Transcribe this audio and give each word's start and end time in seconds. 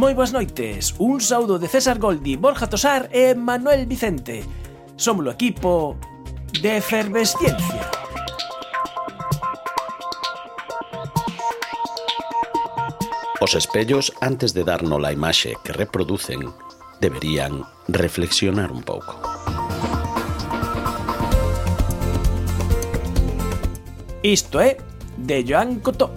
Moi 0.00 0.16
boas 0.16 0.32
noites, 0.32 0.96
un 0.96 1.20
saúdo 1.20 1.60
de 1.60 1.68
César 1.68 2.00
Goldi, 2.00 2.40
Borja 2.40 2.64
Tosar 2.72 3.12
e 3.12 3.36
Manuel 3.36 3.84
Vicente. 3.84 4.40
Somos 4.96 5.28
o 5.28 5.30
equipo 5.36 6.00
de 6.56 6.80
Efervesciencia. 6.80 7.84
Os 13.44 13.52
espellos, 13.52 14.08
antes 14.24 14.56
de 14.56 14.64
darnos 14.64 15.04
a 15.04 15.12
imaxe 15.12 15.52
que 15.60 15.76
reproducen, 15.76 16.48
deberían 17.04 17.68
reflexionar 17.84 18.72
un 18.72 18.80
pouco. 18.80 19.20
Isto 24.24 24.64
é 24.64 24.80
de 25.20 25.44
Joan 25.44 25.84
Cotó. 25.84 26.08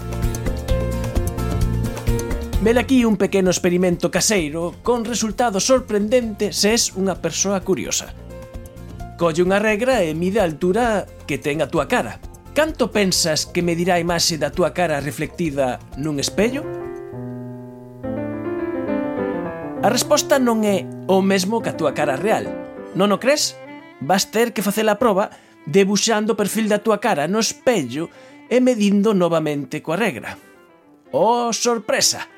Vel 2.63 2.77
aquí 2.77 3.03
un 3.03 3.17
pequeno 3.17 3.51
experimento 3.51 4.09
caseiro 4.09 4.73
con 4.83 5.03
resultado 5.03 5.59
sorprendente 5.59 6.55
se 6.55 6.71
es 6.71 6.95
unha 6.95 7.19
persoa 7.19 7.59
curiosa. 7.59 8.15
Colle 9.19 9.43
unha 9.43 9.59
regra 9.59 9.99
e 9.99 10.15
mide 10.15 10.39
a 10.39 10.47
altura 10.47 11.03
que 11.27 11.35
ten 11.35 11.59
a 11.59 11.67
túa 11.67 11.91
cara. 11.91 12.23
Canto 12.55 12.87
pensas 12.87 13.43
que 13.43 13.59
medirá 13.59 13.99
a 13.99 14.03
imaxe 14.03 14.39
da 14.39 14.47
túa 14.47 14.71
cara 14.71 15.03
reflectida 15.03 15.83
nun 15.99 16.23
espello? 16.23 16.63
A 19.83 19.91
resposta 19.91 20.39
non 20.39 20.63
é 20.63 20.87
o 21.11 21.19
mesmo 21.19 21.59
que 21.59 21.67
a 21.67 21.75
túa 21.75 21.91
cara 21.91 22.15
real. 22.15 22.47
Non 22.95 23.11
o 23.11 23.19
crees? 23.19 23.59
Vas 23.99 24.31
ter 24.31 24.55
que 24.55 24.63
facer 24.63 24.87
a 24.87 24.95
proba 24.95 25.35
debuxando 25.67 26.31
o 26.31 26.39
perfil 26.39 26.71
da 26.71 26.79
túa 26.79 27.03
cara 27.03 27.27
no 27.27 27.43
espello 27.43 28.07
e 28.47 28.63
medindo 28.63 29.11
novamente 29.11 29.83
coa 29.83 29.99
regra. 29.99 30.39
Oh, 31.11 31.51
sorpresa! 31.51 32.32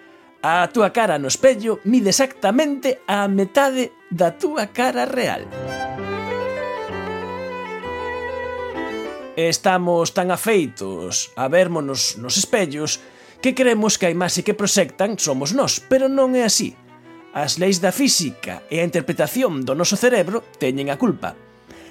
A 0.46 0.70
túa 0.70 0.94
cara 0.94 1.18
no 1.18 1.26
espello 1.26 1.82
mide 1.90 2.14
exactamente 2.14 3.02
a 3.10 3.26
metade 3.26 3.98
da 4.14 4.38
túa 4.38 4.70
cara 4.70 5.10
real. 5.10 5.42
Estamos 9.34 10.14
tan 10.14 10.30
afeitos 10.30 11.34
a 11.34 11.50
vermonos 11.50 12.22
nos 12.22 12.38
espellos 12.38 13.02
que 13.42 13.58
creemos 13.58 13.98
que 13.98 14.06
a 14.06 14.14
imaxe 14.14 14.46
que 14.46 14.54
proxectan 14.54 15.18
somos 15.18 15.50
nós, 15.58 15.82
pero 15.82 16.06
non 16.14 16.38
é 16.38 16.46
así. 16.46 16.78
As 17.34 17.58
leis 17.58 17.82
da 17.82 17.90
física 17.90 18.62
e 18.70 18.78
a 18.78 18.86
interpretación 18.86 19.66
do 19.66 19.74
noso 19.74 19.98
cerebro 19.98 20.46
teñen 20.62 20.94
a 20.94 21.02
culpa. 21.02 21.34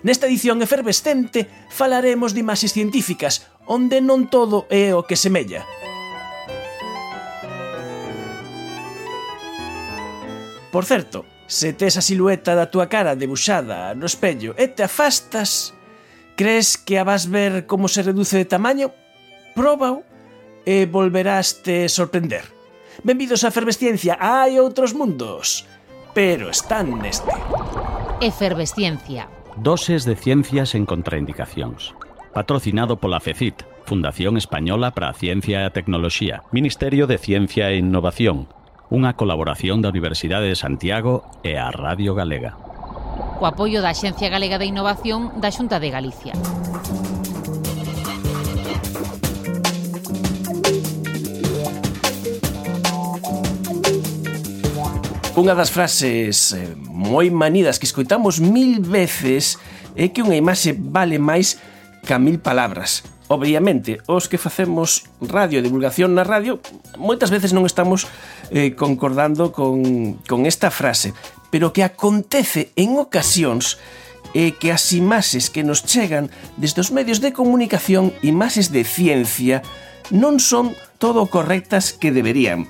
Nesta 0.07 0.31
edición 0.31 0.63
efervescente 0.63 1.51
falaremos 1.75 2.39
de 2.39 2.47
imaxes 2.47 2.71
científicas 2.71 3.51
onde 3.67 3.99
non 3.99 4.31
todo 4.31 4.71
é 4.71 4.95
o 4.95 5.03
que 5.03 5.19
semella. 5.19 5.67
Por 10.75 10.85
certo, 10.85 11.25
se 11.47 11.73
tes 11.73 11.95
a 11.95 12.03
silueta 12.03 12.59
da 12.59 12.67
túa 12.67 12.91
cara 12.91 13.15
debuxada 13.15 13.95
no 13.95 14.11
espello 14.11 14.59
e 14.59 14.67
te 14.67 14.83
afastas, 14.83 15.71
crees 16.35 16.75
que 16.75 16.99
a 16.99 17.07
vas 17.07 17.31
ver 17.31 17.71
como 17.71 17.87
se 17.87 18.03
reduce 18.03 18.35
de 18.35 18.43
tamaño? 18.43 18.91
Próbao 19.55 20.03
e 20.67 20.91
volverás 20.91 21.63
te 21.63 21.87
sorprender. 21.87 22.51
Benvidos 23.07 23.47
a 23.47 23.55
Efervesciencia, 23.55 24.19
hai 24.19 24.59
outros 24.59 24.99
mundos, 24.99 25.63
pero 26.11 26.51
están 26.51 26.99
neste. 26.99 27.31
Efervesciencia. 28.19 29.31
Doses 29.55 30.03
de 30.03 30.19
ciencias 30.19 30.75
en 30.75 30.91
contraindicacións. 30.91 31.95
Patrocinado 32.35 32.99
pola 32.99 33.23
FECIT, 33.23 33.63
Fundación 33.87 34.35
Española 34.35 34.91
para 34.91 35.15
a 35.15 35.15
Ciencia 35.15 35.63
e 35.63 35.71
a 35.71 35.71
Tecnoloxía, 35.71 36.43
Ministerio 36.51 37.07
de 37.07 37.23
Ciencia 37.23 37.71
e 37.71 37.79
Innovación, 37.79 38.51
unha 38.93 39.17
colaboración 39.17 39.81
da 39.81 39.89
Universidade 39.89 40.51
de 40.51 40.59
Santiago 40.59 41.25
e 41.41 41.57
a 41.57 41.73
Radio 41.73 42.13
Galega. 42.13 42.57
Co 43.41 43.49
apoio 43.49 43.81
da 43.81 43.97
Xencia 43.97 44.29
Galega 44.29 44.61
de 44.61 44.69
Innovación 44.69 45.33
da 45.41 45.49
Xunta 45.49 45.81
de 45.81 45.89
Galicia. 45.89 46.37
Unha 55.35 55.59
das 55.59 55.75
frases 55.75 56.55
eh, 56.55 56.79
moi 56.79 57.27
manidas 57.33 57.83
que 57.83 57.91
escoitamos 57.91 58.39
mil 58.39 58.79
veces 58.85 59.59
é 59.99 60.13
que 60.15 60.23
unha 60.23 60.39
imaxe 60.39 60.77
vale 60.79 61.19
máis 61.19 61.59
ca 62.07 62.23
mil 62.23 62.39
palabras 62.39 63.03
obviamente, 63.35 63.99
os 64.07 64.31
que 64.31 64.39
facemos 64.39 65.11
radio 65.19 65.59
e 65.59 65.67
divulgación 65.67 66.15
na 66.15 66.23
radio, 66.23 66.63
moitas 66.95 67.35
veces 67.35 67.51
non 67.51 67.67
estamos 67.67 68.07
eh, 68.55 68.79
concordando 68.79 69.51
con, 69.51 70.17
con 70.25 70.47
esta 70.47 70.71
frase, 70.71 71.11
pero 71.51 71.75
que 71.75 71.83
acontece 71.83 72.71
en 72.79 72.95
ocasións 72.97 73.83
é 74.35 74.51
que 74.51 74.75
as 74.75 74.91
imaxes 74.95 75.51
que 75.51 75.63
nos 75.63 75.87
chegan 75.87 76.31
desde 76.59 76.83
os 76.83 76.91
medios 76.91 77.23
de 77.23 77.31
comunicación, 77.31 78.11
imaxes 78.23 78.75
de 78.75 78.83
ciencia, 78.83 79.63
non 80.11 80.43
son 80.43 80.75
todo 80.99 81.27
correctas 81.31 81.95
que 81.95 82.11
deberían. 82.11 82.67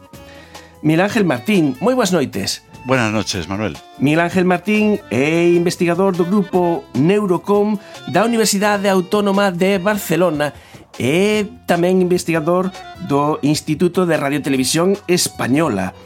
Miguel 0.84 1.08
Ángel 1.08 1.25
Martín, 1.25 1.78
moi 1.81 1.96
boas 1.96 2.12
noites. 2.12 2.60
Buenas 2.84 3.12
noches, 3.12 3.49
Manuel. 3.49 3.78
Miguel 3.97 4.21
Ángel 4.21 4.45
Martín 4.45 5.00
é 5.09 5.49
investigador 5.49 6.12
do 6.12 6.28
grupo 6.28 6.84
Neurocom 6.93 7.81
da 8.12 8.28
Universidade 8.28 8.93
Autónoma 8.93 9.49
de 9.49 9.81
Barcelona 9.81 10.53
e 11.00 11.49
tamén 11.65 12.05
investigador 12.05 12.69
do 13.09 13.41
Instituto 13.41 14.05
de 14.05 14.21
Radiotelevisión 14.21 15.00
Española. 15.09 15.97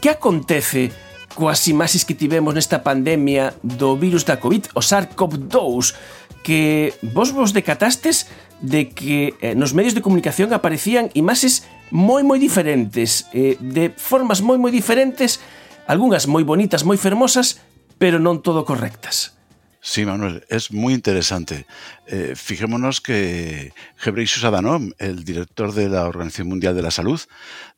Que 0.00 0.16
acontece 0.16 0.88
coas 1.36 1.68
imaxes 1.68 2.08
que 2.08 2.16
tivemos 2.16 2.56
nesta 2.56 2.80
pandemia 2.80 3.52
do 3.60 3.92
virus 4.00 4.24
da 4.24 4.40
COVID, 4.40 4.72
o 4.72 4.80
SARS-CoV-2, 4.80 5.92
que 6.40 6.96
vos 7.12 7.36
vos 7.36 7.52
decatastes 7.52 8.24
de 8.64 8.88
que 8.88 9.36
eh, 9.44 9.52
nos 9.52 9.76
medios 9.76 9.92
de 9.92 10.00
comunicación 10.00 10.48
aparecían 10.56 11.12
imaxes 11.12 11.68
moi 11.92 12.24
moi 12.24 12.40
diferentes, 12.40 13.28
eh, 13.36 13.60
de 13.60 13.92
formas 14.00 14.40
moi 14.40 14.56
moi 14.56 14.72
diferentes 14.72 15.44
algunhas 15.86 16.26
moi 16.26 16.44
bonitas, 16.44 16.84
moi 16.84 16.98
fermosas, 16.98 17.62
pero 18.00 18.18
non 18.18 18.40
todo 18.40 18.64
correctas. 18.64 19.36
Sí, 19.82 20.04
Manuel, 20.04 20.44
es 20.50 20.72
muy 20.72 20.92
interesante. 20.92 21.66
Eh, 22.06 22.34
fijémonos 22.36 23.00
que 23.00 23.72
Gebreyesus 23.96 24.44
Adhanom, 24.44 24.92
el 24.98 25.24
director 25.24 25.72
de 25.72 25.88
la 25.88 26.06
Organización 26.06 26.48
Mundial 26.48 26.76
de 26.76 26.82
la 26.82 26.90
Salud, 26.90 27.20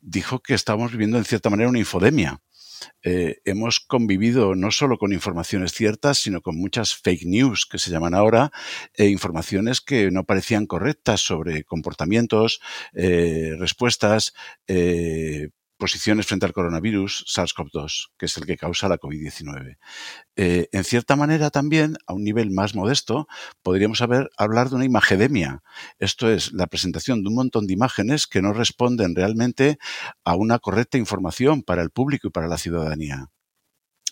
dijo 0.01 0.39
que 0.39 0.53
estamos 0.53 0.91
viviendo 0.91 1.17
en 1.17 1.23
cierta 1.23 1.49
manera 1.49 1.69
una 1.69 1.79
infodemia. 1.79 2.41
Eh, 3.03 3.37
hemos 3.45 3.79
convivido 3.79 4.53
no 4.53 4.71
solo 4.71 4.97
con 4.97 5.13
informaciones 5.13 5.71
ciertas, 5.71 6.17
sino 6.17 6.41
con 6.41 6.57
muchas 6.57 6.93
fake 6.93 7.25
news 7.25 7.65
que 7.65 7.79
se 7.79 7.89
llaman 7.89 8.13
ahora, 8.13 8.51
e 8.95 9.07
informaciones 9.07 9.79
que 9.79 10.11
no 10.11 10.25
parecían 10.25 10.65
correctas 10.65 11.21
sobre 11.21 11.63
comportamientos, 11.63 12.59
eh, 12.93 13.55
respuestas, 13.57 14.33
eh, 15.83 15.93
posiciones 15.93 16.25
frente 16.25 16.45
al 16.45 16.53
coronavirus 16.53 17.25
SARS-CoV-2, 17.27 18.11
que 18.17 18.25
es 18.27 18.37
el 18.37 18.45
que 18.45 18.57
causa 18.57 18.87
la 18.87 18.97
COVID-19. 18.97 19.77
Eh, 20.35 20.69
en 20.71 20.83
cierta 20.83 21.15
manera 21.15 21.49
también, 21.49 21.97
a 22.07 22.13
un 22.13 22.23
nivel 22.23 22.51
más 22.51 22.73
modesto, 22.73 23.27
podríamos 23.61 24.01
hablar 24.01 24.69
de 24.69 24.75
una 24.75 24.85
imagedemia. 24.85 25.61
Esto 25.99 26.31
es 26.31 26.53
la 26.53 26.67
presentación 26.67 27.21
de 27.21 27.29
un 27.29 27.35
montón 27.35 27.67
de 27.67 27.73
imágenes 27.73 28.27
que 28.27 28.41
no 28.41 28.53
responden 28.53 29.15
realmente 29.15 29.77
a 30.23 30.35
una 30.35 30.59
correcta 30.59 30.97
información 30.97 31.63
para 31.63 31.81
el 31.81 31.89
público 31.89 32.27
y 32.27 32.31
para 32.31 32.47
la 32.47 32.57
ciudadanía. 32.57 33.29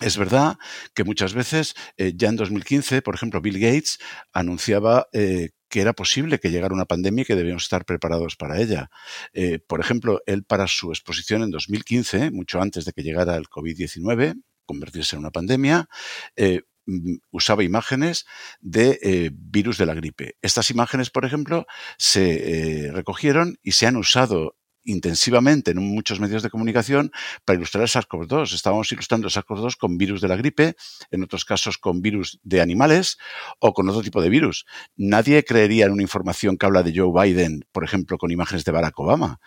Es 0.01 0.17
verdad 0.17 0.57
que 0.93 1.03
muchas 1.03 1.33
veces, 1.33 1.75
eh, 1.95 2.13
ya 2.15 2.29
en 2.29 2.35
2015, 2.35 3.01
por 3.01 3.15
ejemplo, 3.15 3.39
Bill 3.39 3.59
Gates 3.59 3.99
anunciaba 4.33 5.07
eh, 5.13 5.51
que 5.71 5.81
era 5.81 5.93
posible 5.93 6.39
que 6.39 6.51
llegara 6.51 6.75
una 6.75 6.85
pandemia 6.85 7.23
y 7.23 7.25
que 7.25 7.35
debíamos 7.35 7.63
estar 7.63 7.85
preparados 7.85 8.35
para 8.35 8.59
ella. 8.59 8.91
Eh, 9.33 9.57
por 9.57 9.79
ejemplo, 9.79 10.21
él 10.27 10.43
para 10.43 10.67
su 10.67 10.91
exposición 10.91 11.41
en 11.41 11.49
2015, 11.49 12.29
mucho 12.29 12.61
antes 12.61 12.85
de 12.85 12.91
que 12.91 13.01
llegara 13.01 13.35
el 13.37 13.47
COVID-19, 13.47 14.39
convertirse 14.65 15.15
en 15.15 15.21
una 15.21 15.31
pandemia, 15.31 15.87
eh, 16.35 16.61
mm, 16.85 17.15
usaba 17.31 17.63
imágenes 17.63 18.25
de 18.59 18.99
eh, 19.01 19.31
virus 19.33 19.77
de 19.77 19.85
la 19.85 19.95
gripe. 19.95 20.35
Estas 20.41 20.69
imágenes, 20.69 21.09
por 21.09 21.25
ejemplo, 21.25 21.65
se 21.97 22.91
recogieron 22.93 23.57
y 23.63 23.71
se 23.71 23.87
han 23.87 23.95
usado 23.95 24.57
intensivamente 24.83 25.71
en 25.71 25.77
muchos 25.77 26.19
medios 26.19 26.43
de 26.43 26.49
comunicación 26.49 27.11
para 27.45 27.57
ilustrar 27.57 27.83
el 27.83 27.89
SARS-CoV-2. 27.89 28.53
Estábamos 28.53 28.91
ilustrando 28.91 29.27
el 29.27 29.33
SARS-CoV-2 29.33 29.77
con 29.77 29.97
virus 29.97 30.21
de 30.21 30.27
la 30.27 30.35
gripe, 30.35 30.75
en 31.11 31.23
otros 31.23 31.45
casos 31.45 31.77
con 31.77 32.01
virus 32.01 32.39
de 32.43 32.61
animales 32.61 33.17
o 33.59 33.73
con 33.73 33.87
otro 33.89 34.01
tipo 34.01 34.21
de 34.21 34.29
virus. 34.29 34.65
Nadie 34.95 35.43
creería 35.43 35.85
en 35.85 35.91
una 35.91 36.01
información 36.01 36.57
que 36.57 36.65
habla 36.65 36.83
de 36.83 36.93
Joe 36.95 37.11
Biden, 37.13 37.65
por 37.71 37.83
ejemplo, 37.83 38.17
con 38.17 38.31
imágenes 38.31 38.63
de 38.65 38.71
Barack 38.71 38.99
Obama. 38.99 39.39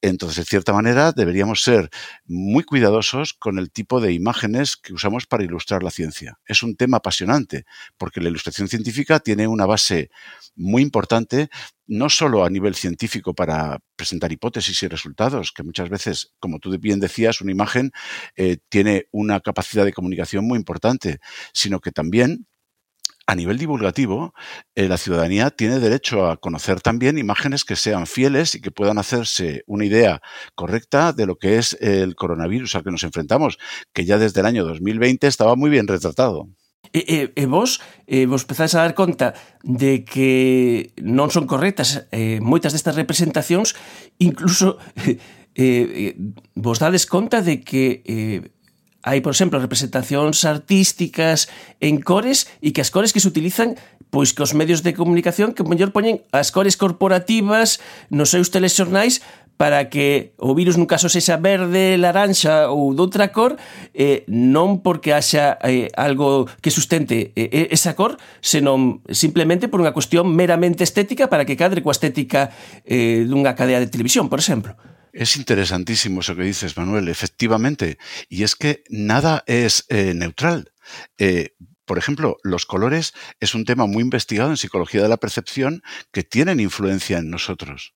Entonces, 0.00 0.38
de 0.38 0.44
cierta 0.44 0.72
manera, 0.72 1.12
deberíamos 1.12 1.62
ser 1.62 1.90
muy 2.24 2.64
cuidadosos 2.64 3.34
con 3.34 3.58
el 3.58 3.70
tipo 3.70 4.00
de 4.00 4.12
imágenes 4.12 4.76
que 4.76 4.92
usamos 4.92 5.26
para 5.26 5.44
ilustrar 5.44 5.82
la 5.82 5.90
ciencia. 5.90 6.38
Es 6.46 6.62
un 6.62 6.76
tema 6.76 6.98
apasionante, 6.98 7.64
porque 7.96 8.20
la 8.20 8.28
ilustración 8.28 8.68
científica 8.68 9.20
tiene 9.20 9.46
una 9.46 9.66
base 9.66 10.10
muy 10.54 10.82
importante 10.82 11.48
no 11.90 12.08
solo 12.08 12.44
a 12.44 12.50
nivel 12.50 12.76
científico 12.76 13.34
para 13.34 13.80
presentar 13.96 14.30
hipótesis 14.30 14.80
y 14.84 14.88
resultados, 14.88 15.50
que 15.52 15.64
muchas 15.64 15.90
veces, 15.90 16.32
como 16.38 16.60
tú 16.60 16.70
bien 16.78 17.00
decías, 17.00 17.40
una 17.40 17.50
imagen 17.50 17.90
eh, 18.36 18.58
tiene 18.68 19.06
una 19.10 19.40
capacidad 19.40 19.84
de 19.84 19.92
comunicación 19.92 20.46
muy 20.46 20.56
importante, 20.56 21.18
sino 21.52 21.80
que 21.80 21.90
también 21.90 22.46
a 23.26 23.34
nivel 23.34 23.58
divulgativo, 23.58 24.34
eh, 24.76 24.88
la 24.88 24.98
ciudadanía 24.98 25.50
tiene 25.50 25.80
derecho 25.80 26.28
a 26.28 26.36
conocer 26.36 26.80
también 26.80 27.18
imágenes 27.18 27.64
que 27.64 27.76
sean 27.76 28.06
fieles 28.06 28.54
y 28.54 28.60
que 28.60 28.70
puedan 28.70 28.98
hacerse 28.98 29.62
una 29.66 29.84
idea 29.84 30.20
correcta 30.54 31.12
de 31.12 31.26
lo 31.26 31.36
que 31.36 31.58
es 31.58 31.76
el 31.80 32.14
coronavirus 32.14 32.76
al 32.76 32.84
que 32.84 32.90
nos 32.92 33.02
enfrentamos, 33.04 33.58
que 33.92 34.04
ya 34.04 34.18
desde 34.18 34.40
el 34.40 34.46
año 34.46 34.64
2020 34.64 35.26
estaba 35.26 35.56
muy 35.56 35.70
bien 35.70 35.88
retratado. 35.88 36.48
E, 36.92 37.30
e, 37.36 37.42
e 37.42 37.46
vos 37.46 37.78
e 38.10 38.26
vos 38.26 38.42
empezades 38.42 38.74
a 38.74 38.82
dar 38.82 38.98
conta 38.98 39.38
de 39.62 40.02
que 40.02 40.90
non 40.98 41.30
son 41.30 41.46
correctas 41.46 42.02
eh, 42.10 42.42
moitas 42.42 42.74
destas 42.74 42.98
representacións, 42.98 43.78
incluso 44.18 44.74
eh, 45.06 45.22
eh, 45.54 46.14
vos 46.58 46.82
dades 46.82 47.06
conta 47.06 47.46
de 47.46 47.62
que 47.62 48.02
eh, 48.10 48.42
hai, 49.06 49.22
por 49.24 49.32
exemplo, 49.32 49.62
representacións 49.62 50.44
artísticas 50.44 51.48
en 51.80 52.04
cores 52.04 52.50
e 52.60 52.74
que 52.74 52.84
as 52.84 52.92
cores 52.92 53.14
que 53.14 53.22
se 53.22 53.30
utilizan 53.30 53.78
pois 54.10 54.34
que 54.34 54.42
os 54.42 54.52
medios 54.52 54.82
de 54.82 54.92
comunicación 54.92 55.54
que 55.54 55.62
mellor 55.64 55.94
poñen 55.94 56.26
as 56.34 56.50
cores 56.50 56.74
corporativas 56.76 57.78
nos 58.10 58.34
seus 58.34 58.50
telexornais 58.50 59.22
para 59.60 59.90
que 59.90 60.32
o 60.40 60.56
virus 60.56 60.80
nun 60.80 60.88
caso 60.88 61.12
sexa 61.12 61.36
verde, 61.36 62.00
laranxa 62.00 62.72
ou 62.72 62.96
doutra 62.96 63.28
cor, 63.28 63.60
eh, 63.92 64.24
non 64.24 64.80
porque 64.80 65.12
haxa 65.12 65.60
eh, 65.60 65.92
algo 66.00 66.48
que 66.64 66.72
sustente 66.72 67.36
eh, 67.36 67.68
esa 67.68 67.92
cor, 67.92 68.16
senón 68.40 69.04
simplemente 69.12 69.68
por 69.68 69.84
unha 69.84 69.92
cuestión 69.92 70.32
meramente 70.32 70.80
estética 70.80 71.28
para 71.28 71.44
que 71.44 71.60
cadre 71.60 71.84
coa 71.84 71.92
estética 71.92 72.48
eh, 72.88 73.28
dunha 73.28 73.52
cadea 73.52 73.84
de 73.84 73.92
televisión, 73.92 74.32
por 74.32 74.40
exemplo. 74.40 74.80
Es 75.12 75.36
interesantísimo 75.36 76.24
eso 76.24 76.32
que 76.32 76.48
dices, 76.48 76.80
Manuel, 76.80 77.12
efectivamente. 77.12 78.00
Y 78.32 78.48
es 78.48 78.56
que 78.56 78.80
nada 78.88 79.44
es 79.44 79.84
eh, 79.92 80.16
neutral. 80.16 80.72
Por 81.84 81.98
ejemplo, 82.00 82.38
los 82.48 82.64
colores 82.64 83.12
es 83.40 83.52
un 83.52 83.66
tema 83.68 83.84
muy 83.84 84.00
investigado 84.00 84.48
en 84.48 84.56
psicología 84.56 85.02
de 85.02 85.12
la 85.12 85.20
percepción 85.20 85.82
que 86.16 86.22
tienen 86.24 86.64
influencia 86.64 87.18
en 87.18 87.28
nosotros. 87.28 87.92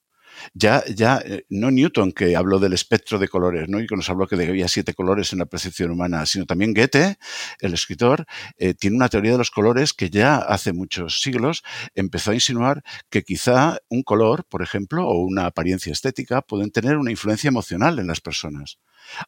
Ya, 0.52 0.84
ya, 0.94 1.22
eh, 1.24 1.44
no 1.48 1.70
Newton 1.70 2.12
que 2.12 2.36
habló 2.36 2.58
del 2.58 2.72
espectro 2.72 3.18
de 3.18 3.28
colores, 3.28 3.68
¿no? 3.68 3.80
Y 3.80 3.86
que 3.86 3.96
nos 3.96 4.08
habló 4.10 4.26
que 4.26 4.34
había 4.34 4.68
siete 4.68 4.94
colores 4.94 5.32
en 5.32 5.38
la 5.38 5.46
percepción 5.46 5.90
humana, 5.90 6.26
sino 6.26 6.46
también 6.46 6.74
Goethe, 6.74 7.16
el 7.60 7.74
escritor, 7.74 8.26
eh, 8.58 8.74
tiene 8.74 8.96
una 8.96 9.08
teoría 9.08 9.32
de 9.32 9.38
los 9.38 9.50
colores 9.50 9.92
que 9.92 10.10
ya 10.10 10.36
hace 10.36 10.72
muchos 10.72 11.20
siglos 11.20 11.62
empezó 11.94 12.30
a 12.32 12.34
insinuar 12.34 12.82
que 13.10 13.22
quizá 13.22 13.78
un 13.88 14.02
color, 14.02 14.44
por 14.48 14.62
ejemplo, 14.62 15.06
o 15.06 15.24
una 15.24 15.46
apariencia 15.46 15.92
estética 15.92 16.42
pueden 16.42 16.70
tener 16.70 16.96
una 16.96 17.10
influencia 17.10 17.48
emocional 17.48 17.98
en 17.98 18.06
las 18.06 18.20
personas. 18.20 18.78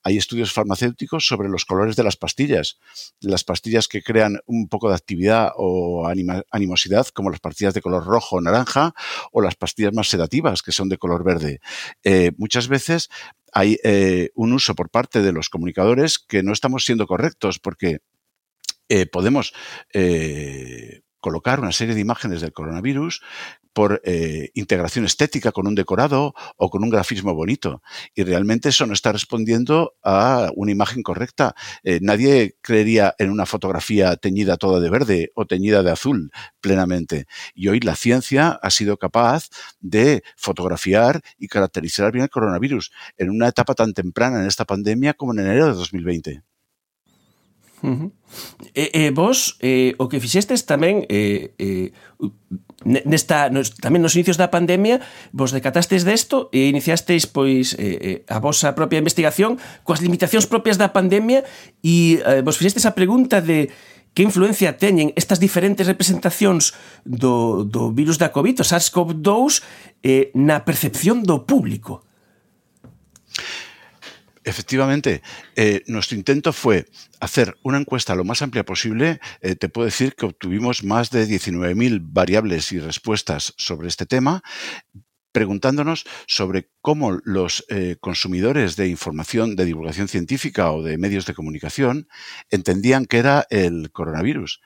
Hay 0.03 0.17
estudios 0.17 0.53
farmacéuticos 0.53 1.27
sobre 1.27 1.49
los 1.49 1.65
colores 1.65 1.97
de 1.97 2.03
las 2.03 2.17
pastillas, 2.17 2.79
las 3.21 3.45
pastillas 3.45 3.89
que 3.89 4.03
crean 4.03 4.39
un 4.47 4.69
poco 4.69 4.89
de 4.89 4.95
actividad 4.95 5.51
o 5.57 6.07
animosidad, 6.51 7.07
como 7.09 7.31
las 7.31 7.41
pastillas 7.41 7.75
de 7.75 7.83
color 7.83 8.05
rojo 8.05 8.37
o 8.37 8.41
naranja, 8.41 8.95
o 9.33 9.41
las 9.41 9.55
pastillas 9.55 9.93
más 9.93 10.09
sedativas, 10.09 10.63
que 10.63 10.73
son 10.73 10.89
de 10.89 10.99
color 10.99 11.25
verde. 11.25 11.61
Eh, 12.05 12.33
muchas 12.37 12.69
veces 12.69 13.09
hay 13.53 13.79
eh, 13.85 14.31
un 14.35 14.53
uso 14.53 14.75
por 14.75 14.91
parte 14.91 15.23
de 15.23 15.33
los 15.33 15.49
comunicadores 15.49 16.19
que 16.19 16.43
no 16.43 16.53
estamos 16.53 16.85
siendo 16.85 17.07
correctos 17.07 17.59
porque 17.59 17.99
eh, 18.89 19.07
podemos 19.07 19.53
colocar 21.19 21.59
una 21.59 21.73
serie 21.73 21.95
de 21.95 22.01
imágenes 22.01 22.41
del 22.41 22.53
coronavirus 22.53 23.23
por 23.77 24.01
eh, 24.05 24.53
integración 24.55 25.05
estética 25.05 25.53
con 25.53 25.67
un 25.67 25.75
decorado 25.75 26.33
o 26.57 26.71
con 26.71 26.83
un 26.83 26.89
grafismo 26.89 27.35
bonito. 27.35 27.83
Y 28.15 28.23
realmente 28.23 28.71
eso 28.71 28.87
no 28.87 28.95
está 28.95 29.13
respondiendo 29.13 29.93
a 30.03 30.51
una 30.57 30.73
imagen 30.73 31.03
correcta. 31.03 31.55
Eh, 31.85 31.99
nadie 32.01 32.57
creería 32.63 33.15
en 33.19 33.31
una 33.31 33.45
fotografía 33.45 34.17
teñida 34.17 34.57
toda 34.57 34.81
de 34.81 34.89
verde 34.89 35.31
o 35.35 35.45
teñida 35.45 35.83
de 35.83 35.91
azul 35.91 36.31
plenamente. 36.63 37.27
Y 37.55 37.69
hoy 37.69 37.81
la 37.81 37.97
ciencia 37.97 38.59
ha 38.63 38.71
sido 38.71 38.97
capaz 38.97 39.51
de 39.79 40.23
fotografiar 40.39 41.21
y 41.37 41.49
caracterizar 41.49 42.11
bien 42.13 42.23
el 42.23 42.31
coronavirus 42.31 42.93
en 43.19 43.29
una 43.29 43.49
etapa 43.49 43.75
tan 43.75 43.93
temprana 43.93 44.41
en 44.41 44.47
esta 44.47 44.65
pandemia 44.65 45.13
como 45.13 45.35
en 45.35 45.41
enero 45.41 45.67
de 45.67 45.75
2020. 45.75 46.43
Uh 47.83 47.89
-huh. 47.89 48.11
E, 48.75 49.07
e 49.07 49.11
vos, 49.11 49.59
eh, 49.61 49.93
o 49.99 50.09
que 50.09 50.21
fixestes 50.21 50.65
tamén 50.65 51.05
eh, 51.13 51.53
eh, 51.61 51.93
nesta, 52.85 53.51
nos, 53.51 53.75
tamén 53.77 54.01
nos 54.01 54.15
inicios 54.17 54.39
da 54.41 54.49
pandemia 54.53 55.01
vos 55.33 55.53
decatastes 55.53 56.05
desto 56.05 56.49
e 56.53 56.69
iniciasteis 56.71 57.27
pois 57.27 57.75
eh, 57.79 58.25
a 58.29 58.39
vosa 58.39 58.73
propia 58.73 59.01
investigación 59.01 59.59
coas 59.83 60.01
limitacións 60.01 60.47
propias 60.47 60.81
da 60.81 60.93
pandemia 60.93 61.45
e 61.83 62.21
eh, 62.23 62.41
vos 62.41 62.57
fixestes 62.57 62.87
a 62.87 62.97
pregunta 62.97 63.41
de 63.45 63.69
que 64.17 64.25
influencia 64.25 64.81
teñen 64.81 65.13
estas 65.13 65.37
diferentes 65.37 65.85
representacións 65.85 66.73
do, 67.05 67.69
do 67.69 67.93
virus 67.93 68.17
da 68.17 68.33
COVID, 68.33 68.65
o 68.65 68.65
SARS-CoV-2, 68.65 69.61
eh, 70.01 70.33
na 70.33 70.65
percepción 70.65 71.21
do 71.21 71.45
público. 71.45 72.01
Efectivamente, 74.47 75.23
eh, 75.57 75.83
nuestro 75.89 76.17
intento 76.17 76.53
fue 76.53 76.87
hacer 77.19 77.57
una 77.65 77.79
encuesta 77.79 78.15
lo 78.15 78.23
más 78.23 78.43
amplia 78.43 78.65
posible. 78.65 79.19
Eh, 79.41 79.57
te 79.57 79.69
puedo 79.69 79.87
decir 79.87 80.15
que 80.15 80.25
obtuvimos 80.25 80.85
más 80.85 81.11
de 81.11 81.27
19.000 81.27 81.99
variables 82.01 82.71
y 82.71 82.79
respuestas 82.79 83.55
sobre 83.57 83.89
este 83.89 84.07
tema, 84.07 84.45
preguntándonos 85.33 86.05
sobre 86.29 86.71
cómo 86.81 87.19
los 87.25 87.65
eh, 87.71 87.97
consumidores 87.99 88.77
de 88.77 88.87
información 88.87 89.57
de 89.57 89.65
divulgación 89.65 90.07
científica 90.07 90.71
o 90.71 90.85
de 90.85 90.97
medios 90.97 91.27
de 91.27 91.35
comunicación 91.35 92.07
entendían 92.49 93.07
que 93.07 93.19
era 93.19 93.49
el 93.51 93.91
coronavirus. 93.91 94.61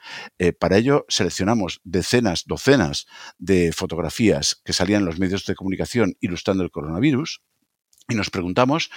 Para 0.59 0.77
ello 0.77 1.07
seleccionamos 1.09 1.81
decenas, 1.85 2.45
docenas 2.45 3.07
de 3.39 3.73
fotografías 3.73 4.61
que 4.63 4.75
salían 4.75 5.01
en 5.01 5.07
los 5.07 5.19
medios 5.19 5.47
de 5.47 5.55
comunicación 5.55 6.17
ilustrando 6.21 6.65
el 6.65 6.71
coronavirus 6.71 7.41
y 8.11 8.17
nos 8.17 8.31
preguntamos 8.31 8.91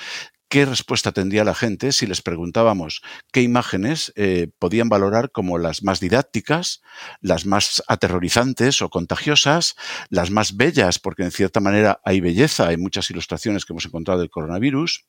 qué 0.53 0.65
respuesta 0.65 1.11
tendría 1.11 1.43
la 1.43 1.55
gente 1.55 1.91
si 1.91 2.05
les 2.05 2.21
preguntábamos 2.21 3.01
qué 3.31 3.41
imágenes 3.41 4.13
eh, 4.15 4.49
podían 4.59 4.87
valorar 4.87 5.31
como 5.31 5.57
las 5.57 5.81
más 5.81 5.99
didácticas, 5.99 6.83
las 7.21 7.47
más 7.47 7.81
aterrorizantes 7.87 8.83
o 8.83 8.91
contagiosas, 8.91 9.73
las 10.11 10.29
más 10.29 10.55
bellas, 10.55 10.99
porque 10.99 11.23
en 11.23 11.31
cierta 11.31 11.59
manera 11.59 12.01
hay 12.05 12.21
belleza, 12.21 12.67
hay 12.67 12.77
muchas 12.77 13.09
ilustraciones 13.09 13.65
que 13.65 13.73
hemos 13.73 13.87
encontrado 13.87 14.19
del 14.19 14.29
coronavirus, 14.29 15.07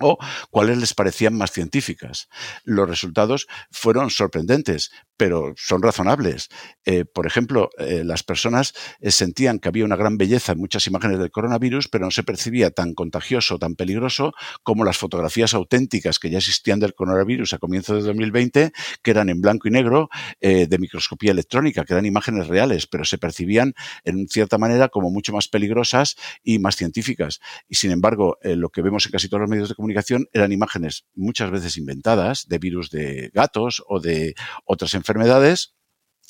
o 0.00 0.18
cuáles 0.50 0.78
les 0.78 0.94
parecían 0.94 1.36
más 1.36 1.52
científicas. 1.52 2.28
Los 2.64 2.88
resultados 2.88 3.46
fueron 3.70 4.10
sorprendentes, 4.10 4.90
pero 5.16 5.52
son 5.56 5.82
razonables. 5.82 6.48
Eh, 6.84 7.04
por 7.04 7.26
ejemplo, 7.26 7.70
eh, 7.78 8.02
las 8.04 8.22
personas 8.22 8.74
eh, 9.00 9.10
sentían 9.10 9.58
que 9.58 9.68
había 9.68 9.84
una 9.84 9.96
gran 9.96 10.16
belleza 10.18 10.52
en 10.52 10.58
muchas 10.58 10.86
imágenes 10.86 11.18
del 11.18 11.30
coronavirus, 11.30 11.88
pero 11.88 12.06
no 12.06 12.10
se 12.10 12.22
percibía 12.22 12.70
tan 12.70 12.94
contagioso, 12.94 13.58
tan 13.58 13.74
peligroso 13.76 14.32
como 14.62 14.84
las 14.84 14.98
fotografías 14.98 15.54
auténticas 15.54 16.18
que 16.18 16.30
ya 16.30 16.38
existían 16.38 16.80
del 16.80 16.94
coronavirus 16.94 17.54
a 17.54 17.58
comienzos 17.58 18.02
de 18.02 18.08
2020, 18.08 18.72
que 19.02 19.10
eran 19.10 19.28
en 19.28 19.40
blanco 19.40 19.68
y 19.68 19.70
negro, 19.70 20.08
de 20.40 20.78
microscopía 20.78 21.30
electrónica, 21.30 21.84
que 21.84 21.92
eran 21.92 22.06
imágenes 22.06 22.48
reales, 22.48 22.86
pero 22.86 23.04
se 23.04 23.18
percibían 23.18 23.74
en 24.04 24.26
cierta 24.28 24.58
manera 24.58 24.88
como 24.88 25.10
mucho 25.10 25.32
más 25.32 25.48
peligrosas 25.48 26.16
y 26.42 26.58
más 26.58 26.76
científicas. 26.76 27.40
Y 27.68 27.76
sin 27.76 27.90
embargo, 27.90 28.38
lo 28.42 28.70
que 28.70 28.82
vemos 28.82 29.06
en 29.06 29.12
casi 29.12 29.28
todos 29.28 29.42
los 29.42 29.50
medios 29.50 29.68
de 29.68 29.74
comunicación 29.74 30.26
eran 30.32 30.52
imágenes 30.52 31.04
muchas 31.14 31.50
veces 31.50 31.76
inventadas 31.76 32.46
de 32.48 32.58
virus 32.58 32.90
de 32.90 33.30
gatos 33.32 33.82
o 33.86 34.00
de 34.00 34.34
otras 34.64 34.94
enfermedades 34.94 35.01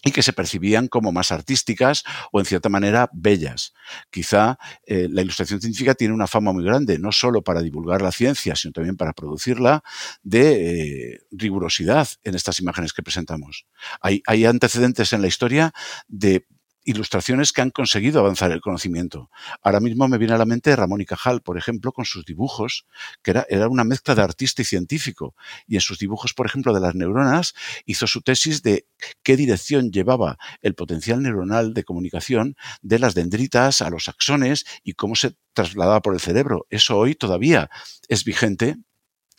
y 0.04 0.10
que 0.10 0.22
se 0.22 0.32
percibían 0.32 0.88
como 0.88 1.12
más 1.12 1.30
artísticas 1.30 2.02
o 2.32 2.40
en 2.40 2.46
cierta 2.46 2.68
manera 2.68 3.08
bellas. 3.12 3.72
Quizá 4.10 4.58
eh, 4.84 5.08
la 5.10 5.22
ilustración 5.22 5.60
científica 5.60 5.94
tiene 5.94 6.12
una 6.12 6.26
fama 6.26 6.52
muy 6.52 6.64
grande, 6.64 6.98
no 6.98 7.12
solo 7.12 7.42
para 7.42 7.62
divulgar 7.62 8.02
la 8.02 8.10
ciencia, 8.10 8.56
sino 8.56 8.72
también 8.72 8.96
para 8.96 9.12
producirla, 9.12 9.82
de 10.22 11.12
eh, 11.12 11.20
rigurosidad 11.30 12.08
en 12.24 12.34
estas 12.34 12.58
imágenes 12.58 12.92
que 12.92 13.02
presentamos. 13.02 13.66
Hay 14.00 14.44
antecedentes 14.44 15.12
en 15.12 15.22
la 15.22 15.28
historia 15.28 15.72
de 16.08 16.46
ilustraciones 16.84 17.52
que 17.52 17.62
han 17.62 17.70
conseguido 17.70 18.20
avanzar 18.20 18.52
el 18.52 18.60
conocimiento. 18.60 19.30
Ahora 19.62 19.80
mismo 19.80 20.08
me 20.08 20.18
viene 20.18 20.34
a 20.34 20.38
la 20.38 20.46
mente 20.46 20.74
Ramón 20.74 21.00
y 21.00 21.06
Cajal, 21.06 21.42
por 21.42 21.58
ejemplo, 21.58 21.92
con 21.92 22.04
sus 22.04 22.24
dibujos, 22.24 22.86
que 23.22 23.32
era, 23.32 23.46
era, 23.48 23.68
una 23.68 23.84
mezcla 23.84 24.14
de 24.14 24.22
artista 24.22 24.62
y 24.62 24.64
científico. 24.64 25.34
Y 25.66 25.76
en 25.76 25.80
sus 25.80 25.98
dibujos, 25.98 26.34
por 26.34 26.46
ejemplo, 26.46 26.72
de 26.72 26.80
las 26.80 26.94
neuronas, 26.94 27.54
hizo 27.86 28.06
su 28.06 28.22
tesis 28.22 28.62
de 28.62 28.86
qué 29.22 29.36
dirección 29.36 29.90
llevaba 29.90 30.38
el 30.60 30.74
potencial 30.74 31.22
neuronal 31.22 31.74
de 31.74 31.84
comunicación 31.84 32.56
de 32.82 32.98
las 32.98 33.14
dendritas 33.14 33.82
a 33.82 33.90
los 33.90 34.08
axones 34.08 34.64
y 34.82 34.94
cómo 34.94 35.14
se 35.14 35.36
trasladaba 35.52 36.00
por 36.02 36.14
el 36.14 36.20
cerebro. 36.20 36.66
Eso 36.70 36.98
hoy 36.98 37.14
todavía 37.14 37.70
es 38.08 38.24
vigente 38.24 38.76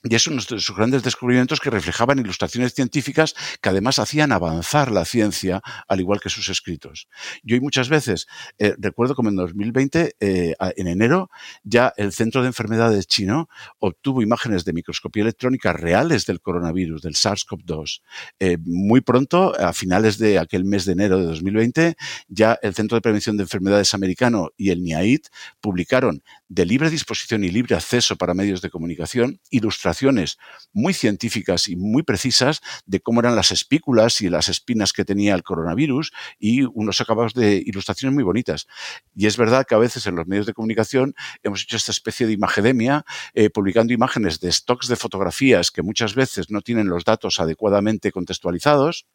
Y 0.03 0.15
es 0.15 0.27
uno 0.27 0.41
de 0.41 0.60
sus 0.60 0.75
grandes 0.75 1.03
descubrimientos 1.03 1.60
que 1.60 1.69
reflejaban 1.69 2.19
ilustraciones 2.19 2.74
científicas 2.74 3.36
que 3.62 3.69
además 3.69 4.00
hacían 4.00 4.31
avanzar 4.31 4.91
la 4.91 5.05
ciencia, 5.05 5.62
al 5.88 6.01
igual 6.01 6.19
que 6.19 6.29
sus 6.29 6.50
escritos. 6.50 7.07
Yo 7.43 7.60
muchas 7.62 7.88
veces 7.88 8.27
eh, 8.57 8.75
recuerdo 8.77 9.15
como 9.15 9.29
en 9.29 9.38
2020, 9.38 10.15
eh, 10.19 10.55
en 10.60 10.88
enero, 10.88 11.29
ya 11.63 11.93
el 11.95 12.12
Centro 12.12 12.41
de 12.41 12.48
Enfermedades 12.48 13.07
chino 13.07 13.48
obtuvo 13.79 14.22
imágenes 14.22 14.65
de 14.65 14.74
microscopía 14.74 15.24
electrónica 15.24 15.72
reales 15.72 16.25
del 16.25 16.41
coronavirus, 16.41 17.01
del 17.01 17.13
SARS-CoV-2. 17.13 18.01
Eh, 18.39 18.57
muy 18.63 19.01
pronto, 19.01 19.57
a 19.60 19.74
finales 19.74 20.17
de 20.17 20.38
aquel 20.38 20.65
mes 20.65 20.86
de 20.86 20.93
enero 20.93 21.17
de 21.17 21.25
2020, 21.25 21.95
ya 22.27 22.60
el 22.62 22.75
Centro 22.75 22.98
de 22.98 23.01
Prevención 23.01 23.38
de 23.38 23.43
Enfermedades 23.43 23.93
americano 23.93 24.50
y 24.57 24.72
el 24.72 24.83
NIAID 24.83 25.22
publicaron 25.62 26.24
de 26.53 26.67
libre 26.67 26.91
disposición 26.91 27.43
y 27.43 27.50
libre 27.50 27.75
acceso 27.75 28.15
para 28.15 28.36
medios 28.36 28.62
de 28.62 28.69
comunicación 28.69 29.39
ilustraciones 29.50 30.38
muy 30.72 30.93
científicas 30.93 31.67
y 31.67 31.75
muy 31.75 32.03
precisas 32.03 32.62
de 32.86 33.00
cómo 33.00 33.22
eran 33.22 33.36
las 33.36 33.51
espículas 33.51 34.22
y 34.22 34.29
las 34.29 34.50
espinas 34.50 34.93
que 34.93 35.03
tenía 35.03 35.33
el 35.33 35.41
coronavirus 35.41 36.12
y 36.38 36.62
unos 36.62 37.01
acabados 37.01 37.33
de 37.33 37.63
ilustraciones 37.65 38.13
muy 38.13 38.24
bonitas. 38.24 38.67
Y 39.15 39.25
es 39.25 39.36
verdad 39.36 39.65
que 39.67 39.74
a 39.74 39.79
veces 39.79 40.05
en 40.05 40.15
los 40.15 40.27
medios 40.27 40.45
de 40.45 40.53
comunicación 40.53 41.15
hemos 41.41 41.63
hecho 41.63 41.77
esta 41.77 41.91
especie 41.91 42.27
de 42.27 42.33
imagedemia, 42.33 43.03
eh, 43.33 43.50
publicando 43.50 43.91
imágenes 43.91 44.39
de 44.39 44.51
stocks 44.51 44.88
de 44.88 44.95
fotografías 44.95 45.72
que 45.72 45.81
muchas 45.81 46.13
veces 46.13 46.51
no 46.51 46.62
tienen 46.62 46.88
los 46.88 47.03
datos 47.03 47.39
adecuadamente 47.39 48.12
contextualizados 48.12 49.07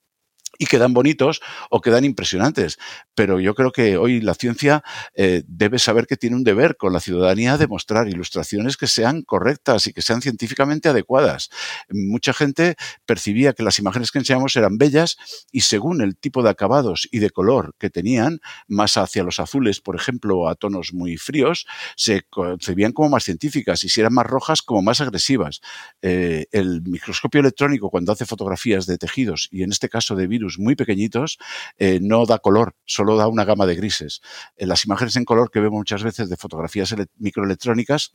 y 0.59 0.67
quedan 0.67 0.93
bonitos 0.93 1.41
o 1.71 1.81
quedan 1.81 2.05
impresionantes. 2.05 2.79
Pero 3.15 3.41
yo 3.41 3.55
creo 3.55 3.73
que 3.73 3.97
hoy 3.97 4.21
la 4.21 4.35
ciencia 4.35 4.83
eh, 5.15 5.43
debe 5.47 5.79
saber 5.79 6.07
que 6.07 6.17
tiene 6.17 6.37
un 6.37 6.45
deber 6.45 6.77
con 6.77 6.93
la 6.93 7.01
ciudadanía 7.01 7.57
de 7.57 7.67
mostrar 7.67 8.09
ilustraciones 8.09 8.77
que 8.77 8.87
sean 8.87 9.23
correctas 9.23 9.87
y 9.87 9.93
que 9.93 10.03
sean 10.03 10.21
científicamente 10.21 10.89
adecuadas. 10.89 11.51
Mucha 11.89 12.33
gente 12.33 12.77
percibía 13.07 13.53
que 13.53 13.63
las 13.63 13.79
imágenes 13.79 14.11
que 14.11 14.19
enseñamos 14.19 14.57
eran 14.57 14.79
bellas 14.79 15.17
y 15.53 15.61
según 15.61 16.03
el 16.03 16.17
tipo 16.17 16.43
de 16.43 16.51
acabados 16.51 17.09
y 17.11 17.21
de 17.21 17.31
color 17.31 17.75
que 17.79 17.91
tenían, 17.91 18.41
más 18.67 18.97
hacia 18.97 19.23
los 19.23 19.39
azules, 19.41 19.81
por 19.81 19.97
ejemplo, 19.97 20.49
a 20.49 20.55
tonos 20.55 20.93
muy 20.93 21.17
fríos, 21.17 21.67
se 21.97 22.23
concebían 22.29 22.93
como 22.93 23.11
más 23.11 23.25
científicas 23.25 23.85
y 23.85 23.89
si 23.89 24.01
eran 24.01 24.15
más 24.15 24.27
rojas, 24.27 24.63
como 24.63 24.83
más 24.83 25.01
agresivas. 25.01 25.61
Eh, 26.03 26.47
el 26.51 26.83
microscopio 26.83 27.41
electrónico, 27.41 27.91
cuando 27.91 28.13
hace 28.13 28.27
fotografías 28.27 28.87
de 28.87 28.99
tejidos 28.99 29.49
y 29.51 29.63
en 29.63 29.71
este 29.71 29.89
caso 29.89 30.17
de 30.17 30.27
virus, 30.27 30.48
muy 30.59 30.77
pequeñitos, 30.77 31.39
eh, 31.77 31.99
no 32.01 32.25
da 32.25 32.39
color, 32.39 32.75
solo 32.85 33.17
da 33.17 33.29
una 33.29 33.45
gama 33.45 33.67
de 33.67 33.75
grises. 33.75 34.21
En 34.57 34.69
las 34.69 34.85
imágenes 34.85 35.17
en 35.17 35.25
color 35.25 35.51
que 35.51 35.61
vemos 35.61 35.79
muchas 35.79 36.03
veces 36.03 36.31
de 36.31 36.37
fotografías 36.37 36.95
microelectrónicas 37.17 38.15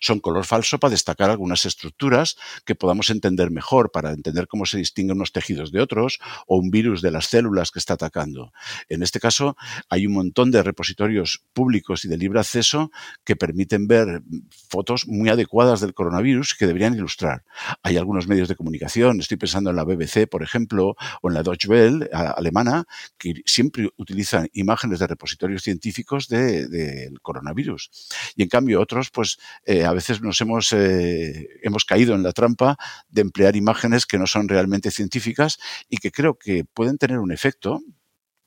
son 0.00 0.20
color 0.20 0.44
falso 0.44 0.78
para 0.78 0.92
destacar 0.92 1.30
algunas 1.30 1.66
estructuras 1.66 2.36
que 2.64 2.74
podamos 2.74 3.10
entender 3.10 3.50
mejor, 3.50 3.90
para 3.90 4.12
entender 4.12 4.46
cómo 4.46 4.66
se 4.66 4.78
distinguen 4.78 5.16
unos 5.16 5.32
tejidos 5.32 5.72
de 5.72 5.80
otros 5.80 6.18
o 6.46 6.56
un 6.56 6.70
virus 6.70 7.02
de 7.02 7.10
las 7.10 7.26
células 7.26 7.70
que 7.70 7.78
está 7.78 7.94
atacando. 7.94 8.52
En 8.88 9.02
este 9.02 9.20
caso, 9.20 9.56
hay 9.88 10.06
un 10.06 10.14
montón 10.14 10.50
de 10.50 10.62
repositorios 10.62 11.42
públicos 11.52 12.04
y 12.04 12.08
de 12.08 12.16
libre 12.16 12.40
acceso 12.40 12.90
que 13.24 13.36
permiten 13.36 13.86
ver 13.86 14.22
fotos 14.68 15.06
muy 15.06 15.28
adecuadas 15.28 15.80
del 15.80 15.94
coronavirus 15.94 16.54
que 16.54 16.66
deberían 16.66 16.94
ilustrar. 16.94 17.44
Hay 17.82 17.96
algunos 17.96 18.26
medios 18.26 18.48
de 18.48 18.56
comunicación, 18.56 19.20
estoy 19.20 19.36
pensando 19.36 19.70
en 19.70 19.76
la 19.76 19.84
BBC, 19.84 20.28
por 20.28 20.42
ejemplo, 20.42 20.96
o 21.22 21.28
en 21.28 21.34
la 21.34 21.42
Deutsche 21.42 21.68
Welle 21.68 22.08
alemana, 22.12 22.84
que 23.18 23.34
siempre 23.44 23.88
utilizan 23.96 24.48
imágenes 24.52 24.98
de 24.98 25.06
repositorios 25.06 25.62
científicos 25.62 26.28
del 26.28 27.20
coronavirus. 27.20 27.90
Y 28.36 28.42
en 28.42 28.48
cambio, 28.48 28.80
otros, 28.80 29.10
pues, 29.10 29.38
a 29.82 29.92
veces 29.92 30.20
nos 30.20 30.40
hemos, 30.40 30.72
eh, 30.72 31.48
hemos 31.62 31.84
caído 31.84 32.14
en 32.14 32.22
la 32.22 32.32
trampa 32.32 32.76
de 33.08 33.22
emplear 33.22 33.56
imágenes 33.56 34.06
que 34.06 34.18
no 34.18 34.26
son 34.26 34.48
realmente 34.48 34.90
científicas 34.90 35.58
y 35.88 35.96
que 35.96 36.12
creo 36.12 36.38
que 36.38 36.64
pueden 36.64 36.98
tener 36.98 37.18
un 37.18 37.32
efecto 37.32 37.80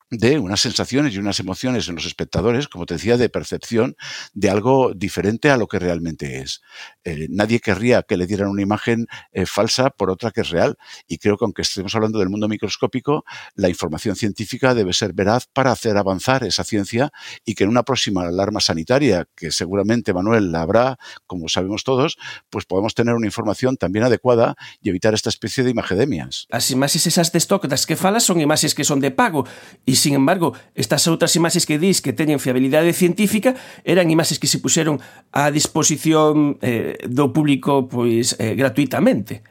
de 0.10 0.40
unas 0.40 0.62
sensaciones 0.62 1.14
y 1.14 1.18
unas 1.18 1.40
emociones 1.40 1.88
en 1.90 1.96
los 1.96 2.06
espectadores, 2.06 2.68
como 2.68 2.86
te 2.86 2.94
decía, 2.94 3.18
de 3.18 3.30
percepción 3.30 3.96
de 4.34 4.50
algo 4.50 4.94
diferente 4.96 5.50
a 5.50 5.58
lo 5.58 5.68
que 5.68 5.80
realmente 5.80 6.40
es. 6.40 6.62
Eh, 7.04 7.28
nadie 7.30 7.60
querría 7.60 8.04
que 8.04 8.18
le 8.18 8.26
dieran 8.26 8.50
una 8.50 8.62
imagen 8.62 9.08
eh, 9.32 9.46
falsa 9.46 9.90
por 9.90 10.10
otra 10.10 10.32
que 10.32 10.42
es 10.42 10.50
real. 10.50 10.78
Y 11.08 11.18
creo 11.18 11.38
que 11.38 11.46
aunque 11.46 11.62
estemos 11.64 11.94
hablando 11.96 12.20
del 12.20 12.30
mundo 12.30 12.48
microscópico, 12.48 13.26
la 13.56 13.70
información 13.70 14.16
científica 14.16 14.74
debe 14.74 14.94
ser 14.94 15.14
veraz 15.14 15.48
para 15.52 15.72
hacer 15.72 15.98
avanzar 15.98 16.44
esa 16.44 16.64
ciencia 16.64 17.12
y 17.46 17.56
que 17.56 17.66
en 17.66 17.70
una 17.70 17.84
próxima 17.84 18.28
alarma 18.28 18.62
sanitaria, 18.62 19.28
que 19.36 19.52
seguramente 19.52 20.14
Manuel 20.14 20.52
la 20.52 20.62
habrá, 20.62 20.98
como 21.26 21.50
sabemos 21.50 21.84
todos, 21.84 22.18
pues 22.50 22.66
podamos 22.66 22.96
tener 22.96 23.14
una 23.14 23.28
información 23.28 23.78
también 23.78 24.06
adecuada 24.06 24.56
y 24.82 24.90
evitar 24.90 25.14
esta 25.14 25.30
especie 25.30 25.64
de 25.64 25.72
imagedemias. 25.72 26.48
Las 26.50 26.72
imágenes 26.72 27.08
esas 27.08 27.32
de 27.32 27.40
stock 27.40 27.68
das 27.68 27.86
que 27.86 27.96
falas 27.96 28.24
son 28.24 28.40
imágenes 28.40 28.74
que 28.74 28.84
son 28.84 29.00
de 29.00 29.12
pago 29.12 29.46
y 29.86 29.97
sin 29.98 30.14
embargo, 30.14 30.54
estas 30.76 31.06
outras 31.10 31.36
imaxes 31.36 31.66
que 31.66 31.82
dis 31.82 32.00
que 32.00 32.14
teñen 32.14 32.40
fiabilidade 32.40 32.94
científica 32.94 33.58
eran 33.84 34.10
imaxes 34.14 34.40
que 34.40 34.48
se 34.48 34.62
puxeron 34.62 35.02
á 35.34 35.50
disposición 35.52 36.62
eh, 36.62 36.96
do 37.10 37.34
público 37.34 37.90
pois 37.90 38.38
eh, 38.40 38.56
gratuitamente. 38.56 39.42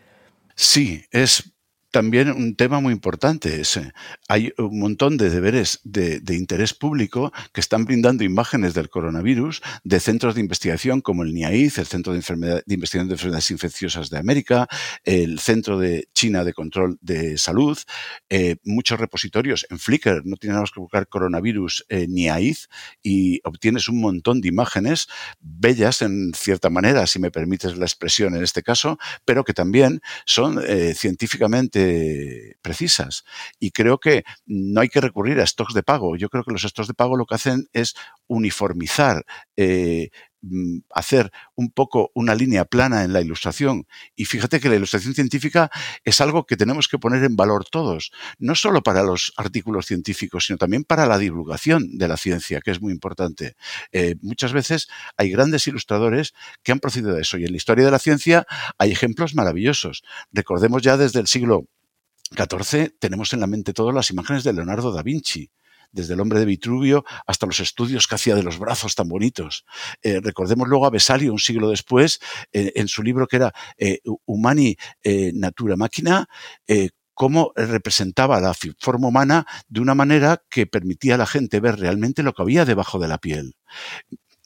Sí, 0.54 1.04
es 1.12 1.55
también 1.96 2.30
un 2.30 2.56
tema 2.56 2.78
muy 2.80 2.92
importante 2.92 3.58
es, 3.58 3.78
eh, 3.78 3.90
hay 4.28 4.52
un 4.58 4.80
montón 4.80 5.16
de 5.16 5.30
deberes 5.30 5.80
de, 5.82 6.20
interés 6.34 6.74
público 6.74 7.32
que 7.54 7.60
están 7.62 7.86
brindando 7.86 8.22
imágenes 8.22 8.74
del 8.74 8.90
coronavirus 8.90 9.62
de 9.82 9.98
centros 9.98 10.34
de 10.34 10.42
investigación 10.42 11.00
como 11.00 11.22
el 11.22 11.32
NIAID, 11.32 11.72
el 11.78 11.86
Centro 11.86 12.12
de, 12.12 12.18
Investigación 12.18 13.08
de 13.08 13.14
Enfermedades 13.14 13.50
Infecciosas 13.50 14.10
de 14.10 14.18
América, 14.18 14.68
el 15.04 15.38
Centro 15.38 15.78
de 15.78 16.10
China 16.12 16.44
de 16.44 16.52
Control 16.52 16.98
de 17.00 17.38
Salud, 17.38 17.78
eh, 18.28 18.56
muchos 18.62 19.00
repositorios. 19.00 19.66
En 19.70 19.78
Flickr, 19.78 20.20
no 20.26 20.36
tenemos 20.36 20.72
que 20.72 20.80
buscar 20.80 21.08
coronavirus 21.08 21.86
eh, 21.88 22.06
NIAID 22.06 22.58
y 23.02 23.40
obtienes 23.42 23.88
un 23.88 24.02
montón 24.02 24.42
de 24.42 24.48
imágenes 24.48 25.08
bellas 25.40 26.02
en 26.02 26.34
cierta 26.34 26.68
manera, 26.68 27.06
si 27.06 27.18
me 27.20 27.30
permites 27.30 27.78
la 27.78 27.86
expresión 27.86 28.36
en 28.36 28.44
este 28.44 28.62
caso, 28.62 28.98
pero 29.24 29.44
que 29.44 29.54
también 29.54 30.02
son 30.26 30.60
científicamente 30.94 31.85
precisas. 32.62 33.24
Y 33.58 33.70
creo 33.70 33.98
que 33.98 34.24
no 34.46 34.80
hay 34.80 34.88
que 34.88 35.00
recurrir 35.00 35.40
a 35.40 35.46
stocks 35.46 35.74
de 35.74 35.82
pago. 35.82 36.16
Yo 36.16 36.28
creo 36.28 36.44
que 36.44 36.52
los 36.52 36.62
stocks 36.62 36.88
de 36.88 36.94
pago 36.94 37.16
lo 37.16 37.26
que 37.26 37.34
hacen 37.34 37.68
es 37.72 37.94
uniformizar 38.26 39.24
eh, 39.56 40.10
mm, 40.42 40.78
hacer 40.90 41.30
un 41.54 41.70
poco 41.70 42.10
una 42.14 42.34
línea 42.34 42.64
plana 42.64 43.04
en 43.04 43.12
la 43.12 43.20
ilustración. 43.20 43.86
Y 44.14 44.24
fíjate 44.24 44.60
que 44.60 44.68
la 44.68 44.76
ilustración 44.76 45.14
científica 45.14 45.70
es 46.04 46.20
algo 46.20 46.44
que 46.44 46.56
tenemos 46.56 46.88
que 46.88 46.98
poner 46.98 47.24
en 47.24 47.36
valor 47.36 47.64
todos, 47.64 48.12
no 48.38 48.54
solo 48.54 48.82
para 48.82 49.02
los 49.02 49.32
artículos 49.36 49.86
científicos, 49.86 50.46
sino 50.46 50.58
también 50.58 50.84
para 50.84 51.06
la 51.06 51.18
divulgación 51.18 51.98
de 51.98 52.08
la 52.08 52.16
ciencia, 52.16 52.60
que 52.60 52.70
es 52.70 52.80
muy 52.80 52.92
importante. 52.92 53.56
Eh, 53.92 54.16
muchas 54.22 54.52
veces 54.52 54.88
hay 55.16 55.30
grandes 55.30 55.66
ilustradores 55.66 56.34
que 56.62 56.72
han 56.72 56.80
procedido 56.80 57.14
de 57.14 57.22
eso 57.22 57.38
y 57.38 57.44
en 57.44 57.52
la 57.52 57.56
historia 57.56 57.84
de 57.84 57.90
la 57.90 57.98
ciencia 57.98 58.46
hay 58.78 58.92
ejemplos 58.92 59.34
maravillosos. 59.34 60.02
Recordemos 60.32 60.82
ya 60.82 60.96
desde 60.96 61.20
el 61.20 61.26
siglo 61.26 61.66
14 62.34 62.94
tenemos 62.98 63.32
en 63.32 63.40
la 63.40 63.46
mente 63.46 63.72
todas 63.72 63.94
las 63.94 64.10
imágenes 64.10 64.44
de 64.44 64.52
Leonardo 64.52 64.92
da 64.92 65.02
Vinci, 65.02 65.50
desde 65.92 66.14
el 66.14 66.20
hombre 66.20 66.38
de 66.38 66.44
Vitruvio 66.44 67.04
hasta 67.26 67.46
los 67.46 67.60
estudios 67.60 68.06
que 68.06 68.14
hacía 68.14 68.34
de 68.34 68.42
los 68.42 68.58
brazos 68.58 68.94
tan 68.94 69.08
bonitos. 69.08 69.64
Eh, 70.02 70.20
recordemos 70.20 70.68
luego 70.68 70.86
a 70.86 70.90
Vesalio, 70.90 71.32
un 71.32 71.38
siglo 71.38 71.70
después, 71.70 72.20
eh, 72.52 72.72
en 72.76 72.88
su 72.88 73.02
libro 73.02 73.26
que 73.26 73.36
era 73.36 73.52
eh, 73.78 74.00
Humani 74.24 74.76
Natura 75.34 75.76
Máquina, 75.76 76.28
cómo 77.14 77.52
representaba 77.56 78.40
la 78.40 78.52
forma 78.78 79.08
humana 79.08 79.46
de 79.68 79.80
una 79.80 79.94
manera 79.94 80.42
que 80.50 80.66
permitía 80.66 81.14
a 81.14 81.18
la 81.18 81.26
gente 81.26 81.60
ver 81.60 81.78
realmente 81.78 82.22
lo 82.22 82.34
que 82.34 82.42
había 82.42 82.64
debajo 82.64 82.98
de 82.98 83.08
la 83.08 83.18
piel. 83.18 83.54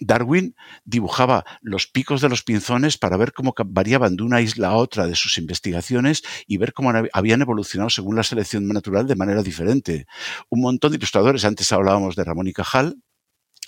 Darwin 0.01 0.55
dibujaba 0.85 1.45
los 1.61 1.87
picos 1.87 2.21
de 2.21 2.29
los 2.29 2.43
pinzones 2.43 2.99
para 2.99 3.17
ver 3.17 3.33
cómo 3.33 3.55
variaban 3.67 4.17
de 4.17 4.23
una 4.23 4.41
isla 4.41 4.69
a 4.69 4.77
otra 4.77 5.07
de 5.07 5.15
sus 5.15 5.39
investigaciones 5.39 6.23
y 6.47 6.57
ver 6.57 6.73
cómo 6.73 6.93
habían 7.13 7.43
evolucionado 7.43 7.91
según 7.91 8.17
la 8.17 8.23
selección 8.23 8.67
natural 8.69 9.07
de 9.07 9.17
manera 9.17 9.43
diferente. 9.43 10.07
Un 10.49 10.61
montón 10.61 10.93
de 10.93 10.99
ilustradores, 10.99 11.45
antes 11.45 11.73
hablábamos 11.73 12.17
de 12.17 12.25
Ramón 12.25 12.49
y 12.49 12.53
Cajal, 12.53 12.97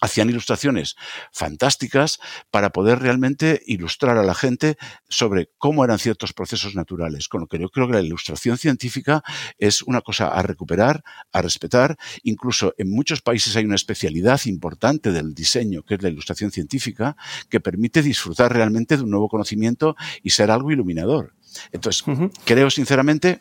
hacían 0.03 0.29
ilustraciones 0.29 0.97
fantásticas 1.31 2.19
para 2.51 2.71
poder 2.71 2.99
realmente 2.99 3.63
ilustrar 3.67 4.19
a 4.19 4.25
la 4.25 4.35
gente 4.35 4.77
sobre 5.09 5.49
cómo 5.59 5.85
eran 5.85 6.01
ciertos 6.01 6.33
procesos 6.33 6.75
naturales. 6.75 7.29
Con 7.29 7.43
lo 7.43 7.47
que 7.47 7.59
yo 7.59 7.71
creo 7.71 7.87
que 7.87 7.95
la 7.95 8.01
ilustración 8.01 8.59
científica 8.59 9.23
es 9.59 9.81
una 9.81 10.01
cosa 10.01 10.27
a 10.27 10.43
recuperar, 10.43 11.05
a 11.33 11.41
respetar. 11.41 11.97
Incluso 12.25 12.75
en 12.79 12.91
muchos 12.91 13.23
países 13.23 13.55
hay 13.55 13.65
una 13.65 13.77
especialidad 13.77 14.41
importante 14.47 15.13
del 15.13 15.35
diseño, 15.35 15.85
que 15.85 15.95
es 15.95 16.03
la 16.03 16.09
ilustración 16.09 16.51
científica, 16.51 17.17
que 17.49 17.61
permite 17.61 18.03
disfrutar 18.03 18.53
realmente 18.53 18.97
de 18.97 19.05
un 19.05 19.11
nuevo 19.11 19.29
conocimiento 19.29 19.95
y 20.25 20.31
ser 20.31 20.51
algo 20.51 20.73
iluminador. 20.73 21.35
Entonces, 21.71 22.03
creo 22.45 22.71
sinceramente 22.71 23.41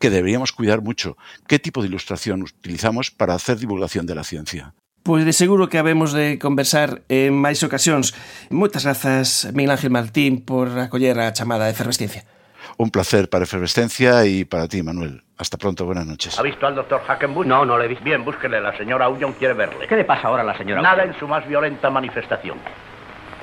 que 0.00 0.10
deberíamos 0.10 0.50
cuidar 0.50 0.82
mucho 0.82 1.16
qué 1.46 1.60
tipo 1.60 1.80
de 1.80 1.88
ilustración 1.88 2.42
utilizamos 2.42 3.12
para 3.12 3.34
hacer 3.34 3.58
divulgación 3.58 4.04
de 4.04 4.14
la 4.16 4.24
ciencia. 4.24 4.74
Pois 5.06 5.24
de 5.24 5.32
seguro 5.32 5.68
que 5.68 5.78
habemos 5.78 6.12
de 6.12 6.34
conversar 6.42 7.06
en 7.06 7.30
máis 7.30 7.62
ocasións. 7.62 8.10
Moitas 8.50 8.82
grazas, 8.82 9.46
Miguel 9.54 9.70
Ángel 9.70 9.94
Martín, 9.94 10.42
por 10.42 10.66
acoller 10.82 11.14
a 11.22 11.30
chamada 11.30 11.70
de 11.70 11.78
efervesciencia. 11.78 12.26
Un 12.74 12.90
placer 12.90 13.30
para 13.30 13.46
Efervescencia 13.46 14.26
y 14.26 14.42
para 14.42 14.66
ti, 14.66 14.82
Manuel. 14.82 15.22
Hasta 15.38 15.62
pronto, 15.62 15.86
buenas 15.86 16.10
noches. 16.10 16.34
¿Ha 16.34 16.42
visto 16.42 16.66
al 16.66 16.74
doctor 16.74 17.06
Hackenbush? 17.06 17.46
No, 17.46 17.62
no 17.64 17.78
le 17.78 17.84
he 17.84 17.88
visto. 17.94 18.02
Bien, 18.02 18.24
búsquele. 18.24 18.60
La 18.60 18.76
señora 18.76 19.08
Ullon 19.08 19.34
quiere 19.34 19.54
verle. 19.54 19.86
¿Qué 19.86 19.94
le 19.94 20.02
pasa 20.02 20.26
ahora 20.26 20.42
a 20.42 20.46
la 20.50 20.58
señora? 20.58 20.82
Nada 20.82 21.04
Ullon? 21.04 21.14
en 21.14 21.20
su 21.20 21.28
más 21.28 21.46
violenta 21.46 21.88
manifestación. 21.88 22.58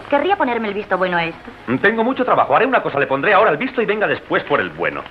¿Querría 0.09 0.35
ponerme 0.35 0.67
el 0.67 0.73
visto 0.73 0.97
bueno 0.97 1.15
a 1.15 1.23
esto? 1.23 1.49
Tengo 1.81 2.03
mucho 2.03 2.25
trabajo. 2.25 2.53
Haré 2.57 2.65
una 2.65 2.83
cosa. 2.83 2.99
Le 2.99 3.07
pondré 3.07 3.31
ahora 3.31 3.51
el 3.51 3.57
visto 3.57 3.81
y 3.81 3.85
venga 3.85 4.05
después 4.05 4.43
por 4.43 4.59
el 4.59 4.69
bueno. 4.69 5.01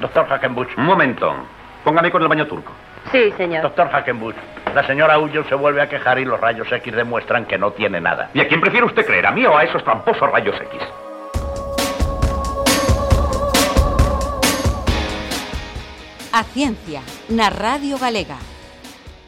Doctor 0.00 0.28
Hackenbush. 0.28 0.78
Un 0.78 0.84
momento. 0.86 1.34
Póngame 1.82 2.12
con 2.12 2.22
el 2.22 2.28
baño 2.28 2.46
turco. 2.46 2.70
Sí, 3.12 3.32
señor. 3.36 3.62
Doctor 3.62 3.88
Hackenbush. 3.90 4.36
La 4.74 4.86
señora 4.86 5.18
Ullon 5.18 5.48
se 5.48 5.54
vuelve 5.54 5.80
a 5.82 5.88
quejar 5.88 6.18
y 6.18 6.24
los 6.24 6.40
rayos 6.40 6.70
X 6.70 6.94
demuestran 6.94 7.46
que 7.46 7.58
no 7.58 7.70
tiene 7.72 8.00
nada. 8.00 8.30
¿Y 8.34 8.40
a 8.40 8.48
quién 8.48 8.60
prefiere 8.60 8.86
usted 8.86 9.06
creer? 9.06 9.26
¿A 9.26 9.30
mí 9.30 9.46
o 9.46 9.56
a 9.56 9.62
esos 9.62 9.84
tramposos 9.84 10.30
rayos 10.30 10.56
X? 10.60 10.82
A 16.32 16.42
ciencia, 16.42 17.02
na 17.28 17.48
Radio 17.50 17.96
Galega. 17.96 18.38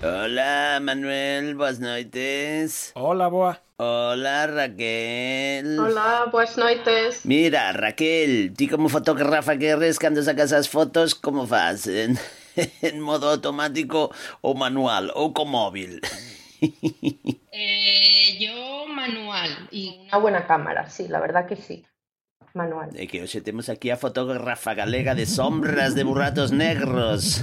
Hola, 0.06 0.78
Manuel, 0.80 1.56
boas 1.56 1.80
noites. 1.80 2.92
Hola, 2.94 3.26
boa. 3.26 3.60
Hola, 3.76 4.46
Raquel. 4.46 5.80
Hola, 5.80 6.28
boas 6.30 6.56
noites. 6.56 7.26
Mira, 7.26 7.72
Raquel, 7.72 8.54
ti 8.54 8.68
como 8.68 8.88
fotógrafa 8.88 9.58
que 9.58 9.75
eres 9.75 9.98
cando 9.98 10.22
sacas 10.22 10.52
as 10.52 10.68
fotos, 10.68 11.16
como 11.16 11.44
fas? 11.46 11.88
En, 11.88 12.14
en 12.86 13.00
modo 13.02 13.28
automático 13.34 14.14
ou 14.46 14.54
manual 14.54 15.10
ou 15.18 15.34
con 15.34 15.50
móvil? 15.50 15.98
Eh, 17.58 18.36
yo 18.38 18.86
manual 18.86 19.68
y 19.70 20.04
una 20.08 20.18
buena 20.18 20.46
cámara, 20.46 20.90
sí, 20.90 21.08
la 21.08 21.20
verdad 21.20 21.46
que 21.46 21.56
sí. 21.56 21.86
Manual. 22.52 22.90
É 22.96 23.06
que 23.08 23.20
hoxe 23.25 23.40
temos 23.40 23.68
aquí 23.68 23.88
a 23.88 23.96
fotógrafa 23.96 24.72
galega 24.76 25.16
de 25.16 25.25
sombras 25.25 25.96
de 25.96 26.04
burratos 26.04 26.52
negros. 26.52 27.40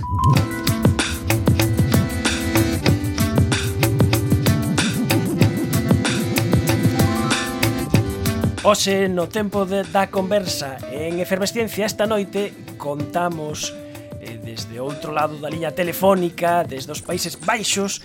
Oxe, 8.63 9.10
no 9.10 9.27
tempo 9.27 9.65
de, 9.65 9.84
da 9.84 10.08
conversa 10.08 10.79
en 10.88 11.20
Efervesciencia 11.20 11.84
esta 11.84 12.08
noite 12.08 12.55
contamos 12.79 13.75
eh, 14.24 14.39
desde 14.39 14.79
outro 14.79 15.12
lado 15.12 15.36
da 15.36 15.51
liña 15.51 15.75
telefónica, 15.75 16.63
desde 16.63 16.96
os 16.96 17.03
Países 17.03 17.36
Baixos, 17.36 18.00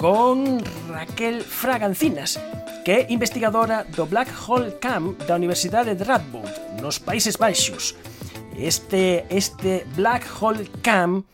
con 0.00 0.64
Raquel 0.88 1.44
Fragancinas, 1.44 2.40
que 2.88 3.04
é 3.04 3.12
investigadora 3.12 3.84
do 3.84 4.08
Black 4.08 4.32
Hole 4.32 4.80
Camp 4.80 5.20
da 5.28 5.36
Universidade 5.36 5.92
de 5.92 6.08
Radboud, 6.08 6.80
nos 6.80 6.96
Países 6.96 7.36
Baixos. 7.36 7.92
Este, 8.56 9.28
este 9.28 9.84
Black 9.92 10.24
Hole 10.40 10.72
Camp 10.80 11.28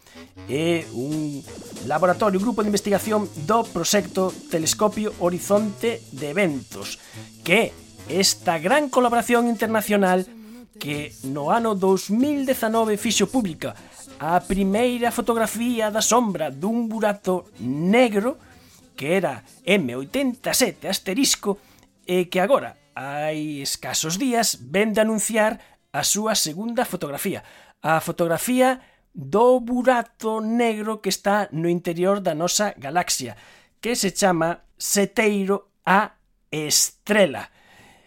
é 0.50 0.82
un 0.98 1.46
laboratorio, 1.86 2.42
grupo 2.42 2.66
de 2.66 2.74
investigación 2.74 3.30
do 3.46 3.62
proxecto 3.62 4.34
Telescopio 4.50 5.14
Horizonte 5.22 6.02
de 6.10 6.34
Eventos, 6.34 6.98
que 7.46 7.83
esta 8.08 8.58
gran 8.58 8.88
colaboración 8.88 9.48
internacional 9.48 10.26
que 10.78 11.14
no 11.24 11.50
ano 11.50 11.74
2019 11.74 12.98
fixo 12.98 13.30
pública 13.30 13.74
a 14.18 14.40
primeira 14.40 15.10
fotografía 15.10 15.90
da 15.90 16.02
sombra 16.02 16.50
dun 16.50 16.88
burato 16.90 17.48
negro 17.58 18.38
que 18.96 19.16
era 19.16 19.42
M87 19.66 20.86
asterisco 20.86 21.58
e 22.06 22.30
que 22.30 22.38
agora, 22.38 22.78
hai 22.94 23.58
escasos 23.64 24.20
días, 24.20 24.60
ven 24.70 24.94
de 24.94 25.02
anunciar 25.02 25.58
a 25.90 26.06
súa 26.06 26.38
segunda 26.38 26.86
fotografía. 26.86 27.42
A 27.82 27.98
fotografía 27.98 28.80
do 29.10 29.58
burato 29.58 30.38
negro 30.40 31.02
que 31.02 31.10
está 31.10 31.50
no 31.50 31.66
interior 31.66 32.22
da 32.22 32.34
nosa 32.34 32.74
galaxia, 32.78 33.34
que 33.82 33.98
se 33.98 34.14
chama 34.14 34.62
Seteiro 34.78 35.74
a 35.86 36.18
Estrela. 36.50 37.50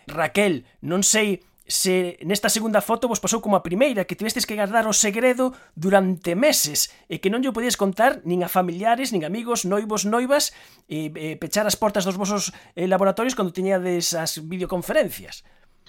Raquel, 0.08 0.64
non 0.82 1.04
sei 1.04 1.44
se 1.68 2.18
nesta 2.24 2.48
segunda 2.48 2.80
foto 2.80 3.12
vos 3.12 3.20
pasou 3.20 3.44
como 3.44 3.60
a 3.60 3.66
primeira, 3.66 4.08
que 4.08 4.16
tivestes 4.16 4.48
que 4.48 4.56
guardar 4.56 4.88
o 4.88 4.96
segredo 4.96 5.52
durante 5.76 6.32
meses 6.34 6.88
e 7.12 7.20
que 7.20 7.28
non 7.28 7.44
lle 7.44 7.52
podías 7.52 7.76
contar 7.76 8.24
nin 8.24 8.40
a 8.42 8.50
familiares, 8.50 9.12
nin 9.12 9.28
amigos, 9.28 9.68
noivos, 9.68 10.08
noivas 10.08 10.56
e, 10.88 11.12
e 11.12 11.36
pechar 11.36 11.68
as 11.68 11.76
portas 11.76 12.08
dos 12.08 12.16
vosos 12.16 12.56
eh, 12.80 12.88
laboratorios 12.88 13.36
cando 13.36 13.52
tiñades 13.52 14.16
as 14.16 14.40
videoconferencias. 14.40 15.44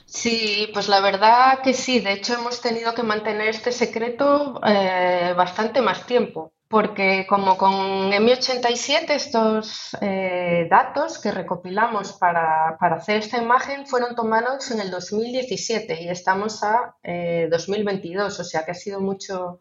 Sí, 0.09 0.69
pues 0.73 0.89
la 0.89 1.01
verdad 1.01 1.63
que 1.63 1.75
sí. 1.75 2.01
De 2.01 2.13
hecho, 2.13 2.35
hemos 2.35 2.61
tenido 2.61 2.95
que 2.95 3.03
mantener 3.07 3.49
este 3.49 3.71
secreto 3.71 4.59
eh, 4.67 5.35
bastante 5.37 5.81
más 5.81 6.07
tiempo. 6.07 6.53
Porque 6.69 7.27
como 7.27 7.57
con 7.57 8.13
M87 8.13 9.11
estos 9.11 9.97
eh, 10.03 10.69
datos 10.71 11.19
que 11.19 11.33
recopilamos 11.33 12.13
para, 12.13 12.77
para 12.79 12.97
hacer 12.97 13.17
esta 13.17 13.43
imagen 13.43 13.87
fueron 13.87 14.15
tomados 14.15 14.71
en 14.71 14.81
el 14.81 14.91
2017 14.91 16.03
y 16.03 16.09
estamos 16.11 16.63
a 16.63 16.95
eh, 17.03 17.49
2022, 17.51 18.39
o 18.39 18.45
sea 18.45 18.67
que 18.67 18.73
ha 18.73 18.75
sido 18.75 19.01
mucho, 19.01 19.61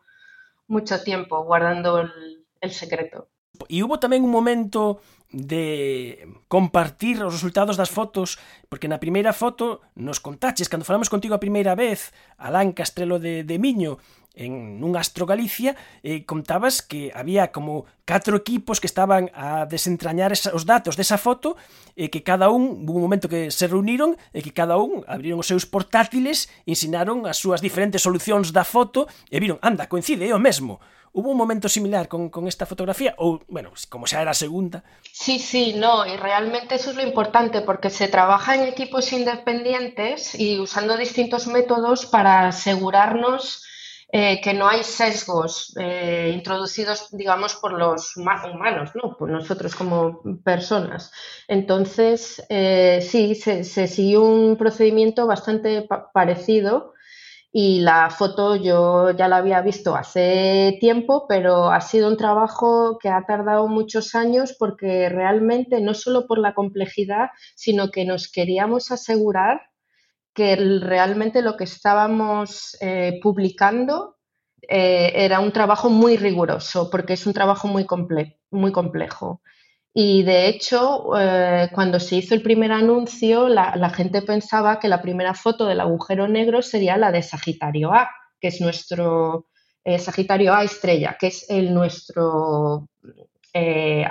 mucho 0.68 1.02
tiempo 1.02 1.44
guardando 1.46 2.02
el, 2.02 2.72
secreto. 2.72 3.30
E 3.72 3.80
hubo 3.82 3.98
tamén 3.98 4.22
un 4.22 4.30
momento 4.30 5.00
de 5.32 6.28
compartir 6.52 7.24
os 7.24 7.32
resultados 7.32 7.80
das 7.80 7.90
fotos, 7.90 8.36
porque 8.68 8.92
na 8.92 9.00
primeira 9.00 9.32
foto 9.32 9.80
nos 9.96 10.20
contaches, 10.20 10.68
cando 10.68 10.84
falamos 10.84 11.08
contigo 11.08 11.34
a 11.34 11.42
primeira 11.42 11.74
vez, 11.74 12.12
Alán 12.36 12.76
Castrelo 12.76 13.18
de, 13.24 13.48
de 13.48 13.58
Miño, 13.58 13.98
en 14.38 14.80
nunha 14.80 15.02
astrogalicia 15.02 15.76
eh, 16.06 16.24
contabas 16.24 16.86
que 16.86 17.12
había 17.12 17.50
como 17.50 17.90
catro 18.06 18.38
equipos 18.38 18.80
que 18.80 18.88
estaban 18.88 19.34
a 19.34 19.66
desentrañar 19.66 20.32
esa, 20.32 20.54
os 20.54 20.64
datos 20.64 20.96
desa 20.96 21.18
foto 21.18 21.58
e 21.98 22.08
eh, 22.08 22.10
que 22.14 22.22
cada 22.22 22.54
un, 22.54 22.86
hubo 22.86 23.02
un 23.02 23.04
momento 23.04 23.28
que 23.28 23.50
se 23.50 23.66
reuniron 23.68 24.16
e 24.32 24.40
eh, 24.40 24.42
que 24.46 24.54
cada 24.54 24.78
un 24.78 25.04
abriron 25.10 25.42
os 25.42 25.50
seus 25.50 25.66
portátiles, 25.66 26.48
ensinaron 26.70 27.26
as 27.26 27.42
súas 27.42 27.60
diferentes 27.60 28.06
solucións 28.06 28.54
da 28.54 28.64
foto 28.64 29.10
e 29.28 29.42
viron, 29.42 29.58
anda, 29.66 29.90
coincide, 29.90 30.30
é 30.30 30.32
o 30.32 30.40
mesmo. 30.40 30.80
Hubo 31.18 31.32
un 31.32 31.38
momento 31.38 31.68
similar 31.68 32.08
con, 32.08 32.30
con 32.30 32.48
esta 32.48 32.70
fotografía 32.70 33.18
ou, 33.18 33.42
bueno, 33.50 33.74
como 33.90 34.06
xa 34.06 34.22
era 34.22 34.32
a 34.32 34.38
segunda? 34.38 34.86
Sí, 35.02 35.42
sí, 35.42 35.74
no, 35.74 36.06
y 36.06 36.14
realmente 36.16 36.78
eso 36.78 36.94
es 36.94 36.96
lo 36.96 37.02
importante 37.02 37.66
porque 37.66 37.90
se 37.90 38.08
trabaja 38.08 38.54
en 38.54 38.70
equipos 38.70 39.12
independientes 39.12 40.38
y 40.38 40.60
usando 40.60 40.96
distintos 40.96 41.48
métodos 41.48 42.06
para 42.06 42.48
asegurarnos 42.54 43.67
eh, 44.10 44.40
que 44.42 44.54
no 44.54 44.70
hay 44.70 44.84
sesgos 44.84 45.76
eh, 45.78 46.32
introducidos, 46.34 47.10
digamos, 47.12 47.56
por 47.56 47.74
los 47.74 48.16
humanos, 48.16 48.92
¿no? 48.96 49.18
por 49.18 49.30
nosotros 49.30 49.76
como 49.76 50.22
personas. 50.46 51.12
Entonces, 51.50 52.42
eh, 52.48 53.00
sí, 53.02 53.36
se, 53.36 53.64
siguió 53.66 54.24
un 54.24 54.56
procedimiento 54.56 55.28
bastante 55.28 55.82
pa 55.82 56.10
parecido 56.14 56.94
y 57.52 57.82
la 57.82 58.10
foto 58.10 58.56
yo 58.56 59.12
ya 59.12 59.28
la 59.28 59.38
había 59.38 59.62
visto 59.62 59.96
hace 59.96 60.78
tiempo, 60.80 61.26
pero 61.28 61.70
ha 61.72 61.82
sido 61.82 62.08
un 62.08 62.18
trabajo 62.18 62.98
que 63.00 63.10
ha 63.10 63.26
tardado 63.26 63.68
muchos 63.68 64.16
años 64.16 64.56
porque 64.58 65.10
realmente 65.10 65.82
no 65.82 65.94
solo 65.94 66.28
por 66.28 66.40
la 66.40 66.54
complejidad, 66.54 67.32
sino 67.56 67.92
que 67.92 68.06
nos 68.06 68.32
queríamos 68.32 68.92
asegurar 68.92 69.62
que 70.38 70.56
realmente 70.56 71.42
lo 71.42 71.58
que 71.58 71.64
estábamos 71.64 72.78
eh, 72.80 73.20
publicando 73.24 74.18
eh, 74.62 75.12
era 75.16 75.40
un 75.40 75.52
trabajo 75.52 75.90
muy 75.90 76.16
riguroso, 76.16 76.92
porque 76.92 77.14
es 77.14 77.26
un 77.26 77.34
trabajo 77.34 77.68
muy, 77.68 77.86
comple 77.86 78.38
muy 78.52 78.72
complejo. 78.72 79.42
Y 79.96 80.22
de 80.22 80.48
hecho, 80.48 81.20
eh, 81.20 81.70
cuando 81.74 82.00
se 82.00 82.18
hizo 82.18 82.36
el 82.36 82.44
primer 82.44 82.72
anuncio, 82.72 83.50
la, 83.50 83.90
gente 83.90 84.22
pensaba 84.22 84.80
que 84.80 84.88
la 84.88 85.02
primera 85.02 85.34
foto 85.34 85.66
del 85.66 85.80
agujero 85.80 86.28
negro 86.28 86.62
sería 86.62 86.98
la 86.98 87.12
de 87.12 87.24
Sagitario 87.24 87.92
A, 87.92 88.08
que 88.40 88.50
es 88.50 88.62
nuestro 88.62 89.48
Sagitario 89.98 90.54
A 90.54 90.64
estrella, 90.64 91.18
que 91.20 91.28
es 91.28 91.50
el 91.50 91.74
nuestro 91.74 92.88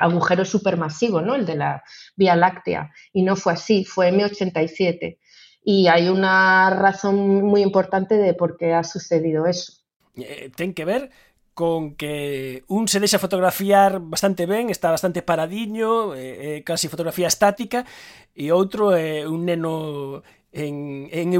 agujero 0.00 0.44
supermasivo, 0.44 1.20
¿no? 1.20 1.36
el 1.36 1.46
de 1.46 1.54
la 1.54 1.84
Vía 2.16 2.34
Láctea. 2.34 2.90
Y 3.12 3.22
no 3.22 3.36
fue 3.36 3.52
así, 3.52 3.84
fue 3.84 4.10
M87. 4.10 5.18
Y 5.68 5.88
hay 5.88 6.08
una 6.08 6.70
razón 6.70 7.42
muy 7.42 7.60
importante 7.60 8.14
de 8.14 8.34
por 8.34 8.56
qué 8.56 8.72
ha 8.72 8.84
sucedido 8.84 9.46
eso. 9.46 9.72
Eh, 10.14 10.48
ten 10.54 10.72
que 10.72 10.84
ver 10.84 11.10
con 11.54 11.96
que 11.96 12.62
un 12.68 12.86
se 12.86 13.00
deixa 13.00 13.18
fotografiar 13.18 13.98
bastante 13.98 14.46
ben, 14.46 14.70
está 14.70 14.92
bastante 14.94 15.22
paradiño, 15.22 16.14
eh, 16.14 16.62
casi 16.64 16.86
fotografía 16.86 17.26
estática, 17.26 17.82
e 18.30 18.54
outro 18.54 18.94
é 18.94 19.24
eh, 19.24 19.26
un 19.26 19.42
neno 19.42 20.22
en, 20.54 21.10
en. 21.10 21.34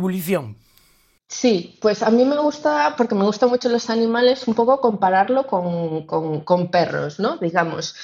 Sí, 1.28 1.78
pues 1.82 2.02
a 2.02 2.10
mí 2.10 2.24
me 2.24 2.38
gusta, 2.38 2.94
porque 2.96 3.14
me 3.16 3.24
gustan 3.24 3.50
mucho 3.50 3.68
los 3.68 3.90
animales, 3.90 4.46
un 4.46 4.54
poco 4.54 4.80
compararlo 4.80 5.46
con, 5.46 6.06
con 6.06 6.70
perros, 6.70 7.18
¿no? 7.18 7.36
Digamos, 7.38 7.94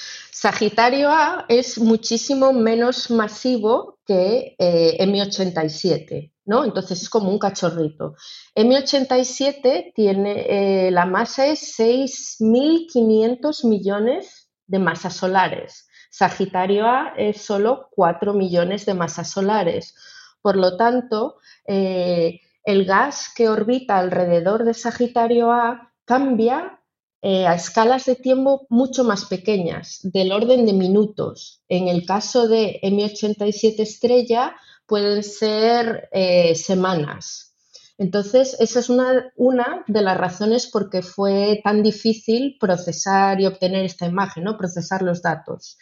Sagitario 0.43 1.09
A 1.09 1.45
es 1.47 1.77
muchísimo 1.79 2.51
menos 2.51 3.09
masivo 3.09 3.99
que 4.05 4.55
eh, 4.59 4.97
M87, 4.99 6.33
¿no? 6.43 6.65
Entonces 6.65 7.01
es 7.01 7.09
como 7.09 7.29
un 7.29 7.39
cachorrito. 7.39 8.15
M87 8.55 9.93
tiene, 9.95 10.87
eh, 10.87 10.91
la 10.91 11.05
masa 11.05 11.47
es 11.47 11.79
6.500 11.79 13.65
millones 13.65 14.49
de 14.67 14.79
masas 14.79 15.15
solares. 15.15 15.87
Sagitario 16.11 16.87
A 16.87 17.13
es 17.15 17.41
solo 17.41 17.87
4 17.91 18.33
millones 18.33 18.85
de 18.85 18.95
masas 18.95 19.31
solares. 19.31 19.95
Por 20.41 20.57
lo 20.57 20.75
tanto, 20.75 21.37
eh, 21.65 22.41
el 22.63 22.85
gas 22.85 23.29
que 23.35 23.49
orbita 23.49 23.97
alrededor 23.97 24.63
de 24.63 24.73
Sagitario 24.73 25.51
A 25.51 25.93
cambia 26.05 26.79
eh, 27.21 27.47
a 27.47 27.55
escalas 27.55 28.05
de 28.05 28.15
tiempo 28.15 28.67
mucho 28.69 29.05
más 29.05 29.25
pequeñas, 29.25 29.99
del 30.03 30.31
orden 30.33 30.65
de 30.65 30.73
minutos. 30.73 31.63
En 31.69 31.87
el 31.87 32.05
caso 32.05 32.47
de 32.49 32.79
M87 32.83 33.79
estrella 33.79 34.55
pueden 34.85 35.23
ser 35.23 36.09
eh, 36.11 36.53
semanas. 36.55 37.55
Entonces, 37.97 38.57
esa 38.59 38.79
es 38.79 38.89
una, 38.89 39.31
una, 39.37 39.85
de 39.87 40.01
las 40.01 40.17
razones 40.17 40.67
por 40.67 40.89
qué 40.89 41.01
fue 41.01 41.61
tan 41.63 41.83
difícil 41.83 42.57
procesar 42.59 43.39
y 43.39 43.45
obtener 43.45 43.85
esta 43.85 44.07
imagen, 44.07 44.43
¿no? 44.43 44.57
procesar 44.57 45.01
los 45.01 45.21
datos. 45.21 45.77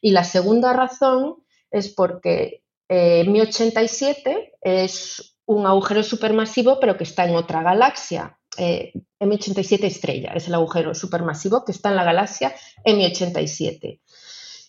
Y 0.00 0.12
la 0.12 0.22
segunda 0.22 0.72
razón 0.72 1.42
es 1.72 1.88
porque 1.92 2.62
eh, 2.88 3.24
M87 3.26 4.52
es 4.60 5.33
un 5.46 5.66
agujero 5.66 6.02
supermasivo, 6.02 6.78
pero 6.80 6.96
que 6.96 7.04
está 7.04 7.24
en 7.24 7.36
otra 7.36 7.62
galaxia. 7.62 8.38
Eh, 8.56 8.92
M87 9.20 9.84
estrella, 9.84 10.32
es 10.34 10.46
el 10.46 10.54
agujero 10.54 10.94
supermasivo 10.94 11.64
que 11.64 11.72
está 11.72 11.90
en 11.90 11.96
la 11.96 12.04
galaxia 12.04 12.54
M87. 12.84 14.00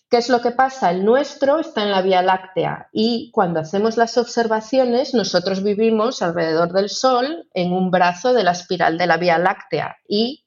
¿Qué 0.08 0.18
es 0.18 0.28
lo 0.28 0.40
que 0.40 0.52
pasa? 0.52 0.90
El 0.90 1.04
nuestro 1.04 1.58
está 1.58 1.82
en 1.82 1.90
la 1.90 2.00
Vía 2.00 2.22
Láctea 2.22 2.88
y 2.92 3.30
cuando 3.32 3.58
hacemos 3.58 3.96
las 3.96 4.16
observaciones 4.18 5.14
nosotros 5.14 5.64
vivimos 5.64 6.22
alrededor 6.22 6.72
del 6.72 6.88
Sol 6.88 7.48
en 7.54 7.72
un 7.72 7.90
brazo 7.90 8.32
de 8.32 8.44
la 8.44 8.52
espiral 8.52 8.98
de 8.98 9.06
la 9.08 9.16
Vía 9.16 9.38
Láctea 9.38 9.96
y 10.08 10.46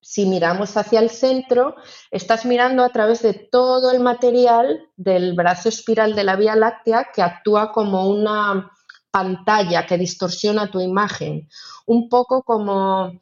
si 0.00 0.26
miramos 0.26 0.76
hacia 0.76 1.00
el 1.00 1.10
centro, 1.10 1.74
estás 2.10 2.46
mirando 2.46 2.84
a 2.84 2.88
través 2.88 3.20
de 3.22 3.34
todo 3.34 3.90
el 3.90 4.00
material 4.00 4.80
del 4.96 5.34
brazo 5.34 5.68
espiral 5.68 6.14
de 6.14 6.24
la 6.24 6.36
Vía 6.36 6.56
Láctea 6.56 7.08
que 7.12 7.22
actúa 7.22 7.72
como 7.72 8.08
una 8.08 8.70
pantalla 9.10 9.86
que 9.86 9.98
distorsiona 9.98 10.70
tu 10.70 10.80
imagen, 10.80 11.48
un 11.86 12.08
poco 12.08 12.42
como 12.42 13.12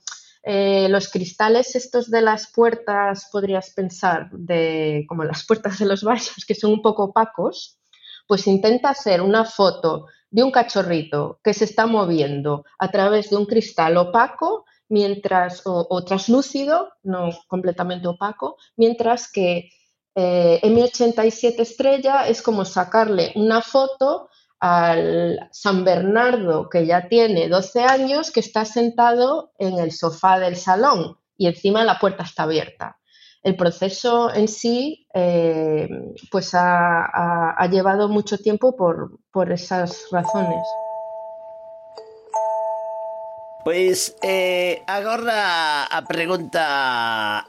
eh, 0.42 0.88
los 0.88 1.08
cristales 1.10 1.74
estos 1.76 2.10
de 2.10 2.22
las 2.22 2.50
puertas, 2.52 3.28
podrías 3.32 3.70
pensar, 3.70 4.30
de, 4.32 5.04
como 5.08 5.24
las 5.24 5.44
puertas 5.44 5.78
de 5.78 5.86
los 5.86 6.02
baños, 6.02 6.44
que 6.46 6.54
son 6.54 6.72
un 6.72 6.82
poco 6.82 7.04
opacos, 7.04 7.78
pues 8.26 8.46
intenta 8.46 8.90
hacer 8.90 9.22
una 9.22 9.44
foto 9.44 10.06
de 10.30 10.42
un 10.42 10.50
cachorrito 10.50 11.40
que 11.42 11.54
se 11.54 11.64
está 11.64 11.86
moviendo 11.86 12.64
a 12.78 12.90
través 12.90 13.30
de 13.30 13.36
un 13.36 13.46
cristal 13.46 13.96
opaco 13.96 14.66
mientras 14.90 15.66
o, 15.66 15.86
o 15.88 16.04
translúcido, 16.04 16.90
no 17.02 17.30
completamente 17.46 18.08
opaco, 18.08 18.56
mientras 18.76 19.30
que 19.30 19.70
eh, 20.14 20.60
M87 20.62 21.60
estrella 21.60 22.26
es 22.26 22.42
como 22.42 22.64
sacarle 22.64 23.32
una 23.36 23.62
foto 23.62 24.28
al 24.60 25.48
San 25.52 25.84
Bernardo, 25.84 26.68
que 26.68 26.86
ya 26.86 27.08
tiene 27.08 27.48
12 27.48 27.82
años, 27.82 28.30
que 28.30 28.40
está 28.40 28.64
sentado 28.64 29.52
en 29.58 29.78
el 29.78 29.92
sofá 29.92 30.38
del 30.38 30.56
salón 30.56 31.16
y 31.36 31.46
encima 31.46 31.84
la 31.84 31.98
puerta 31.98 32.24
está 32.24 32.42
abierta. 32.44 32.98
El 33.42 33.56
proceso 33.56 34.34
en 34.34 34.48
sí 34.48 35.06
eh, 35.14 35.88
pues 36.30 36.50
ha, 36.54 37.56
llevado 37.70 38.08
mucho 38.08 38.38
tiempo 38.38 38.76
por 38.76 39.52
esas 39.52 40.06
razones. 40.10 40.62
Pois 43.68 44.16
eh, 44.24 44.80
agora 44.88 45.84
a 45.84 46.00
pregunta 46.08 46.64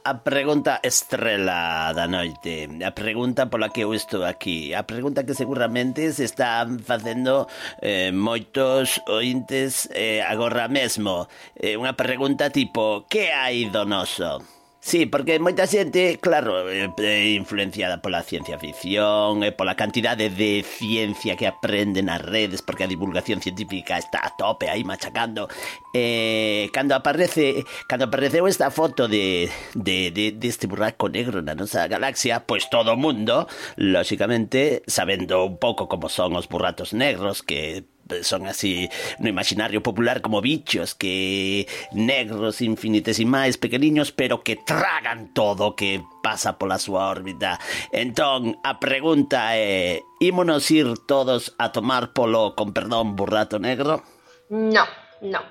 a 0.04 0.14
pregunta 0.20 0.84
estrela 0.84 1.96
da 1.96 2.12
noite, 2.12 2.68
a 2.84 2.92
pregunta 2.92 3.48
pola 3.48 3.72
que 3.72 3.88
eu 3.88 3.96
estou 3.96 4.28
aquí, 4.28 4.76
a 4.76 4.84
pregunta 4.84 5.24
que 5.24 5.32
seguramente 5.32 6.12
se 6.12 6.28
están 6.28 6.84
facendo 6.84 7.48
eh, 7.80 8.12
moitos 8.12 9.00
ointes 9.08 9.88
eh, 9.96 10.20
agora 10.20 10.68
mesmo, 10.68 11.32
eh, 11.56 11.80
unha 11.80 11.96
pregunta 11.96 12.52
tipo, 12.52 13.08
que 13.08 13.32
hai 13.32 13.72
do 13.72 13.88
noso? 13.88 14.59
Sí, 14.82 15.06
porque 15.06 15.44
moita 15.44 15.68
xente, 15.68 16.18
claro, 16.24 16.64
é 16.72 17.36
influenciada 17.36 18.00
pola 18.00 18.24
ciencia 18.24 18.56
ficción 18.56 19.44
e 19.44 19.52
pola 19.52 19.76
cantidade 19.76 20.32
de 20.32 20.64
ciencia 20.64 21.36
que 21.36 21.52
aprenden 21.52 22.08
nas 22.08 22.24
redes, 22.24 22.64
porque 22.64 22.88
a 22.88 22.92
divulgación 22.92 23.44
científica 23.44 24.00
está 24.00 24.24
a 24.24 24.32
tope 24.40 24.72
aí 24.72 24.88
machacando. 24.88 25.52
Eh, 25.92 26.72
cando 26.72 26.96
aparece, 26.96 27.68
cando 27.92 28.08
apareceu 28.08 28.48
esta 28.48 28.72
foto 28.72 29.12
de, 29.12 29.52
de, 29.76 30.16
de, 30.16 30.32
de 30.32 30.48
este 30.48 30.66
buraco 30.66 31.12
negro 31.12 31.44
na 31.44 31.60
nosa 31.60 31.84
galaxia, 31.92 32.48
pois 32.48 32.72
todo 32.72 32.96
o 32.96 32.98
mundo, 32.98 33.52
lóxicamente, 33.76 34.82
sabendo 34.88 35.44
un 35.44 35.60
pouco 35.60 35.92
como 35.92 36.08
son 36.08 36.40
os 36.40 36.48
burratos 36.48 36.96
negros 36.96 37.44
que 37.44 37.84
son 38.24 38.48
así 38.48 38.90
no 39.20 39.30
imaginario 39.30 39.82
popular 39.84 40.22
como 40.22 40.42
bichos 40.42 40.96
que 40.96 41.68
negros 41.92 42.62
infinitesimais 42.62 43.58
pequeniños 43.58 44.12
pero 44.12 44.44
que 44.44 44.56
tragan 44.56 45.34
todo 45.34 45.76
que 45.76 46.02
pasa 46.24 46.58
pola 46.58 46.80
súa 46.80 47.08
órbita. 47.08 47.60
Entón 47.92 48.60
a 48.64 48.80
pregunta 48.80 49.56
é 49.56 50.02
ímonos 50.20 50.70
ir 50.72 50.88
todos 51.08 51.56
a 51.58 51.72
tomar 51.72 52.14
polo 52.14 52.56
con 52.56 52.74
perdón 52.74 53.16
burrato 53.16 53.60
negro 53.60 54.04
no 54.50 54.86
no. 55.22 55.42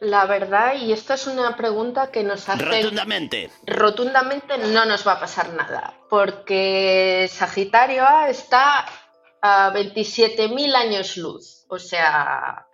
La 0.00 0.26
verdad, 0.26 0.74
y 0.76 0.92
esta 0.92 1.14
es 1.14 1.26
una 1.26 1.56
pregunta 1.56 2.10
que 2.10 2.22
nos 2.22 2.48
hace... 2.48 2.64
Rotundamente. 2.64 3.50
Rotundamente 3.66 4.56
no 4.58 4.84
nos 4.86 5.06
va 5.06 5.12
a 5.14 5.20
pasar 5.20 5.52
nada, 5.52 5.94
porque 6.08 7.28
Sagitario 7.30 8.04
A 8.06 8.30
está 8.30 8.86
a 9.42 9.72
27.000 9.72 10.74
años 10.74 11.16
luz, 11.16 11.57
o 11.68 11.78
sea, 11.78 12.66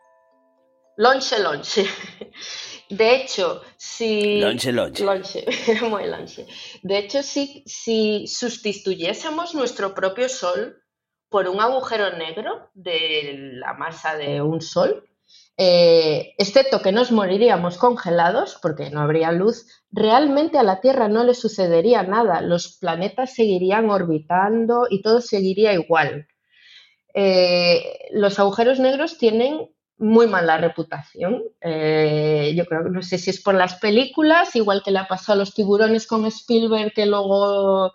lonche, 0.96 1.38
lonche. 1.40 1.86
De 2.90 3.16
hecho, 3.16 3.62
si... 3.76 4.40
Lonche, 4.40 4.72
lonche. 4.72 5.04
Lonche, 5.04 5.44
muy 5.88 6.06
lonche. 6.06 6.46
De 6.82 6.98
hecho, 6.98 7.22
si, 7.22 7.62
si 7.66 8.26
sustituyésemos 8.26 9.54
nuestro 9.54 9.94
propio 9.94 10.28
Sol 10.28 10.82
por 11.28 11.48
un 11.48 11.60
agujero 11.60 12.16
negro 12.16 12.70
de 12.74 13.54
la 13.54 13.72
masa 13.74 14.16
de 14.16 14.42
un 14.42 14.60
Sol, 14.60 15.02
eh, 15.56 16.34
excepto 16.36 16.82
que 16.82 16.92
nos 16.92 17.12
moriríamos 17.12 17.78
congelados 17.78 18.58
porque 18.60 18.90
no 18.90 19.00
habría 19.00 19.32
luz, 19.32 19.66
realmente 19.90 20.58
a 20.58 20.62
la 20.62 20.80
Tierra 20.80 21.08
no 21.08 21.24
le 21.24 21.34
sucedería 21.34 22.02
nada, 22.02 22.40
los 22.40 22.76
planetas 22.78 23.34
seguirían 23.34 23.88
orbitando 23.88 24.86
y 24.90 25.00
todo 25.02 25.20
seguiría 25.20 25.72
igual. 25.72 26.26
Eh, 27.14 28.08
los 28.12 28.38
agujeros 28.38 28.80
negros 28.80 29.18
tienen 29.18 29.70
muy 29.96 30.26
mala 30.26 30.58
reputación. 30.58 31.42
Eh, 31.60 32.52
yo 32.56 32.66
creo 32.66 32.84
que 32.84 32.90
no 32.90 33.02
sé 33.02 33.18
si 33.18 33.30
es 33.30 33.40
por 33.40 33.54
las 33.54 33.76
películas, 33.76 34.56
igual 34.56 34.82
que 34.84 34.90
le 34.90 35.04
pasado 35.04 35.34
a 35.34 35.38
los 35.38 35.54
tiburones 35.54 36.06
con 36.06 36.26
Spielberg, 36.26 36.92
que 36.92 37.06
luego 37.06 37.92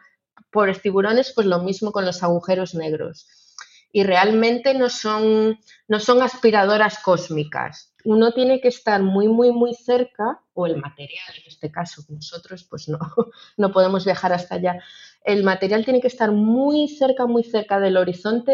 por 0.52 0.76
tiburones, 0.78 1.34
pues 1.34 1.46
lo 1.46 1.60
mismo 1.60 1.92
con 1.92 2.06
los 2.06 2.24
agujeros 2.24 2.74
negros. 2.74 3.28
Y 3.92 4.04
realmente 4.04 4.74
no 4.74 4.90
son, 4.90 5.60
no 5.88 6.00
son 6.00 6.22
aspiradoras 6.22 7.00
cósmicas. 7.00 7.94
Uno 8.06 8.32
tiene 8.32 8.62
que 8.62 8.68
estar 8.70 9.02
muy, 9.02 9.28
muy, 9.28 9.52
muy 9.52 9.74
cerca, 9.74 10.42
o 10.54 10.66
el 10.66 10.78
material 10.78 11.36
en 11.36 11.48
este 11.48 11.72
caso, 11.72 12.04
nosotros 12.10 12.66
pues 12.70 12.88
no, 12.88 13.00
no 13.58 13.72
podemos 13.72 14.06
viajar 14.06 14.32
hasta 14.32 14.56
allá, 14.56 14.82
el 15.24 15.44
material 15.44 15.84
tiene 15.84 16.02
que 16.02 16.08
estar 16.08 16.32
muy 16.32 16.88
cerca, 16.88 17.28
muy 17.28 17.44
cerca 17.44 17.80
del 17.80 17.98
horizonte 17.98 18.54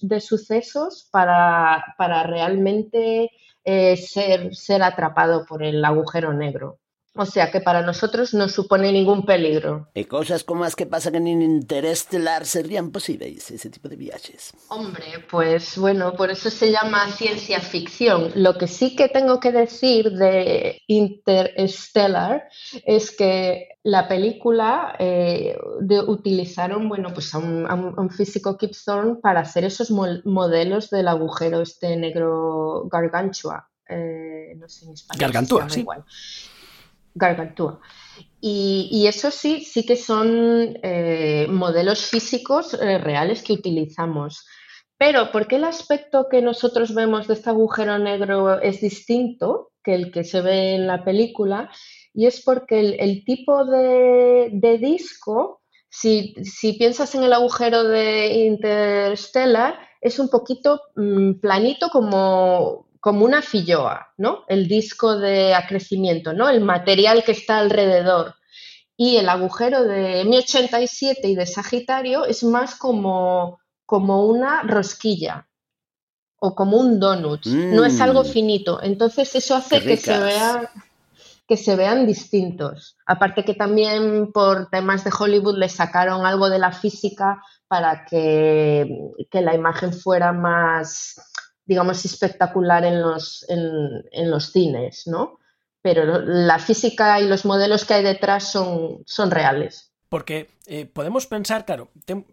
de, 0.00 0.20
sucesos 0.20 1.08
para, 1.12 1.84
realmente 2.24 3.30
eh, 3.64 3.96
ser, 3.96 4.54
ser 4.54 4.82
atrapado 4.82 5.44
por 5.46 5.62
el 5.62 5.84
agujero 5.84 6.32
negro. 6.32 6.78
O 7.16 7.26
sea 7.26 7.50
que 7.50 7.60
para 7.60 7.82
nosotros 7.82 8.34
no 8.34 8.48
supone 8.48 8.92
ningún 8.92 9.24
peligro. 9.24 9.88
¿Y 9.94 10.04
cosas 10.04 10.44
como 10.44 10.64
las 10.64 10.76
que 10.76 10.86
pasan 10.86 11.14
en 11.14 11.42
Interestelar 11.42 12.44
serían 12.46 12.90
posibles, 12.90 13.50
ese 13.50 13.70
tipo 13.70 13.88
de 13.88 13.96
viajes? 13.96 14.52
Hombre, 14.68 15.24
pues 15.30 15.78
bueno, 15.78 16.14
por 16.14 16.30
eso 16.30 16.50
se 16.50 16.70
llama 16.70 17.10
ciencia 17.12 17.60
ficción. 17.60 18.30
Lo 18.34 18.56
que 18.58 18.66
sí 18.66 18.94
que 18.96 19.08
tengo 19.08 19.40
que 19.40 19.52
decir 19.52 20.10
de 20.12 20.82
Interstellar 20.86 22.48
es 22.84 23.10
que 23.10 23.68
la 23.82 24.08
película 24.08 24.96
eh, 24.98 25.56
utilizaron 26.08 26.88
bueno, 26.88 27.14
pues 27.14 27.32
a, 27.34 27.38
un, 27.38 28.10
físico 28.10 28.58
Kip 28.58 28.72
Thorne 28.84 29.16
para 29.22 29.40
hacer 29.40 29.64
esos 29.64 29.90
modelos 29.90 30.90
del 30.90 31.08
agujero 31.08 31.60
este 31.60 31.96
negro 31.96 32.88
gargantua. 32.90 33.68
Eh, 33.88 34.54
no 34.56 34.68
sé 34.68 34.86
en 34.86 34.92
español. 34.94 35.20
Gargantúa, 35.20 35.70
sí. 35.70 35.80
Igual. 35.80 36.04
Y, 38.40 39.06
eso 39.08 39.30
sí, 39.30 39.64
sí 39.64 39.84
que 39.84 39.96
son 39.96 40.78
eh, 40.82 41.46
modelos 41.48 42.06
físicos 42.06 42.74
eh, 42.74 42.98
reales 42.98 43.42
que 43.42 43.54
utilizamos. 43.54 44.46
Pero, 44.98 45.32
¿por 45.32 45.46
qué 45.46 45.56
el 45.56 45.64
aspecto 45.64 46.28
que 46.30 46.40
nosotros 46.42 46.94
vemos 46.94 47.26
de 47.26 47.34
este 47.34 47.50
agujero 47.50 47.98
negro 47.98 48.60
es 48.60 48.80
distinto 48.80 49.72
que 49.82 49.94
el 49.94 50.12
que 50.12 50.24
se 50.24 50.40
ve 50.40 50.74
en 50.74 50.86
la 50.86 51.04
película? 51.04 51.70
Y 52.14 52.26
es 52.26 52.42
porque 52.42 52.96
el, 52.98 53.24
tipo 53.24 53.66
de, 53.66 54.78
disco, 54.80 55.60
si, 55.90 56.34
piensas 56.78 57.14
en 57.14 57.24
el 57.24 57.32
agujero 57.32 57.84
de 57.84 58.46
Interstellar, 58.46 59.78
es 60.00 60.18
un 60.18 60.30
poquito 60.30 60.80
mm, 60.94 61.40
planito 61.40 61.90
como, 61.90 62.85
como 63.06 63.24
una 63.24 63.40
filloa, 63.40 64.12
¿no? 64.16 64.42
El 64.48 64.66
disco 64.66 65.16
de 65.16 65.54
acrecimiento, 65.54 66.32
¿no? 66.32 66.48
El 66.48 66.60
material 66.60 67.22
que 67.22 67.30
está 67.30 67.58
alrededor. 67.58 68.34
Y 68.96 69.18
el 69.18 69.28
agujero 69.28 69.84
de 69.84 70.24
M87 70.24 71.18
y 71.22 71.36
de 71.36 71.46
Sagitario 71.46 72.24
es 72.24 72.42
más 72.42 72.74
como, 72.74 73.60
como 73.84 74.26
una 74.26 74.64
rosquilla 74.64 75.46
o 76.40 76.56
como 76.56 76.78
un 76.78 76.98
donut. 76.98 77.46
No 77.46 77.84
es 77.84 78.00
algo 78.00 78.24
mm. 78.24 78.26
finito. 78.26 78.82
Entonces 78.82 79.32
eso 79.36 79.54
hace 79.54 79.80
que 79.80 79.96
se, 79.96 80.18
vea, 80.18 80.68
que 81.46 81.56
se 81.56 81.76
vean 81.76 82.08
distintos. 82.08 82.96
Aparte 83.06 83.44
que 83.44 83.54
también 83.54 84.32
por 84.32 84.68
temas 84.68 85.04
de 85.04 85.12
Hollywood 85.16 85.58
le 85.58 85.68
sacaron 85.68 86.26
algo 86.26 86.50
de 86.50 86.58
la 86.58 86.72
física 86.72 87.40
para 87.68 88.04
que, 88.04 89.12
que 89.30 89.42
la 89.42 89.54
imagen 89.54 89.92
fuera 89.92 90.32
más 90.32 91.20
digamos, 91.66 92.04
espectacular 92.04 92.84
en 92.84 93.02
los, 93.02 93.44
en, 93.48 94.04
en 94.12 94.30
los 94.30 94.52
cines, 94.52 95.06
¿no? 95.06 95.38
Pero 95.82 96.20
la 96.20 96.58
física 96.58 97.20
y 97.20 97.28
los 97.28 97.44
modelos 97.44 97.84
que 97.84 97.94
hay 97.94 98.04
detrás 98.04 98.50
son, 98.50 99.02
son 99.04 99.30
reales. 99.30 99.92
Porque 100.08 100.48
eh, 100.66 100.86
podemos 100.86 101.26
pensar, 101.26 101.64
claro, 101.64 101.90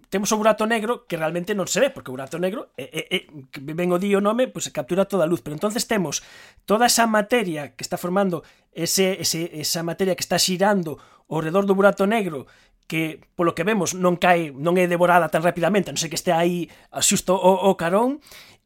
tenemos 0.10 0.32
un 0.32 0.38
burato 0.38 0.68
negro 0.68 1.06
que 1.08 1.18
realmente 1.18 1.58
non 1.58 1.66
se 1.66 1.82
ve, 1.82 1.90
porque 1.90 2.14
un 2.14 2.22
burato 2.22 2.38
negro, 2.38 2.70
eh, 2.78 2.90
eh, 2.94 3.06
eh 3.10 3.22
vengo 3.62 3.98
di 3.98 4.14
o 4.14 4.22
nome, 4.22 4.46
pues, 4.46 4.70
captura 4.70 5.10
toda 5.10 5.26
a 5.26 5.30
luz, 5.30 5.42
pero 5.42 5.58
entonces 5.58 5.90
temos 5.90 6.22
toda 6.70 6.86
esa 6.86 7.10
materia 7.10 7.74
que 7.74 7.82
está 7.82 7.98
formando, 7.98 8.46
ese, 8.70 9.18
ese, 9.18 9.50
esa 9.58 9.82
materia 9.82 10.14
que 10.14 10.22
está 10.22 10.38
xirando 10.38 11.02
ao 11.26 11.42
redor 11.42 11.66
do 11.66 11.74
burato 11.74 12.06
negro, 12.06 12.46
que 12.86 13.26
polo 13.34 13.58
que 13.58 13.66
vemos 13.66 13.98
non 13.98 14.22
cae, 14.22 14.54
non 14.54 14.78
é 14.78 14.86
devorada 14.86 15.34
tan 15.34 15.42
rapidamente, 15.42 15.90
non 15.90 15.98
sei 15.98 16.14
que 16.14 16.20
este 16.20 16.30
aí 16.30 16.70
xusto 17.02 17.34
o, 17.34 17.70
o 17.70 17.74
carón, 17.74 18.22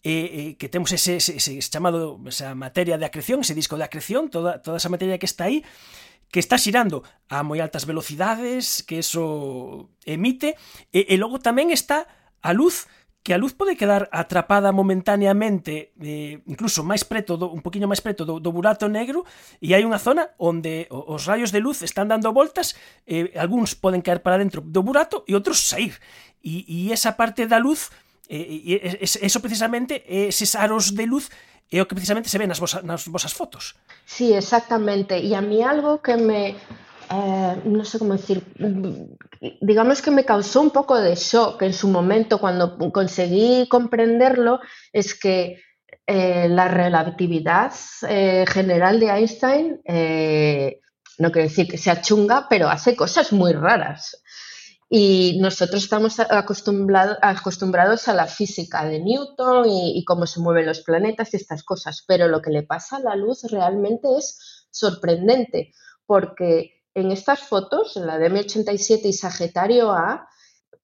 eh, 0.08 0.56
que 0.56 0.70
temos 0.70 0.92
ese, 0.92 1.18
ese, 1.18 1.36
ese 1.36 1.60
chamado, 1.60 2.20
esa 2.28 2.56
materia 2.56 2.98
de 2.98 3.06
acreción, 3.06 3.42
ese 3.42 3.56
disco 3.56 3.76
de 3.76 3.84
acreción, 3.84 4.30
toda, 4.30 4.62
toda 4.62 4.78
esa 4.78 4.90
materia 4.90 5.18
que 5.20 5.26
está 5.26 5.46
aí, 5.46 5.66
que 6.32 6.40
está 6.40 6.58
xirando 6.58 7.04
a 7.28 7.44
moi 7.44 7.60
altas 7.60 7.84
velocidades, 7.84 8.84
que 8.84 9.00
eso 9.04 9.92
emite, 10.04 10.56
e, 10.92 11.08
e 11.12 11.16
logo 11.20 11.40
tamén 11.40 11.72
está 11.72 12.08
a 12.44 12.52
luz 12.56 12.88
que 13.28 13.36
a 13.36 13.38
luz 13.38 13.52
pode 13.52 13.76
quedar 13.76 14.08
atrapada 14.16 14.72
momentaneamente, 14.72 15.92
eh, 16.00 16.40
incluso 16.48 16.80
máis 16.88 17.04
preto, 17.04 17.36
do, 17.36 17.52
un 17.52 17.60
poquinho 17.60 17.84
máis 17.84 18.00
preto 18.00 18.24
do, 18.24 18.40
do 18.40 18.56
burato 18.56 18.88
negro, 18.88 19.28
e 19.60 19.76
hai 19.76 19.84
unha 19.84 20.00
zona 20.00 20.32
onde 20.40 20.88
os 20.88 21.28
rayos 21.28 21.52
de 21.52 21.60
luz 21.60 21.84
están 21.84 22.08
dando 22.08 22.32
voltas, 22.32 22.80
eh, 23.04 23.36
algúns 23.36 23.76
poden 23.76 24.00
caer 24.00 24.24
para 24.24 24.40
dentro 24.40 24.64
do 24.64 24.80
burato 24.80 25.28
e 25.28 25.36
outros 25.36 25.60
sair. 25.68 26.00
E, 26.40 26.64
e 26.72 26.96
esa 26.96 27.20
parte 27.20 27.44
da 27.52 27.60
luz 27.60 27.92
E, 28.30 28.84
e, 28.84 29.00
eso 29.02 29.40
precisamente, 29.40 30.04
eses 30.08 30.56
aros 30.56 30.94
de 30.94 31.08
luz 31.08 31.32
é 31.72 31.82
o 31.82 31.88
que 31.88 31.96
precisamente 31.96 32.30
se 32.30 32.38
ve 32.38 32.48
nas 32.48 32.60
vosas, 32.60 32.84
nas 32.84 33.08
vosas 33.08 33.34
fotos. 33.34 33.76
Sí, 34.06 34.32
exactamente. 34.32 35.20
E 35.20 35.36
a 35.36 35.42
mí 35.42 35.64
algo 35.64 36.00
que 36.00 36.16
me, 36.16 36.56
eh, 37.12 37.54
no 37.64 37.84
sé 37.84 38.00
cómo 38.00 38.16
decir, 38.16 38.44
digamos 39.62 40.02
que 40.02 40.12
me 40.12 40.24
causó 40.24 40.62
un 40.62 40.72
poco 40.72 40.96
de 40.96 41.16
shock 41.16 41.62
en 41.64 41.74
su 41.74 41.88
momento 41.88 42.40
cuando 42.40 42.78
conseguí 42.92 43.68
comprenderlo, 43.68 44.60
es 44.94 45.16
que 45.16 45.60
eh, 46.06 46.48
la 46.48 46.70
relatividad 46.70 47.74
eh, 48.08 48.46
general 48.48 48.98
de 49.00 49.08
Einstein, 49.08 49.82
eh, 49.84 50.80
no 51.18 51.32
quiero 51.32 51.50
decir 51.50 51.68
que 51.68 51.78
sea 51.78 52.02
chunga, 52.02 52.48
pero 52.50 52.70
hace 52.70 52.96
cosas 52.96 53.34
muy 53.34 53.52
raras. 53.52 54.24
Y 54.90 55.38
nosotros 55.42 55.84
estamos 55.84 56.18
acostumbrados 56.20 58.08
a 58.08 58.14
la 58.14 58.26
física 58.26 58.86
de 58.86 59.00
Newton 59.02 59.66
y, 59.68 60.06
cómo 60.06 60.26
se 60.26 60.40
mueven 60.40 60.66
los 60.66 60.82
planetas 60.82 61.34
y 61.34 61.38
estas 61.38 61.64
cosas, 61.64 62.06
pero 62.08 62.30
lo 62.30 62.42
que 62.42 62.52
le 62.52 62.64
pasa 62.64 62.98
a 62.98 63.02
la 63.02 63.16
luz 63.16 63.44
realmente 63.52 64.08
es 64.18 64.68
sorprendente, 64.72 65.74
porque 66.06 66.84
en 66.94 67.12
estas 67.12 67.42
fotos, 67.42 67.98
en 67.98 68.08
la 68.08 68.18
de 68.18 68.32
M87 68.32 69.02
y 69.06 69.14
Sagitario 69.14 69.92
A, 69.92 70.30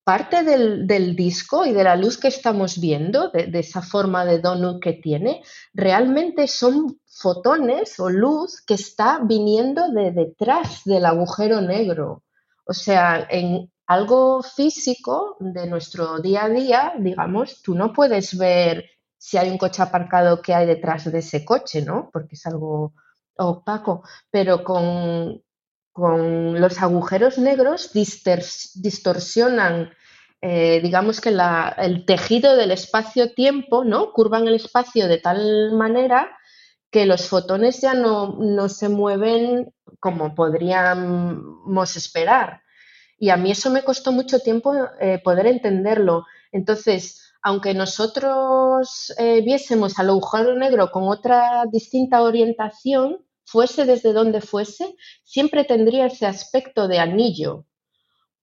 parte 0.04 0.44
del, 0.44 1.16
disco 1.16 1.66
y 1.66 1.72
de 1.72 1.86
la 1.86 1.96
luz 1.96 2.18
que 2.18 2.28
estamos 2.28 2.80
viendo, 2.80 3.30
de, 3.30 3.50
esa 3.58 3.82
forma 3.82 4.26
de 4.26 4.40
donut 4.40 4.82
que 4.84 4.94
tiene, 4.94 5.42
realmente 5.74 6.48
son 6.48 7.00
fotones 7.06 8.00
o 8.02 8.10
luz 8.10 8.62
que 8.62 8.74
está 8.74 9.20
viniendo 9.24 9.90
de 9.90 10.12
detrás 10.12 10.82
del 10.84 11.06
agujero 11.06 11.62
negro. 11.62 12.24
O 12.66 12.74
sea, 12.74 13.26
en, 13.30 13.72
algo 13.88 14.42
físico 14.44 15.38
de 15.40 15.68
nuestro 15.68 16.20
día 16.20 16.46
a 16.46 16.50
día, 16.50 16.94
digamos, 16.98 17.62
tú 17.62 17.76
no 17.76 17.94
puedes 17.94 18.38
ver 18.38 18.90
si 19.18 19.38
hay 19.38 19.50
un 19.50 19.58
coche 19.58 19.82
aparcado 19.82 20.42
que 20.42 20.54
hay 20.54 20.66
detrás 20.66 21.10
de 21.12 21.20
ese 21.20 21.46
coche, 21.46 21.82
¿no? 21.82 22.10
Porque 22.12 22.36
es 22.36 22.46
algo 22.46 22.94
opaco, 23.38 24.04
pero 24.30 24.64
con, 24.64 25.42
con 25.92 26.60
los 26.60 26.82
agujeros 26.82 27.38
negros 27.38 27.92
distorsionan, 27.94 29.92
eh, 30.42 30.82
digamos 30.82 31.22
que 31.22 31.34
el 31.78 32.06
tejido 32.06 32.56
del 32.56 32.72
espacio-tiempo, 32.72 33.86
¿no? 33.86 34.12
Curvan 34.12 34.48
el 34.48 34.56
espacio 34.56 35.08
de 35.08 35.20
tal 35.20 35.72
manera 35.74 36.38
que 36.92 37.06
los 37.06 37.28
fotones 37.28 37.82
ya 37.82 37.94
no, 37.94 38.36
no 38.40 38.70
se 38.70 38.90
mueven 38.90 39.74
como 40.00 40.36
podríamos 40.36 41.96
esperar. 41.96 42.64
Y 43.18 43.30
a 43.30 43.38
mí 43.38 43.52
eso 43.52 43.70
me 43.70 43.84
costó 43.84 44.12
mucho 44.12 44.40
tiempo 44.40 44.74
eh, 45.00 45.20
poder 45.24 45.48
entenderlo. 45.48 46.26
Entonces, 46.52 47.34
aunque 47.42 47.74
nosotros 47.74 49.14
eh, 49.18 49.42
viésemos 49.42 50.00
al 50.00 50.10
agujero 50.10 50.56
negro 50.56 50.92
con 50.92 51.04
otra 51.04 51.66
distinta 51.72 52.22
orientación, 52.22 53.26
fuese 53.46 53.86
desde 53.86 54.14
donde 54.14 54.42
fuese, 54.42 54.96
siempre 55.24 55.66
tendría 55.66 56.06
ese 56.06 56.26
aspecto 56.26 56.88
de 56.88 57.00
anillo, 57.00 57.66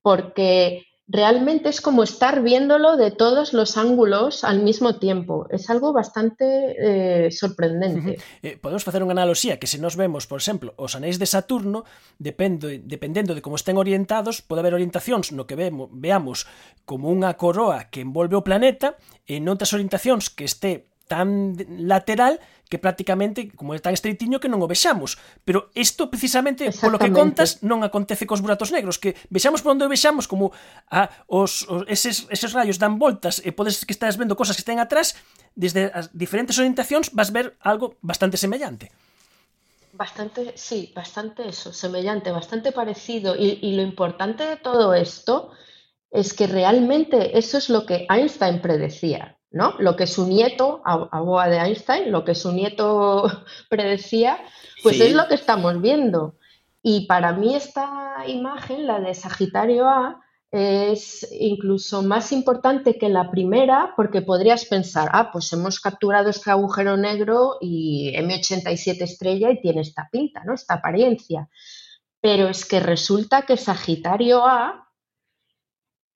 porque 0.03 0.85
realmente 1.11 1.69
es 1.69 1.81
como 1.81 2.05
estar 2.05 2.41
viéndolo 2.41 2.97
de 2.97 3.11
todos 3.11 3.53
los 3.53 3.77
ángulos 3.77 4.45
al 4.45 4.63
mismo 4.63 4.99
tiempo. 4.99 5.47
Es 5.51 5.69
algo 5.69 5.93
bastante 5.93 7.27
eh, 7.27 7.31
sorprendente. 7.33 8.11
Uh 8.11 8.15
-huh. 8.15 8.25
eh, 8.43 8.59
podemos 8.63 8.85
facer 8.85 9.03
unha 9.03 9.19
analoxía 9.19 9.59
que 9.59 9.67
se 9.67 9.83
nos 9.83 9.99
vemos, 9.99 10.31
por 10.31 10.39
exemplo, 10.39 10.71
os 10.79 10.95
anéis 10.95 11.19
de 11.19 11.27
Saturno, 11.27 11.83
dependo, 12.23 12.71
dependendo 12.71 13.35
de 13.35 13.43
como 13.43 13.59
estén 13.59 13.75
orientados, 13.75 14.39
pode 14.39 14.63
haber 14.63 14.79
orientacións 14.79 15.35
no 15.35 15.51
que 15.51 15.59
vemos, 15.59 15.91
veamos 15.91 16.47
como 16.87 17.11
unha 17.11 17.35
coroa 17.35 17.91
que 17.91 18.07
envolve 18.07 18.39
o 18.39 18.47
planeta 18.47 18.95
e 19.27 19.43
noutras 19.43 19.75
orientacións 19.75 20.31
que 20.31 20.47
esté 20.47 20.87
tan 21.11 21.59
lateral 21.91 22.39
que 22.71 22.79
prácticamente, 22.79 23.51
como 23.51 23.75
é 23.75 23.83
tan 23.83 23.91
estreitiño, 23.91 24.39
que 24.39 24.47
non 24.47 24.63
o 24.63 24.71
vexamos. 24.71 25.19
Pero 25.43 25.75
isto, 25.75 26.07
precisamente, 26.07 26.71
polo 26.71 27.03
que 27.03 27.11
contas, 27.11 27.67
non 27.67 27.83
acontece 27.83 28.31
cos 28.31 28.39
buratos 28.39 28.71
negros, 28.71 29.03
que 29.03 29.19
vexamos 29.27 29.59
por 29.61 29.75
onde 29.75 29.85
o 29.85 29.91
vexamos, 29.91 30.31
como 30.31 30.55
a, 30.87 31.11
os, 31.27 31.67
os, 31.67 31.83
eses, 31.91 32.31
eses 32.31 32.55
rayos 32.55 32.79
dan 32.79 33.03
voltas, 33.03 33.43
e 33.43 33.51
podes 33.51 33.83
que 33.83 33.91
estás 33.91 34.15
vendo 34.15 34.39
cosas 34.39 34.55
que 34.55 34.63
estén 34.63 34.79
atrás, 34.79 35.19
desde 35.59 35.91
as 35.91 36.15
diferentes 36.15 36.55
orientacións 36.63 37.11
vas 37.11 37.35
ver 37.35 37.59
algo 37.59 37.99
bastante 38.07 38.39
semellante. 38.39 38.95
Bastante, 39.91 40.55
sí, 40.55 40.95
bastante 40.95 41.51
eso, 41.51 41.75
semellante, 41.75 42.31
bastante 42.31 42.71
parecido. 42.71 43.35
Y, 43.35 43.59
y 43.61 43.75
lo 43.75 43.83
importante 43.83 44.47
de 44.47 44.57
todo 44.57 44.95
esto 44.95 45.51
es 46.11 46.33
que 46.33 46.47
realmente 46.47 47.35
eso 47.37 47.59
es 47.59 47.67
lo 47.69 47.83
que 47.83 48.07
Einstein 48.07 48.63
predecía. 48.63 49.40
¿No? 49.51 49.75
Lo 49.79 49.97
que 49.97 50.07
su 50.07 50.27
nieto, 50.27 50.83
a, 50.85 51.49
de 51.49 51.57
Einstein, 51.59 52.13
lo 52.13 52.25
que 52.25 52.35
su 52.35 52.53
nieto 52.53 53.27
predecía, 53.69 54.39
pues 54.83 55.01
es 55.01 55.13
lo 55.15 55.27
que 55.29 55.35
estamos 55.35 55.81
viendo. 55.81 56.37
Y 56.83 57.07
para 57.07 57.33
mí 57.33 57.55
esta 57.55 58.25
imagen, 58.27 58.87
la 58.87 59.01
de 59.01 59.15
Sagitario 59.15 59.87
A, 59.87 60.21
es 60.51 61.29
incluso 61.39 62.03
más 62.03 62.33
importante 62.33 62.99
que 62.99 63.09
la 63.09 63.31
primera 63.31 63.93
porque 63.97 64.21
podrías 64.21 64.65
pensar, 64.65 65.09
ah, 65.13 65.31
pues 65.31 65.53
hemos 65.53 65.79
capturado 65.79 66.29
este 66.31 66.51
agujero 66.51 66.97
negro 66.97 67.59
y 67.61 68.13
M87 68.17 69.03
estrella 69.03 69.51
y 69.51 69.61
tiene 69.61 69.83
esta 69.83 70.09
pinta, 70.11 70.43
¿no? 70.45 70.55
Esta 70.55 70.75
apariencia. 70.75 71.49
Pero 72.21 72.49
es 72.49 72.65
que 72.65 72.81
resulta 72.81 73.43
que 73.43 73.57
Sagitario 73.57 74.45
A 74.45 74.90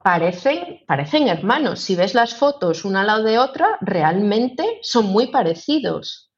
parecen, 0.05 0.85
parecen 0.87 1.29
hermanos. 1.29 1.81
Si 1.81 1.97
ves 1.97 2.13
las 2.13 2.35
fotos 2.35 2.85
una 2.85 3.01
al 3.01 3.07
lado 3.07 3.25
de 3.25 3.39
otra, 3.39 3.79
realmente 3.81 4.79
son 4.83 5.07
muy 5.07 5.29
parecidos. 5.29 6.31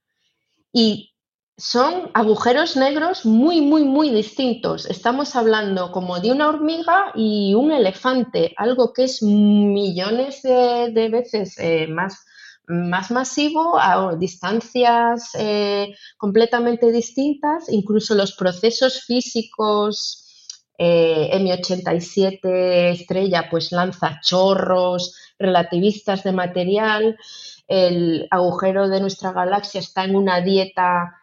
Y 0.72 1.14
son 1.58 2.10
agujeros 2.14 2.76
negros 2.76 3.26
muy, 3.26 3.60
muy, 3.60 3.82
muy 3.82 4.10
distintos. 4.10 4.86
Estamos 4.86 5.34
hablando 5.34 5.90
como 5.90 6.20
de 6.20 6.30
una 6.30 6.48
hormiga 6.48 7.10
y 7.16 7.54
un 7.54 7.72
elefante, 7.72 8.54
algo 8.56 8.92
que 8.92 9.04
es 9.04 9.20
millones 9.20 10.42
de, 10.42 11.08
veces 11.10 11.58
eh, 11.58 11.88
más, 11.88 12.24
más 12.68 13.10
masivo 13.10 13.80
a 13.80 14.14
distancias 14.14 15.30
eh, 15.36 15.92
completamente 16.16 16.92
distintas, 16.92 17.68
incluso 17.68 18.14
los 18.14 18.32
procesos 18.36 19.02
físicos. 19.02 20.22
Eh, 20.78 21.30
M87 21.32 22.90
estrella 22.90 23.48
pues 23.50 23.72
lanza 23.72 24.20
chorros 24.22 25.14
relativistas 25.38 26.22
de 26.22 26.32
material, 26.32 27.16
el 27.66 28.28
agujero 28.30 28.88
de 28.88 29.00
nuestra 29.00 29.32
galaxia 29.32 29.80
está 29.80 30.04
en 30.04 30.16
una 30.16 30.40
dieta 30.40 31.16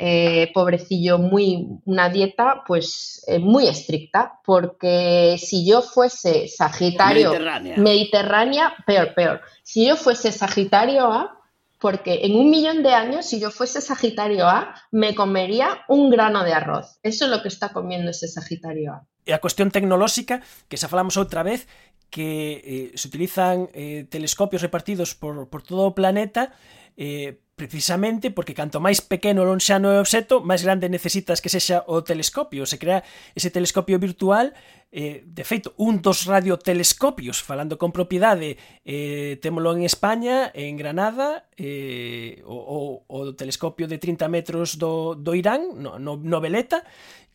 eh, 0.00 0.52
pobrecillo, 0.54 1.18
muy, 1.18 1.66
una 1.84 2.08
dieta 2.08 2.62
pues 2.64 3.24
eh, 3.26 3.40
muy 3.40 3.66
estricta, 3.66 4.38
porque 4.44 5.36
si 5.38 5.66
yo 5.66 5.82
fuese 5.82 6.46
Sagitario 6.46 7.30
Mediterránea. 7.78 8.76
peor, 8.86 9.12
peor. 9.14 9.40
Si 9.64 9.88
yo 9.88 9.96
fuese 9.96 10.30
Sagitario 10.30 11.06
A, 11.10 11.37
porque 11.78 12.26
en 12.26 12.34
un 12.34 12.50
millón 12.50 12.82
de 12.82 12.92
años, 12.92 13.26
si 13.26 13.40
yo 13.40 13.50
fuese 13.50 13.80
Sagitario 13.80 14.46
A, 14.46 14.74
me 14.90 15.14
comería 15.14 15.84
un 15.88 16.10
grano 16.10 16.44
de 16.44 16.52
arroz. 16.52 16.98
Eso 17.02 17.24
es 17.24 17.30
lo 17.30 17.42
que 17.42 17.48
está 17.48 17.72
comiendo 17.72 18.10
ese 18.10 18.28
Sagitario 18.28 18.92
A. 18.92 19.06
E 19.28 19.36
a 19.36 19.44
cuestión 19.44 19.68
tecnolóxica, 19.68 20.40
que 20.72 20.80
xa 20.80 20.88
falamos 20.88 21.20
outra 21.20 21.44
vez, 21.44 21.68
que 22.08 22.64
eh, 22.64 22.96
se 22.96 23.08
utilizan 23.08 23.68
eh, 23.76 24.08
telescopios 24.08 24.64
repartidos 24.64 25.14
por, 25.14 25.52
por 25.52 25.60
todo 25.60 25.84
o 25.84 25.94
planeta 25.94 26.56
eh, 26.96 27.44
precisamente 27.58 28.30
porque 28.30 28.54
canto 28.54 28.78
máis 28.78 29.02
pequeno 29.02 29.42
lonxano 29.42 29.90
é 29.90 29.98
o 29.98 30.04
obxeto, 30.06 30.38
máis 30.46 30.62
grande 30.62 30.86
necesitas 30.86 31.42
que 31.42 31.50
sexa 31.50 31.82
o 31.90 32.06
telescopio. 32.06 32.62
Se 32.70 32.78
crea 32.78 33.02
ese 33.34 33.50
telescopio 33.50 33.98
virtual, 33.98 34.54
eh, 34.94 35.26
de 35.26 35.42
feito, 35.42 35.74
un 35.82 35.98
dos 35.98 36.30
radiotelescopios, 36.30 37.42
falando 37.42 37.74
con 37.74 37.90
propiedade, 37.90 38.62
eh, 38.86 39.42
témolo 39.42 39.74
en 39.74 39.82
España, 39.82 40.54
en 40.54 40.78
Granada, 40.78 41.50
eh, 41.58 42.40
o, 42.46 42.54
o, 42.54 42.78
o 43.10 43.18
telescopio 43.34 43.90
de 43.90 43.98
30 43.98 44.30
metros 44.30 44.78
do, 44.78 45.18
do 45.18 45.34
Irán, 45.34 45.74
no, 45.74 45.98
no, 45.98 46.14
no 46.14 46.38
Veleta, 46.38 46.86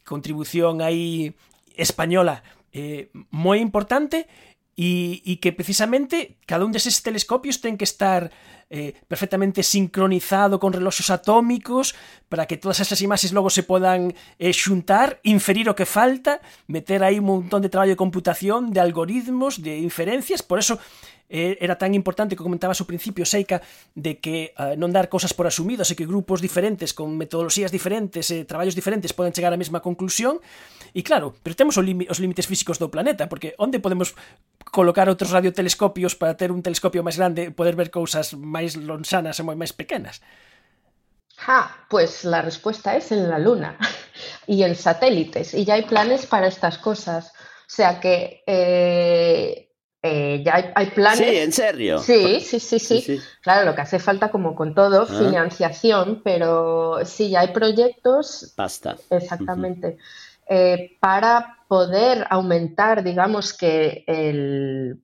contribución 0.08 0.80
aí 0.80 1.36
española 1.76 2.48
eh, 2.72 3.12
moi 3.30 3.60
importante, 3.60 4.26
e, 4.74 5.22
e 5.22 5.38
que 5.38 5.54
precisamente 5.54 6.42
cada 6.50 6.66
un 6.66 6.74
deses 6.74 7.06
telescopios 7.06 7.62
ten 7.62 7.78
que 7.78 7.86
estar 7.86 8.34
eh, 8.70 8.94
perfectamente 9.08 9.64
sincronizado 9.64 10.60
con 10.60 10.74
reloxos 10.74 11.10
atómicos 11.10 11.96
para 12.30 12.46
que 12.46 12.58
todas 12.58 12.80
esas 12.80 13.02
imaxes 13.02 13.34
logo 13.34 13.50
se 13.50 13.64
podan 13.64 14.16
eh, 14.40 14.54
xuntar, 14.54 15.20
inferir 15.24 15.70
o 15.70 15.78
que 15.78 15.86
falta, 15.86 16.42
meter 16.68 17.04
aí 17.04 17.20
un 17.20 17.30
montón 17.30 17.62
de 17.62 17.70
traballo 17.70 17.94
de 17.94 18.02
computación, 18.02 18.74
de 18.74 18.80
algoritmos, 18.82 19.62
de 19.62 19.78
inferencias, 19.78 20.42
por 20.42 20.58
eso 20.58 20.80
eh, 21.30 21.58
era 21.62 21.78
tan 21.78 21.96
importante 21.96 22.36
que 22.36 22.44
comentabas 22.44 22.78
ao 22.78 22.86
principio, 22.86 23.26
Seika, 23.26 23.58
de 23.98 24.22
que 24.22 24.54
eh, 24.54 24.78
non 24.78 24.94
dar 24.94 25.10
cosas 25.10 25.34
por 25.34 25.50
asumidas 25.50 25.90
e 25.90 25.98
que 25.98 26.06
grupos 26.06 26.46
diferentes 26.46 26.94
con 26.94 27.18
metodoloxías 27.18 27.74
diferentes 27.74 28.30
e 28.30 28.46
traballos 28.46 28.78
diferentes 28.78 29.18
poden 29.18 29.34
chegar 29.34 29.50
á 29.50 29.58
mesma 29.58 29.82
conclusión. 29.82 30.38
E 30.94 31.02
claro, 31.02 31.34
pero 31.42 31.58
temos 31.58 31.74
os 31.74 32.20
límites 32.22 32.46
físicos 32.46 32.78
do 32.78 32.94
planeta, 32.94 33.26
porque 33.26 33.58
onde 33.58 33.82
podemos 33.82 34.14
colocar 34.74 35.06
outros 35.06 35.30
radiotelescopios 35.30 36.18
para 36.18 36.34
ter 36.34 36.50
un 36.50 36.66
telescopio 36.66 37.06
máis 37.06 37.22
grande 37.22 37.48
e 37.48 37.54
poder 37.54 37.78
ver 37.78 37.94
cousas 37.94 38.34
máis 38.34 38.74
lonxanas 38.74 39.38
e 39.38 39.46
moi 39.46 39.54
máis 39.54 39.70
pequenas? 39.70 40.18
Ah, 41.46 41.86
pues 41.90 42.26
la 42.26 42.42
respuesta 42.42 42.98
es 42.98 43.12
en 43.12 43.30
la 43.30 43.38
Luna 43.38 43.78
y 44.48 44.64
en 44.64 44.76
satélites. 44.76 45.54
Y 45.54 45.66
ya 45.66 45.76
hay 45.76 45.84
planes 45.84 46.26
para 46.26 46.48
estas 46.48 46.78
cosas. 46.78 47.32
O 47.68 47.76
sea 47.76 48.00
que 48.00 48.44
eh, 48.48 49.70
eh, 50.02 50.42
ya 50.46 50.74
hay, 50.76 50.88
planes. 50.92 51.20
Sí, 51.20 51.38
en 51.38 51.52
serio. 51.52 52.00
Sí, 52.00 52.40
sí, 52.42 52.60
sí, 52.60 52.80
sí, 52.80 53.22
Claro, 53.42 53.66
lo 53.66 53.76
que 53.76 53.82
hace 53.82 54.00
falta, 54.00 54.32
como 54.32 54.56
con 54.56 54.74
todo, 54.76 55.04
ah. 55.04 55.06
financiación, 55.06 56.22
pero 56.24 57.00
sí, 57.06 57.30
ya 57.30 57.42
hay 57.42 57.54
proyectos. 57.54 58.54
Basta. 58.58 58.98
Exactamente. 59.10 59.98
Eh, 60.48 60.98
para 61.00 61.63
poder 61.74 62.28
aumentar, 62.30 63.04
digamos 63.04 63.52
que 63.52 64.04
el, 64.06 65.02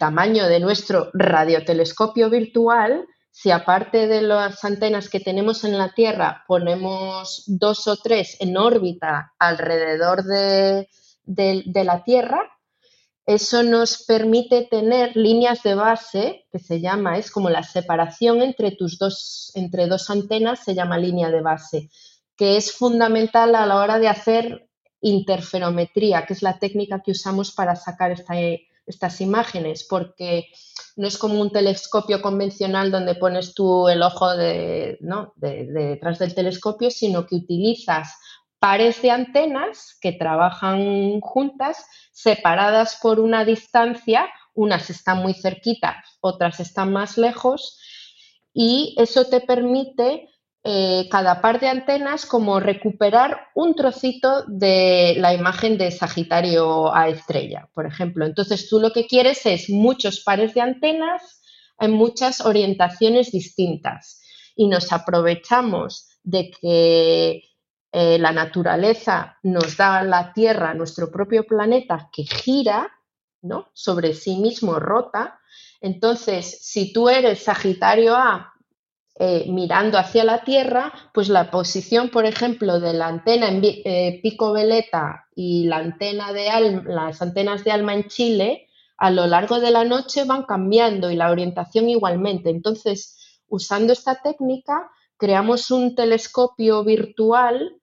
tamaño 0.00 0.48
de 0.48 0.58
nuestro 0.58 1.10
radiotelescopio 1.14 2.28
virtual, 2.28 3.06
si 3.30 3.52
aparte 3.52 4.08
de 4.08 4.22
las 4.22 4.64
antenas 4.64 5.08
que 5.08 5.20
tenemos 5.20 5.62
en 5.62 5.78
la 5.78 5.94
Tierra 5.94 6.42
ponemos 6.48 7.44
dos 7.46 7.86
o 7.86 7.98
tres 7.98 8.36
en 8.40 8.56
órbita 8.56 9.32
alrededor 9.38 10.24
de, 10.24 10.88
de 11.22 11.84
la 11.84 12.02
Tierra, 12.02 12.40
eso 13.24 13.62
nos 13.62 14.02
permite 14.02 14.66
tener 14.68 15.14
líneas 15.14 15.62
de 15.62 15.76
base, 15.76 16.46
que 16.50 16.58
se 16.58 16.80
llama, 16.80 17.16
es 17.16 17.30
como 17.30 17.48
la 17.48 17.62
separación 17.62 18.42
entre 18.42 18.72
tus 18.72 18.98
dos, 18.98 19.52
entre 19.54 19.86
dos 19.86 20.10
antenas, 20.10 20.64
se 20.64 20.74
llama 20.74 20.98
línea 20.98 21.30
de 21.30 21.42
base, 21.42 21.90
que 22.36 22.56
es 22.56 22.72
fundamental 22.72 23.54
a 23.54 23.66
la 23.66 23.76
hora 23.76 24.00
de 24.00 24.08
hacer 24.08 24.67
interferometría, 25.00 26.26
que 26.26 26.32
es 26.32 26.42
la 26.42 26.58
técnica 26.58 27.02
que 27.02 27.12
usamos 27.12 27.52
para 27.52 27.76
sacar 27.76 28.14
estas 28.86 29.20
imágenes, 29.20 29.86
porque 29.88 30.46
no 30.96 31.06
es 31.06 31.18
como 31.18 31.40
un 31.40 31.50
telescopio 31.50 32.20
convencional 32.20 32.90
donde 32.90 33.14
pones 33.14 33.54
tú 33.54 33.88
el 33.88 34.02
ojo 34.02 34.34
de, 34.36 34.98
detrás 35.36 36.18
del 36.18 36.34
telescopio, 36.34 36.90
sino 36.90 37.26
que 37.26 37.36
utilizas 37.36 38.14
pares 38.58 39.00
de 39.02 39.10
antenas 39.12 39.96
que 40.00 40.12
trabajan 40.12 41.20
juntas, 41.20 41.84
separadas 42.12 42.98
por 43.00 43.20
una 43.20 43.44
distancia, 43.44 44.28
unas 44.54 44.90
están 44.90 45.18
muy 45.18 45.34
cerquitas, 45.34 45.96
otras 46.20 46.58
están 46.58 46.92
más 46.92 47.16
lejos, 47.16 47.78
y 48.52 48.96
eso 48.98 49.26
te 49.26 49.40
permite 49.40 50.28
eh, 50.64 51.08
cada 51.10 51.40
par 51.40 51.60
de 51.60 51.68
antenas 51.68 52.26
como 52.26 52.58
recuperar 52.58 53.48
un 53.54 53.74
trocito 53.74 54.44
de 54.46 55.14
la 55.18 55.32
imagen 55.32 55.78
de 55.78 55.90
Sagitario 55.90 56.94
a 56.94 57.08
estrella, 57.08 57.68
por 57.74 57.86
ejemplo. 57.86 58.26
Entonces 58.26 58.68
tú 58.68 58.80
lo 58.80 58.90
que 58.90 59.06
quieres 59.06 59.46
es 59.46 59.70
muchos 59.70 60.20
pares 60.20 60.54
de 60.54 60.60
antenas 60.60 61.40
en 61.78 61.92
muchas 61.92 62.40
orientaciones 62.40 63.30
distintas 63.30 64.20
y 64.56 64.66
nos 64.66 64.92
aprovechamos 64.92 66.08
de 66.24 66.50
que 66.50 67.42
eh, 67.92 68.18
la 68.18 68.32
naturaleza 68.32 69.38
nos 69.44 69.76
da 69.76 70.02
la 70.02 70.32
Tierra, 70.32 70.74
nuestro 70.74 71.10
propio 71.10 71.46
planeta, 71.46 72.10
que 72.12 72.24
gira 72.24 72.90
¿no? 73.40 73.70
sobre 73.72 74.12
sí 74.12 74.36
mismo, 74.36 74.80
rota. 74.80 75.40
Entonces, 75.80 76.58
si 76.66 76.92
tú 76.92 77.08
eres 77.08 77.44
Sagitario 77.44 78.16
A 78.16 78.52
eh, 79.20 79.46
mirando 79.48 79.98
hacia 79.98 80.22
la 80.22 80.44
Tierra, 80.44 80.92
pues 81.12 81.28
la 81.28 81.50
posición, 81.50 82.08
por 82.08 82.24
ejemplo, 82.24 82.78
de 82.78 82.92
la 82.92 83.08
antena 83.08 83.48
en 83.48 83.60
eh, 83.64 84.20
Pico 84.22 84.52
Veleta 84.52 85.26
y 85.34 85.66
las 85.66 87.20
antenas 87.20 87.64
de 87.64 87.72
Alma 87.72 87.94
en 87.94 88.06
Chile, 88.06 88.68
a 88.96 89.10
lo 89.10 89.26
largo 89.26 89.58
de 89.58 89.72
la 89.72 89.82
noche 89.82 90.24
van 90.24 90.44
cambiando 90.44 91.10
y 91.10 91.16
la 91.16 91.30
orientación 91.30 91.88
igualmente. 91.88 92.50
Entonces, 92.50 93.42
usando 93.48 93.92
esta 93.92 94.22
técnica, 94.22 94.88
creamos 95.16 95.70
un 95.72 95.96
telescopio 95.96 96.84
virtual 96.84 97.76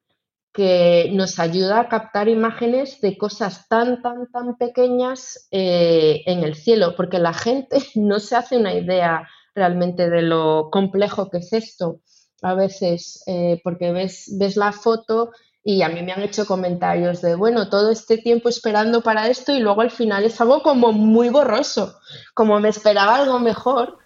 que 0.54 1.10
nos 1.12 1.38
ayuda 1.38 1.82
a 1.82 1.90
captar 1.90 2.30
imágenes 2.30 3.02
de 3.02 3.18
cosas 3.18 3.68
tan, 3.68 4.02
tan, 4.02 4.32
tan 4.32 4.56
pequeñas 4.58 5.50
eh, 5.52 6.24
en 6.26 6.46
el 6.46 6.56
cielo, 6.56 6.96
porque 6.96 7.20
la 7.20 7.34
gente 7.34 7.80
no 7.96 8.22
se 8.22 8.38
hace 8.38 8.56
una 8.58 8.74
idea 8.74 9.28
realmente 9.56 10.10
de 10.10 10.22
lo 10.22 10.70
complejo 10.72 11.30
que 11.30 11.38
es 11.38 11.54
esto. 11.54 12.02
A 12.42 12.54
veces, 12.54 13.24
eh, 13.26 13.62
porque 13.64 13.92
ves, 13.92 14.30
ves 14.38 14.58
la 14.58 14.72
foto 14.72 15.32
y 15.64 15.82
a 15.82 15.90
mí 15.90 16.04
me 16.04 16.12
han 16.12 16.22
hecho 16.22 16.46
comentarios 16.46 17.22
de, 17.22 17.34
bueno, 17.34 17.70
todo 17.70 17.90
este 17.90 18.20
tiempo 18.20 18.50
esperando 18.50 19.02
para 19.02 19.28
esto 19.30 19.52
y 19.52 19.60
luego 19.60 19.82
al 19.82 19.90
final 19.90 20.24
es 20.24 20.40
algo 20.40 20.62
como 20.62 20.92
muy 20.92 21.30
borroso, 21.30 21.98
como 22.36 22.60
me 22.60 22.70
esperaba 22.70 23.16
algo 23.16 23.40
mejor, 23.40 23.98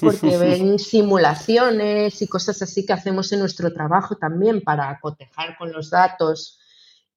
porque 0.00 0.36
ven 0.38 0.80
simulaciones 0.80 2.20
y 2.22 2.26
cosas 2.26 2.60
así 2.62 2.84
que 2.84 2.94
hacemos 2.94 3.30
en 3.30 3.38
nuestro 3.38 3.72
trabajo 3.72 4.16
también 4.16 4.62
para 4.62 4.98
cotejar 5.00 5.56
con 5.56 5.70
los 5.70 5.90
datos. 5.90 6.58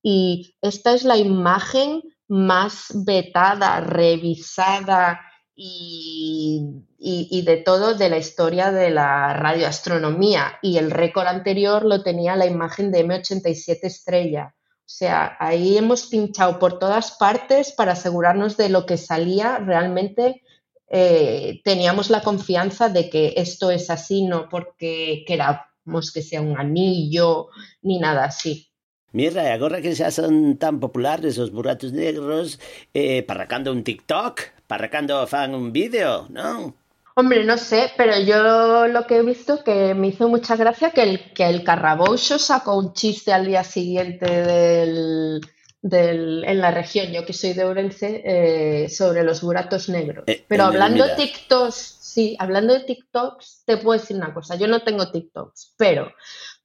Y 0.04 0.56
esta 0.62 0.94
es 0.94 1.04
la 1.04 1.18
imagen 1.18 2.04
más 2.28 2.92
vetada, 2.94 3.82
revisada, 3.82 5.20
y, 5.62 6.86
de 7.00 7.58
todo 7.66 7.96
de 7.96 8.10
la 8.10 8.18
historia 8.18 8.72
de 8.72 8.90
la 8.90 9.34
radioastronomía. 9.34 10.60
Y 10.62 10.78
el 10.78 10.92
récord 10.92 11.28
anterior 11.28 11.86
lo 11.86 12.04
tenía 12.04 12.36
la 12.36 12.46
imagen 12.46 12.92
de 12.92 13.06
M87 13.06 13.80
estrella. 13.84 14.56
O 14.90 14.92
sea, 14.92 15.38
ahí 15.40 15.78
hemos 15.78 16.08
pinchado 16.08 16.58
por 16.58 16.80
todas 16.80 17.12
partes 17.12 17.72
para 17.72 17.92
asegurarnos 17.92 18.58
de 18.58 18.70
lo 18.70 18.86
que 18.86 18.98
salía 18.98 19.58
realmente. 19.60 20.42
Eh, 20.90 21.62
teníamos 21.64 22.10
la 22.10 22.22
confianza 22.22 22.90
de 22.90 23.08
que 23.08 23.34
esto 23.38 23.70
es 23.70 23.92
así, 23.92 24.24
no 24.24 24.50
porque 24.50 25.24
digamos 25.28 26.12
que 26.12 26.24
sea 26.24 26.42
un 26.42 26.58
anillo 26.58 27.50
ni 27.84 28.00
nada 28.00 28.26
así. 28.26 28.70
Mira, 29.12 29.54
agora 29.54 29.82
que 29.82 29.94
xa 29.94 30.10
son 30.10 30.58
tan 30.58 30.80
populares 30.80 31.38
os 31.38 31.50
buratos 31.50 31.94
negros, 31.94 32.60
eh, 32.94 33.22
parracando 33.22 33.72
un 33.72 33.84
TikTok, 33.84 34.66
parracando 34.66 35.26
fan 35.26 35.54
un 35.54 35.70
vídeo, 35.74 36.26
non? 36.30 36.79
Hombre, 37.20 37.44
no 37.44 37.58
sé, 37.58 37.92
pero 37.98 38.18
yo 38.18 38.88
lo 38.88 39.06
que 39.06 39.18
he 39.18 39.24
visto 39.24 39.62
que 39.62 39.94
me 39.94 40.08
hizo 40.08 40.30
mucha 40.30 40.56
gracia 40.56 40.92
que 40.92 41.04
el, 41.04 41.34
que 41.34 41.50
el 41.50 41.66
Carraboucho 41.66 42.40
sacó 42.40 42.78
un 42.78 42.94
chiste 42.94 43.34
al 43.34 43.46
día 43.46 43.66
siguiente 43.66 44.26
del, 44.26 45.42
del, 45.82 46.46
en 46.46 46.62
la 46.62 46.72
región, 46.72 47.12
yo 47.12 47.26
que 47.26 47.34
soy 47.34 47.52
de 47.52 47.66
Ourense, 47.66 48.22
eh, 48.24 48.88
sobre 48.88 49.26
los 49.26 49.42
buratos 49.42 49.90
negros. 49.90 50.24
Eh, 50.28 50.46
pero 50.48 50.64
hablando 50.64 51.06
de. 51.06 51.16
TikToks, 51.16 51.76
sí, 52.00 52.38
hablando 52.40 52.74
de 52.74 52.86
TikToks, 52.86 53.64
te 53.66 53.76
puedo 53.76 54.00
decir 54.00 54.16
una 54.16 54.34
cosa, 54.34 54.56
yo 54.56 54.70
no 54.70 54.84
tengo 54.84 55.12
TikToks, 55.12 55.74
pero 55.76 56.14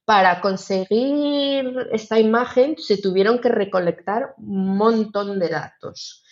para 0.05 0.39
conseguir 0.39 1.89
esta 1.91 2.17
imagen 2.17 2.77
se 2.77 2.95
tuvieron 3.01 3.39
que 3.39 3.49
recolectar 3.49 4.35
un 4.37 4.77
montón 4.77 5.37
de 5.37 5.49
datos. 5.49 6.23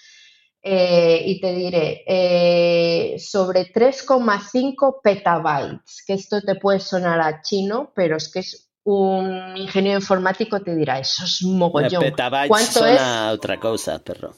Eh, 0.65 1.21
y 1.25 1.41
te 1.41 1.53
diré, 1.53 2.05
eh, 2.07 3.19
sobre 3.19 3.65
3,5 3.65 5.01
petabytes, 5.03 6.05
que 6.07 6.13
esto 6.13 6.41
te 6.41 6.55
puede 6.55 6.79
sonar 6.79 7.19
a 7.19 7.41
chino, 7.41 7.91
pero 7.93 8.15
es 8.15 8.31
que 8.31 8.39
es 8.39 8.69
un 8.85 9.57
ingeniero 9.57 9.99
informático 9.99 10.61
te 10.61 10.73
dirá, 10.73 10.99
eso 10.99 11.25
es 11.25 11.41
un 11.41 11.57
mogollón. 11.57 12.01
petabytes 12.01 12.47
¿Cuánto 12.47 12.71
sona 12.71 12.93
es? 12.93 13.01
a 13.01 13.31
outra 13.31 13.59
cousa, 13.59 13.99
perro. 13.99 14.33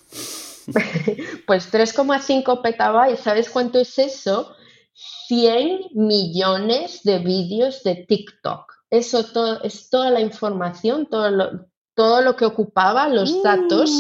Pues 1.46 1.72
3,5 1.72 2.62
petabytes, 2.64 3.20
¿sabes 3.20 3.48
cuánto 3.48 3.78
es 3.78 4.00
eso? 4.00 4.56
100 5.28 5.92
millones 5.94 7.02
de 7.04 7.20
vídeos 7.20 7.84
de 7.84 8.04
TikTok. 8.08 8.66
Eso 8.90 9.26
todo, 9.26 9.62
es 9.62 9.92
toda 9.92 10.10
la 10.10 10.22
información, 10.22 11.06
todo 11.06 11.30
lo, 11.30 11.68
todo 11.94 12.22
lo 12.22 12.36
que 12.36 12.46
ocupaba, 12.46 13.08
los 13.10 13.44
datos 13.44 13.92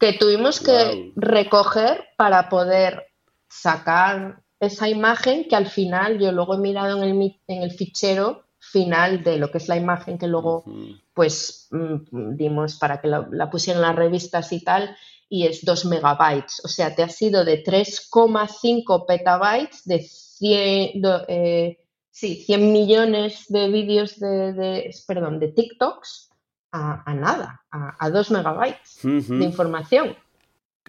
que 0.00 0.12
tuvimos 0.14 0.60
que 0.60 1.12
recoger 1.16 2.04
para 2.16 2.48
poder 2.48 3.06
sacar 3.48 4.42
esa 4.60 4.88
imagen 4.88 5.46
que 5.48 5.56
al 5.56 5.66
final 5.66 6.18
yo 6.18 6.32
luego 6.32 6.54
he 6.54 6.58
mirado 6.58 7.02
en 7.02 7.20
el, 7.22 7.40
en 7.46 7.62
el 7.62 7.70
fichero 7.72 8.44
final 8.58 9.22
de 9.22 9.36
lo 9.38 9.50
que 9.50 9.58
es 9.58 9.68
la 9.68 9.76
imagen 9.76 10.18
que 10.18 10.26
luego 10.26 10.64
pues 11.12 11.68
mm, 11.70 12.36
dimos 12.36 12.76
para 12.76 13.00
que 13.00 13.08
la, 13.08 13.28
la 13.30 13.50
pusieran 13.50 13.82
en 13.82 13.88
las 13.88 13.96
revistas 13.96 14.52
y 14.52 14.64
tal 14.64 14.96
y 15.28 15.46
es 15.46 15.64
2 15.64 15.84
megabytes. 15.86 16.62
O 16.64 16.68
sea, 16.68 16.94
te 16.94 17.02
ha 17.02 17.08
sido 17.08 17.44
de 17.44 17.62
3,5 17.62 19.06
petabytes 19.06 19.84
de 19.84 20.00
100, 20.00 21.00
do- 21.00 21.24
eh, 21.28 21.78
sí, 22.10 22.36
100 22.36 22.72
millones 22.72 23.44
de 23.48 23.68
vídeos 23.68 24.18
de, 24.18 24.52
de- 24.52 24.90
perdón, 25.06 25.40
de 25.40 25.48
TikToks 25.48 26.30
a, 26.74 27.06
a 27.06 27.14
nada, 27.14 27.62
a, 27.70 28.10
2 28.10 28.34
megabytes 28.34 29.04
uh 29.06 29.22
-huh. 29.22 29.38
de 29.38 29.44
información. 29.46 30.16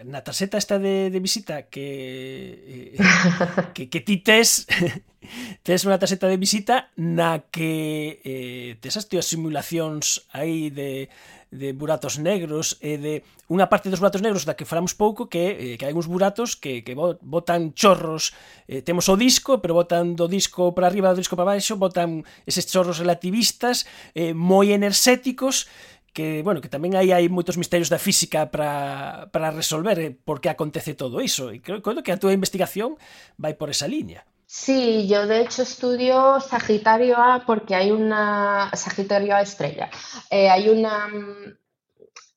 Na 0.04 0.26
tarxeta 0.26 0.58
esta 0.58 0.76
de, 0.76 1.08
de 1.14 1.20
visita 1.24 1.70
que, 1.72 2.98
eh, 2.98 3.04
que 3.76 3.88
que 3.88 4.02
ti 4.02 4.20
tes 4.20 4.68
tes 5.66 5.86
unha 5.86 6.02
tarxeta 6.02 6.28
de 6.28 6.42
visita 6.42 6.92
na 6.98 7.48
que 7.48 8.20
eh, 8.26 8.76
tes 8.82 8.98
as 8.98 9.08
teas 9.08 9.30
simulacións 9.30 10.28
aí 10.36 10.74
de 10.74 11.08
de 11.52 11.74
buratos 11.74 12.18
negros 12.18 12.78
e 12.82 12.98
de 12.98 13.14
unha 13.48 13.70
parte 13.70 13.90
dos 13.90 14.02
buratos 14.02 14.22
negros 14.22 14.44
da 14.44 14.58
que 14.58 14.66
falamos 14.66 14.98
pouco 14.98 15.30
que 15.30 15.76
eh, 15.76 15.76
que 15.78 15.86
hai 15.86 15.94
uns 15.94 16.10
buratos 16.10 16.58
que, 16.58 16.82
que 16.82 16.98
botan 16.98 17.74
chorros 17.78 18.34
eh, 18.66 18.82
temos 18.82 19.06
o 19.08 19.16
disco 19.16 19.62
pero 19.62 19.78
botan 19.78 20.18
do 20.18 20.26
disco 20.26 20.74
para 20.74 20.90
arriba 20.90 21.14
do 21.14 21.22
disco 21.22 21.38
para 21.38 21.56
baixo 21.58 21.78
botan 21.78 22.26
eses 22.50 22.66
chorros 22.66 22.98
relativistas 22.98 23.86
eh, 24.18 24.34
moi 24.34 24.74
enerxéticos 24.74 25.70
que, 26.16 26.42
bueno, 26.48 26.64
que 26.64 26.72
tamén 26.72 26.96
aí 26.96 27.12
hai 27.12 27.28
moitos 27.28 27.60
misterios 27.60 27.92
da 27.92 28.00
física 28.00 28.48
para, 28.48 29.28
para 29.36 29.52
resolver 29.52 30.00
eh, 30.00 30.16
por 30.16 30.40
que 30.40 30.48
acontece 30.48 30.96
todo 30.96 31.20
iso. 31.20 31.52
E 31.52 31.60
creo, 31.60 31.84
creo 31.84 32.00
que 32.00 32.16
a 32.16 32.18
túa 32.18 32.32
investigación 32.32 32.96
vai 33.36 33.60
por 33.60 33.68
esa 33.68 33.84
liña. 33.84 34.24
Sí, 34.58 35.08
yo 35.10 35.28
de 35.28 35.42
hecho 35.42 35.64
estudio 35.64 36.40
Sagitario 36.40 37.18
A 37.18 37.44
porque 37.46 37.76
hay 37.76 37.92
una, 37.92 38.72
Sagitario 38.74 39.36
A 39.36 39.42
estrella, 39.42 39.90
Eh, 40.32 40.50
hay 40.50 40.70
una, 40.70 41.08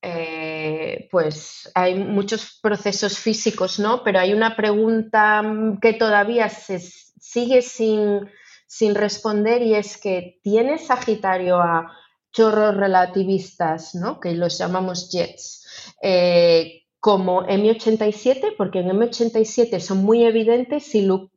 eh, 0.03 1.09
pues 1.11 1.71
hay 1.75 1.95
muchos 1.97 2.59
procesos 2.63 3.19
físicos, 3.19 3.79
¿no? 3.79 4.03
Pero 4.05 4.21
hay 4.21 4.33
una 4.33 4.55
pregunta 4.57 5.43
que 5.81 5.93
todavía 5.95 6.49
se 6.49 6.79
sigue 6.81 7.63
sin, 7.63 8.29
sin 8.67 8.95
responder 8.95 9.63
y 9.63 9.75
es 9.75 9.97
que 9.99 10.41
¿tiene 10.43 10.79
Sagitario 10.79 11.57
A 11.61 11.93
chorros 12.33 12.77
relativistas, 12.77 13.95
¿no? 13.95 14.21
Que 14.21 14.33
los 14.35 14.59
llamamos 14.59 15.11
jets? 15.11 15.67
eh, 16.03 16.83
como 17.01 17.47
M87, 17.47 18.55
porque 18.57 18.81
en 18.81 18.89
M87 18.91 19.79
son 19.81 19.99
muy 19.99 20.25
evidentes 20.25 20.85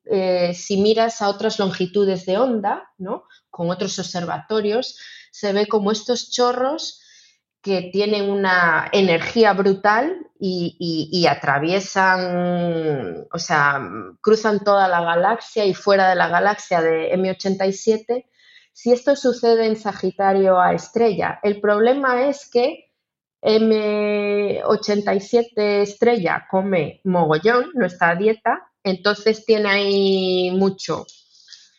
eh, 0.05 0.53
si 0.55 0.77
miras 0.77 1.21
a 1.21 1.29
otras 1.29 1.59
longitudes 1.59 2.25
de 2.25 2.37
onda, 2.37 2.89
¿no? 2.97 3.23
con 3.49 3.69
otros 3.69 3.99
observatorios, 3.99 4.97
se 5.31 5.53
ve 5.53 5.67
como 5.67 5.91
estos 5.91 6.31
chorros 6.31 6.99
que 7.61 7.89
tienen 7.93 8.29
una 8.31 8.89
energía 8.91 9.53
brutal 9.53 10.17
y- 10.39 10.75
y 11.11 11.27
atraviesan, 11.27 13.27
o 13.31 13.37
sea, 13.37 13.79
cruzan 14.21 14.63
toda 14.63 14.87
la 14.87 15.01
galaxia 15.01 15.65
y 15.65 15.75
fuera 15.75 16.09
de 16.09 16.15
la 16.15 16.27
galaxia 16.27 16.81
de 16.81 17.13
M87. 17.13 18.25
Si 18.73 18.91
esto 18.91 19.15
sucede 19.15 19.67
en 19.67 19.75
Sagitario 19.75 20.59
a 20.59 20.73
estrella, 20.73 21.39
el 21.43 21.61
problema 21.61 22.27
es 22.27 22.49
que 22.49 22.90
M87 23.41 25.81
estrella 25.81 26.45
come 26.49 27.01
mogollón, 27.03 27.71
no 27.73 27.85
está 27.85 28.09
a 28.09 28.15
dieta, 28.15 28.71
entonces 28.83 29.45
tiene 29.45 29.69
ahí 29.69 30.51
mucho, 30.51 31.05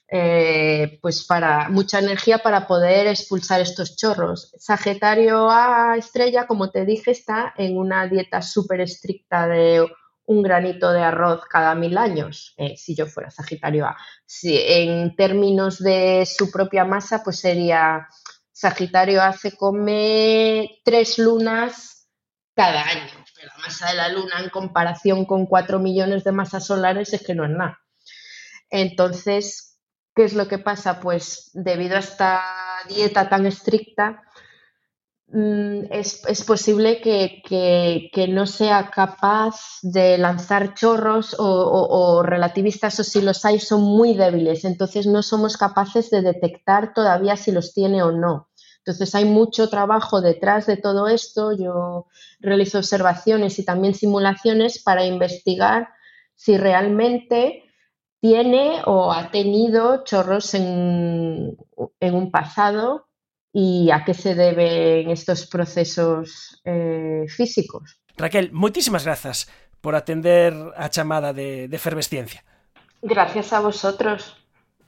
eh, 0.09 0.99
pues 1.01 1.25
para 1.25 1.69
mucha 1.69 2.01
energía 2.01 2.39
para 2.39 2.67
poder 2.67 3.07
expulsar 3.07 3.61
estos 3.61 3.97
chorros. 3.97 4.53
Sagitario 4.59 5.49
A 5.51 5.97
estrella, 5.97 6.47
como 6.47 6.71
te 6.71 6.85
dije, 6.85 7.13
está 7.13 7.55
en 7.57 7.79
una 7.79 8.07
dieta 8.07 8.43
súper 8.43 8.81
estricta 8.81 9.47
de 9.47 9.87
un 10.25 10.43
granito 10.43 10.93
de 10.93 11.03
arroz 11.03 11.43
cada 11.49 11.75
mil 11.75 11.99
años, 11.99 12.55
eh, 12.57 12.77
si 12.77 12.95
yo 12.95 13.07
fuera 13.07 13.31
Sagitario 13.31 13.87
A. 13.87 13.97
Si, 14.25 14.57
en 14.57 15.15
términos 15.17 15.79
de 15.79 16.27
su 16.27 16.51
propia 16.51 16.85
masa, 16.85 17.23
pues 17.23 17.39
sería 17.39 18.09
Sagitario 18.63 19.21
A 19.21 19.33
se 19.33 19.57
come 19.57 20.79
tres 20.85 21.19
lunas 21.19 22.07
cada 22.55 22.83
año. 22.83 23.11
Pero 23.35 23.51
la 23.57 23.63
masa 23.65 23.89
de 23.89 23.97
la 23.97 24.09
luna 24.09 24.39
en 24.39 24.51
comparación 24.51 25.25
con 25.25 25.47
cuatro 25.47 25.81
millones 25.81 26.23
de 26.23 26.31
masas 26.31 26.67
solares 26.67 27.13
es 27.13 27.25
que 27.27 27.35
no 27.35 27.45
es 27.45 27.51
nada. 27.51 27.81
Entonces, 28.71 29.81
¿qué 30.15 30.23
es 30.23 30.35
lo 30.35 30.47
que 30.47 30.59
pasa? 30.59 31.01
Pues 31.01 31.51
debido 31.55 31.97
a 31.97 31.99
esta 31.99 32.41
dieta 32.89 33.29
tan 33.29 33.47
estricta, 33.47 34.23
mm, 35.27 35.87
es, 35.91 36.45
posible 36.47 37.01
que, 37.01 38.29
no 38.29 38.47
sea 38.47 38.91
capaz 38.91 39.57
de 39.83 40.19
lanzar 40.19 40.75
chorros 40.75 41.35
o 41.37 42.23
relativistas 42.23 43.01
o 43.01 43.03
si 43.03 43.23
los 43.23 43.45
hay 43.45 43.59
son 43.59 43.83
muy 43.83 44.15
débiles, 44.15 44.65
entonces 44.65 45.09
no 45.09 45.21
somos 45.25 45.57
capaces 45.57 46.11
de 46.11 46.23
detectar 46.23 46.95
todavía 46.95 47.37
si 47.37 47.51
los 47.51 47.75
tiene 47.75 48.05
o 48.05 48.13
no. 48.13 48.52
Entonces 48.85 49.15
hay 49.15 49.25
mucho 49.25 49.69
trabajo 49.69 50.21
detrás 50.21 50.67
de 50.67 50.77
todo 50.77 51.07
esto. 51.07 51.53
Yo 51.53 52.07
realizo 52.41 52.79
observaciones 52.79 53.59
y 53.59 53.65
también 53.65 53.95
simulaciones 53.95 54.83
para 54.83 55.05
investigar 55.05 55.89
si 56.35 56.57
realmente 56.57 57.63
tiene 58.21 58.83
o 58.87 59.13
ha 59.13 59.31
tenido 59.31 60.05
chorros 60.05 60.55
en, 60.55 61.57
en 62.01 62.15
un 62.15 62.31
pasado 62.31 63.07
y 63.53 63.91
a 63.91 64.05
qué 64.05 64.15
se 64.15 64.35
deben 64.35 65.11
estos 65.11 65.47
procesos 65.47 66.61
eh, 66.65 67.25
físicos. 67.29 68.01
Raquel, 68.17 68.51
moitísimas 68.53 69.05
grazas 69.05 69.47
por 69.81 69.95
atender 69.95 70.55
a 70.77 70.89
chamada 70.89 71.33
de, 71.33 71.69
de 71.69 71.77
efervesciencia. 71.77 72.45
Gracias 73.03 73.53
a 73.53 73.61
vosotros. 73.61 74.42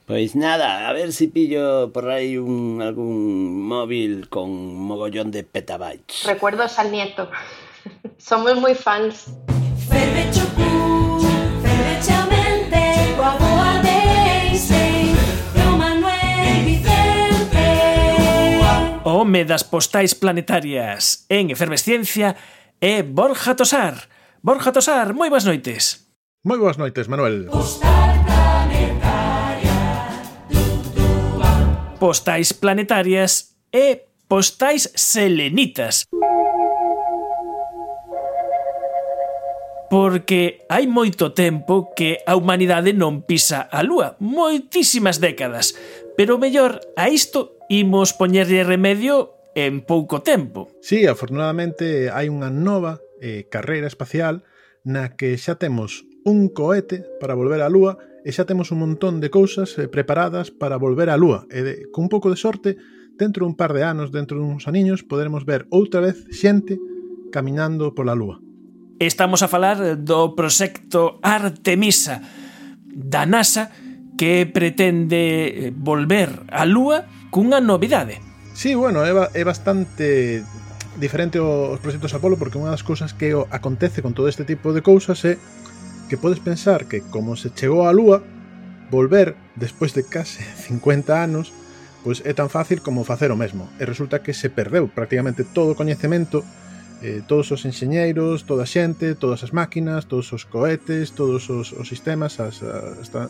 Pois 0.07 0.37
nada, 0.37 0.87
a 0.87 0.93
ver 0.93 1.15
si 1.15 1.29
pillo 1.29 1.91
por 1.91 2.11
aí 2.11 2.37
un, 2.37 2.83
algún 2.83 3.65
móvil 3.65 4.29
con 4.29 4.77
mogollón 4.77 5.31
de 5.31 5.45
petabytes. 5.45 6.25
Recuerdos 6.27 6.79
al 6.79 6.93
nieto. 6.93 7.31
Somos 8.19 8.61
muy 8.61 8.75
fans. 8.75 9.33
Fervechamente, 9.89 12.77
coa 13.17 13.33
boa 13.41 13.81
Daisy, 13.81 15.17
do 15.57 15.73
Manuel 15.73 16.69
Vicente. 16.69 17.65
O 19.09 19.25
home 19.25 19.49
das 19.49 19.65
postais 19.65 20.13
planetarias 20.13 21.25
en 21.33 21.49
efervesciencia 21.49 22.37
é 22.77 23.01
Borja 23.01 23.57
Tosar. 23.57 24.05
Borja 24.45 24.69
Tosar, 24.69 25.17
moi 25.17 25.33
boas 25.33 25.49
noites. 25.49 26.13
Moi 26.45 26.61
boas 26.61 26.77
noites, 26.77 27.09
Manuel. 27.09 27.49
postais 32.05 32.53
planetarias 32.53 33.57
e 33.73 34.05
postais 34.29 34.93
selenitas. 34.93 36.05
Porque 39.89 40.69
hai 40.69 40.85
moito 40.85 41.33
tempo 41.33 41.97
que 41.97 42.21
a 42.29 42.37
humanidade 42.37 42.93
non 42.93 43.25
pisa 43.25 43.65
a 43.73 43.81
lúa, 43.81 44.21
moitísimas 44.21 45.17
décadas, 45.17 45.81
pero 46.13 46.37
mellor 46.37 46.85
a 47.01 47.09
isto 47.09 47.57
imos 47.73 48.13
poñerlle 48.13 48.69
remedio 48.69 49.41
en 49.57 49.81
pouco 49.81 50.21
tempo. 50.21 50.69
Sí, 50.85 51.09
afortunadamente 51.09 52.13
hai 52.13 52.29
unha 52.29 52.53
nova 52.53 53.01
eh, 53.25 53.49
carreira 53.49 53.89
espacial 53.89 54.45
na 54.85 55.17
que 55.17 55.41
xa 55.41 55.57
temos 55.57 56.05
un 56.25 56.49
cohete 56.49 57.05
para 57.21 57.37
volver 57.37 57.61
á 57.61 57.69
Lúa 57.69 58.01
e 58.25 58.33
xa 58.33 58.49
temos 58.49 58.73
un 58.73 58.81
montón 58.81 59.21
de 59.21 59.29
cousas 59.29 59.77
eh, 59.77 59.87
preparadas 59.87 60.49
para 60.49 60.81
volver 60.81 61.13
á 61.13 61.17
Lúa. 61.21 61.45
E 61.53 61.61
de, 61.61 61.73
con 61.93 62.09
un 62.09 62.11
pouco 62.11 62.33
de 62.33 62.41
sorte 62.41 62.81
dentro 63.21 63.45
dun 63.45 63.55
par 63.55 63.77
de 63.77 63.85
anos, 63.85 64.11
dentro 64.11 64.41
duns 64.41 64.65
aniños 64.65 65.05
poderemos 65.05 65.45
ver 65.45 65.69
outra 65.69 66.01
vez 66.01 66.25
xente 66.33 66.81
camiñando 67.29 67.93
pola 67.93 68.17
Lúa. 68.17 68.41
Estamos 68.99 69.45
a 69.45 69.49
falar 69.53 70.01
do 70.01 70.33
proxecto 70.33 71.21
Artemisa 71.21 72.25
da 72.89 73.29
NASA 73.29 73.69
que 74.17 74.49
pretende 74.49 75.69
eh, 75.69 75.73
volver 75.77 76.49
á 76.49 76.65
Lúa 76.65 77.05
cunha 77.29 77.61
novidade. 77.61 78.25
Sí, 78.55 78.73
bueno, 78.73 79.05
é, 79.05 79.13
é 79.13 79.43
bastante 79.45 80.41
diferente 80.97 81.43
aos 81.43 81.83
proxectos 81.83 82.15
Apolo 82.15 82.39
porque 82.39 82.57
unha 82.57 82.71
das 82.71 82.87
cousas 82.87 83.13
que 83.13 83.35
acontece 83.51 84.01
con 84.01 84.15
todo 84.15 84.31
este 84.31 84.47
tipo 84.47 84.71
de 84.71 84.81
cousas 84.81 85.19
é 85.27 85.37
que 86.09 86.17
podes 86.17 86.41
pensar 86.41 86.87
que 86.87 87.01
como 87.01 87.37
se 87.37 87.51
chegou 87.51 87.89
á 87.89 87.93
Lúa, 87.93 88.23
volver 88.91 89.35
despois 89.57 89.97
de 89.97 90.05
case 90.05 90.45
50 90.69 91.13
anos 91.15 91.53
pois 92.05 92.21
é 92.21 92.37
tan 92.37 92.53
fácil 92.53 92.85
como 92.85 93.09
facer 93.09 93.33
o 93.33 93.41
mesmo 93.41 93.73
e 93.81 93.89
resulta 93.89 94.21
que 94.21 94.37
se 94.37 94.53
perdeu 94.53 94.93
prácticamente 94.93 95.43
todo 95.43 95.73
o 95.73 95.79
coñecemento 95.79 96.45
eh, 97.05 97.21
todos 97.27 97.53
os 97.53 97.65
enxeñeiros, 97.65 98.45
toda 98.45 98.65
a 98.65 98.71
xente, 98.71 99.17
todas 99.17 99.45
as 99.45 99.53
máquinas, 99.53 100.09
todos 100.09 100.33
os 100.33 100.49
cohetes, 100.49 101.13
todos 101.13 101.49
os, 101.53 101.73
os 101.73 101.87
sistemas, 101.89 102.41
as, 102.41 102.65
as, 102.65 103.13
as, 103.13 103.29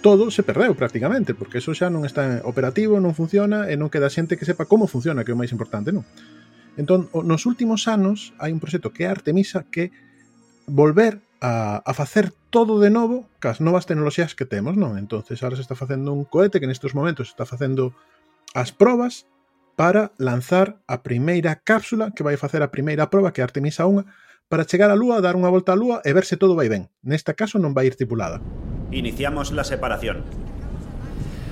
todo 0.00 0.30
se 0.30 0.42
perdeu 0.42 0.74
prácticamente, 0.74 1.32
porque 1.32 1.58
eso 1.58 1.76
xa 1.76 1.92
non 1.92 2.08
está 2.08 2.40
operativo, 2.44 2.98
non 3.00 3.12
funciona 3.12 3.68
e 3.68 3.76
non 3.76 3.92
queda 3.92 4.12
xente 4.12 4.40
que 4.40 4.48
sepa 4.48 4.64
como 4.64 4.88
funciona, 4.88 5.24
que 5.24 5.32
é 5.32 5.36
o 5.36 5.40
máis 5.40 5.52
importante, 5.52 5.92
non? 5.92 6.04
Entón, 6.80 7.12
nos 7.12 7.44
últimos 7.44 7.84
anos 7.84 8.32
hai 8.40 8.48
un 8.48 8.60
proxecto 8.60 8.96
que 8.96 9.04
é 9.04 9.08
Artemisa 9.12 9.64
que 9.68 9.92
volver 10.64 11.20
a, 11.42 11.82
a 11.84 11.92
facer 11.92 12.32
todo 12.50 12.78
de 12.78 12.88
novo 12.88 13.26
cas 13.42 13.58
novas 13.58 13.84
tecnoloxías 13.90 14.38
que 14.38 14.46
temos, 14.46 14.78
non? 14.78 14.94
Entonces, 14.94 15.42
ahora 15.42 15.58
se 15.58 15.66
está 15.66 15.74
facendo 15.74 16.14
un 16.14 16.22
cohete 16.22 16.62
que 16.62 16.70
nestes 16.70 16.94
momentos 16.94 17.34
está 17.34 17.42
facendo 17.42 17.90
as 18.54 18.70
probas 18.70 19.26
para 19.74 20.14
lanzar 20.22 20.78
a 20.86 21.02
primeira 21.02 21.58
cápsula 21.58 22.14
que 22.14 22.22
vai 22.22 22.38
facer 22.38 22.62
a 22.62 22.70
primeira 22.70 23.10
proba 23.10 23.34
que 23.34 23.42
é 23.42 23.44
Artemisa 23.44 23.90
1 23.90 24.06
para 24.46 24.62
chegar 24.62 24.94
á 24.94 24.96
Lúa, 24.96 25.18
dar 25.18 25.34
unha 25.34 25.50
volta 25.50 25.74
á 25.74 25.76
Lúa 25.76 25.98
e 26.06 26.14
ver 26.14 26.22
se 26.22 26.38
todo 26.38 26.54
vai 26.54 26.70
ben. 26.70 26.86
Neste 27.02 27.34
caso 27.34 27.58
non 27.58 27.74
vai 27.74 27.90
ir 27.90 27.98
tripulada. 27.98 28.38
Iniciamos 28.94 29.50
la 29.50 29.66
separación. 29.66 30.22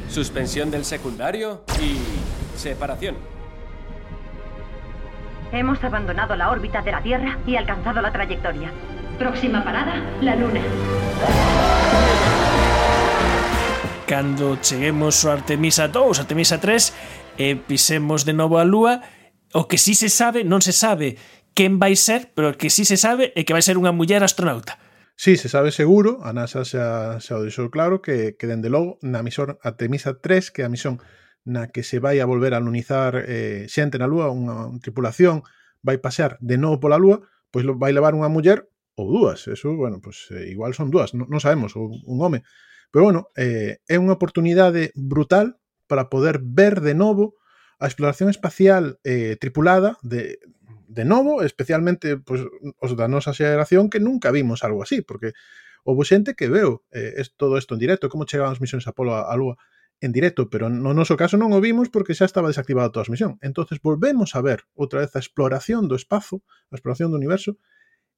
Suspensión 0.07 0.71
del 0.71 0.87
secundario 0.87 1.67
y 1.83 1.99
separación. 2.55 3.19
Hemos 5.51 5.83
abandonado 5.83 6.39
la 6.39 6.47
órbita 6.47 6.79
de 6.83 6.93
la 6.95 7.03
Tierra 7.03 7.43
y 7.43 7.57
alcanzado 7.57 7.99
la 7.99 8.13
trayectoria. 8.13 8.71
Próxima 9.21 9.63
parada, 9.63 10.03
la 10.23 10.35
luna. 10.35 10.63
Cando 14.07 14.57
cheguemos 14.63 15.27
ao 15.27 15.37
Artemisa 15.37 15.89
2, 15.89 16.25
Artemisa 16.25 16.57
3 16.57 17.37
e 17.37 17.53
pisemos 17.53 18.25
de 18.25 18.33
novo 18.33 18.57
a 18.57 18.65
lúa, 18.65 19.05
o 19.53 19.69
que 19.69 19.77
si 19.77 19.93
sí 19.93 20.09
se 20.09 20.09
sabe, 20.09 20.41
non 20.41 20.65
se 20.65 20.73
sabe 20.73 21.21
quen 21.53 21.77
vai 21.77 22.01
ser, 22.01 22.33
pero 22.33 22.49
o 22.49 22.57
que 22.57 22.73
si 22.73 22.89
sí 22.89 22.97
se 22.97 22.97
sabe 22.97 23.37
é 23.37 23.45
que 23.45 23.53
vai 23.53 23.61
ser 23.61 23.77
unha 23.77 23.93
muller 23.93 24.25
astronauta. 24.25 24.81
Sí, 25.21 25.37
se 25.37 25.53
sabe 25.53 25.69
seguro, 25.69 26.25
a 26.25 26.33
NASA 26.33 26.65
xa, 26.65 27.21
xa 27.21 27.37
o 27.37 27.45
deixou 27.45 27.69
claro 27.69 28.01
que, 28.01 28.41
que 28.41 28.49
dende 28.49 28.73
logo 28.73 28.97
na 29.05 29.21
misión 29.21 29.61
Artemisa 29.61 30.17
3, 30.17 30.49
que 30.49 30.65
é 30.65 30.65
a 30.65 30.73
misión 30.73 30.97
na 31.45 31.69
que 31.69 31.85
se 31.85 32.01
vai 32.01 32.25
a 32.25 32.29
volver 32.29 32.57
a 32.57 32.63
lunizar 32.65 33.21
eh, 33.29 33.69
xente 33.69 34.01
na 34.01 34.09
Lúa, 34.09 34.33
unha 34.33 34.73
tripulación 34.81 35.45
vai 35.85 36.01
pasear 36.01 36.41
de 36.41 36.57
novo 36.57 36.81
pola 36.81 36.97
Lúa, 36.97 37.21
pois 37.53 37.69
vai 37.69 37.93
levar 37.93 38.17
unha 38.17 38.33
muller 38.33 38.65
ou 39.01 39.09
dúas, 39.09 39.49
eso, 39.49 39.73
bueno, 39.73 40.05
pues, 40.05 40.29
eh, 40.31 40.53
igual 40.53 40.77
son 40.77 40.93
dúas, 40.93 41.17
non, 41.17 41.25
non 41.33 41.41
sabemos, 41.41 41.73
ou 41.73 41.89
un 41.89 42.21
home. 42.21 42.45
Pero 42.93 43.09
bueno, 43.09 43.33
eh, 43.41 43.81
é 43.89 43.97
unha 43.97 44.13
oportunidade 44.13 44.93
brutal 44.93 45.57
para 45.89 46.13
poder 46.13 46.45
ver 46.45 46.85
de 46.85 46.93
novo 46.93 47.41
a 47.81 47.89
exploración 47.89 48.29
espacial 48.29 49.01
eh, 49.09 49.41
tripulada 49.41 49.97
de, 50.05 50.39
de 50.91 51.05
novo, 51.09 51.43
especialmente 51.43 52.19
pues, 52.19 52.45
os 52.79 52.93
da 52.99 53.09
nosa 53.09 53.33
xeración 53.33 53.89
que 53.89 54.05
nunca 54.05 54.29
vimos 54.35 54.61
algo 54.67 54.85
así, 54.85 55.01
porque 55.01 55.33
houve 55.87 56.05
xente 56.05 56.37
que 56.37 56.53
veo 56.53 56.85
eh, 56.93 57.17
es, 57.17 57.33
todo 57.41 57.57
isto 57.57 57.75
en 57.75 57.81
directo, 57.81 58.13
como 58.13 58.29
chegaban 58.29 58.53
as 58.53 58.61
misións 58.61 58.85
Apolo 58.85 59.17
á 59.17 59.33
Lúa 59.39 59.57
en 60.01 60.13
directo, 60.13 60.49
pero 60.49 60.69
no 60.69 60.97
noso 60.97 61.15
caso 61.17 61.37
non 61.37 61.53
o 61.53 61.61
vimos 61.61 61.93
porque 61.93 62.17
xa 62.17 62.25
estaba 62.25 62.49
desactivada 62.49 62.91
toda 62.91 63.05
a 63.07 63.13
misión. 63.13 63.37
Entonces 63.45 63.79
volvemos 63.85 64.35
a 64.35 64.41
ver 64.41 64.65
outra 64.75 65.05
vez 65.05 65.13
a 65.15 65.23
exploración 65.23 65.87
do 65.87 65.97
espazo, 65.97 66.41
a 66.73 66.77
exploración 66.77 67.13
do 67.13 67.21
universo, 67.21 67.61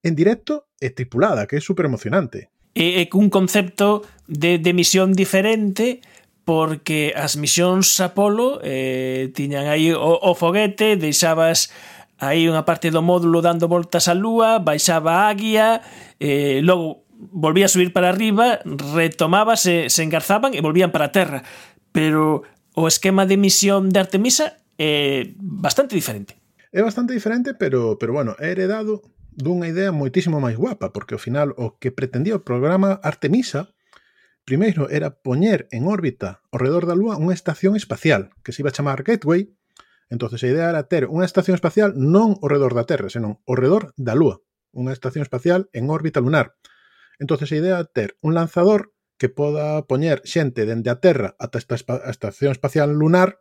en 0.02 0.14
directo 0.14 0.66
e 0.82 0.90
tripulada, 0.90 1.46
que 1.46 1.56
é 1.56 1.62
super 1.62 1.86
emocionante. 1.86 2.50
É, 2.74 3.02
é 3.02 3.06
un 3.14 3.30
concepto 3.30 4.02
de, 4.26 4.58
de 4.58 4.72
misión 4.74 5.14
diferente 5.14 6.02
porque 6.44 7.14
as 7.14 7.38
misións 7.38 7.94
Apolo 8.02 8.58
eh, 8.66 9.30
tiñan 9.30 9.70
aí 9.70 9.94
o, 9.94 10.18
o 10.18 10.34
foguete, 10.34 10.98
deixabas 10.98 11.70
aí 12.18 12.50
unha 12.50 12.66
parte 12.66 12.90
do 12.90 13.02
módulo 13.02 13.42
dando 13.42 13.70
voltas 13.70 14.10
á 14.10 14.14
lúa, 14.14 14.58
baixaba 14.58 15.22
a 15.22 15.30
águia, 15.30 15.86
eh, 16.18 16.58
logo 16.66 17.06
volvía 17.30 17.66
a 17.66 17.72
subir 17.72 17.92
para 17.92 18.10
arriba, 18.10 18.58
retomaba, 18.66 19.54
se, 19.54 19.86
se 19.86 20.02
engarzaban 20.02 20.54
e 20.54 20.60
volvían 20.60 20.90
para 20.90 21.10
a 21.10 21.14
terra. 21.14 21.46
Pero 21.94 22.42
o 22.74 22.90
esquema 22.90 23.26
de 23.26 23.38
misión 23.38 23.94
de 23.94 24.02
Artemisa 24.02 24.58
é 24.78 25.30
bastante 25.38 25.94
diferente. 25.94 26.34
É 26.72 26.82
bastante 26.82 27.14
diferente, 27.14 27.54
pero, 27.54 28.00
pero 28.00 28.10
bueno, 28.16 28.34
é 28.42 28.50
heredado 28.50 29.06
dunha 29.36 29.68
idea 29.68 29.92
moitísimo 29.92 30.40
máis 30.40 30.60
guapa, 30.60 30.92
porque 30.92 31.16
ao 31.16 31.22
final 31.22 31.56
o 31.56 31.80
que 31.80 31.90
pretendía 31.90 32.36
o 32.36 32.44
programa 32.44 33.00
Artemisa 33.00 33.72
primeiro 34.44 34.90
era 34.90 35.22
poñer 35.22 35.70
en 35.72 35.88
órbita 35.88 36.42
ao 36.52 36.60
redor 36.60 36.84
da 36.84 36.98
Lúa 36.98 37.16
unha 37.16 37.32
estación 37.32 37.78
espacial 37.78 38.34
que 38.44 38.52
se 38.52 38.60
iba 38.60 38.68
a 38.68 38.76
chamar 38.76 39.06
Gateway, 39.06 39.54
entonces 40.12 40.44
a 40.44 40.50
idea 40.50 40.68
era 40.68 40.84
ter 40.90 41.08
unha 41.08 41.24
estación 41.24 41.56
espacial 41.56 41.96
non 41.96 42.36
ao 42.42 42.50
redor 42.52 42.76
da 42.76 42.84
Terra, 42.84 43.08
senón 43.08 43.40
ao 43.48 43.56
redor 43.56 43.96
da 43.96 44.12
Lúa, 44.12 44.44
unha 44.76 44.92
estación 44.92 45.24
espacial 45.24 45.72
en 45.72 45.88
órbita 45.88 46.20
lunar. 46.20 46.60
Entonces 47.16 47.48
a 47.48 47.56
idea 47.56 47.80
era 47.80 47.88
ter 47.88 48.18
un 48.20 48.36
lanzador 48.36 48.92
que 49.16 49.32
poda 49.32 49.86
poñer 49.88 50.20
xente 50.28 50.68
dende 50.68 50.92
a 50.92 51.00
Terra 51.00 51.38
ata 51.40 51.56
esta 51.56 51.78
a 51.80 52.12
estación 52.12 52.52
espacial 52.52 52.92
lunar, 52.92 53.40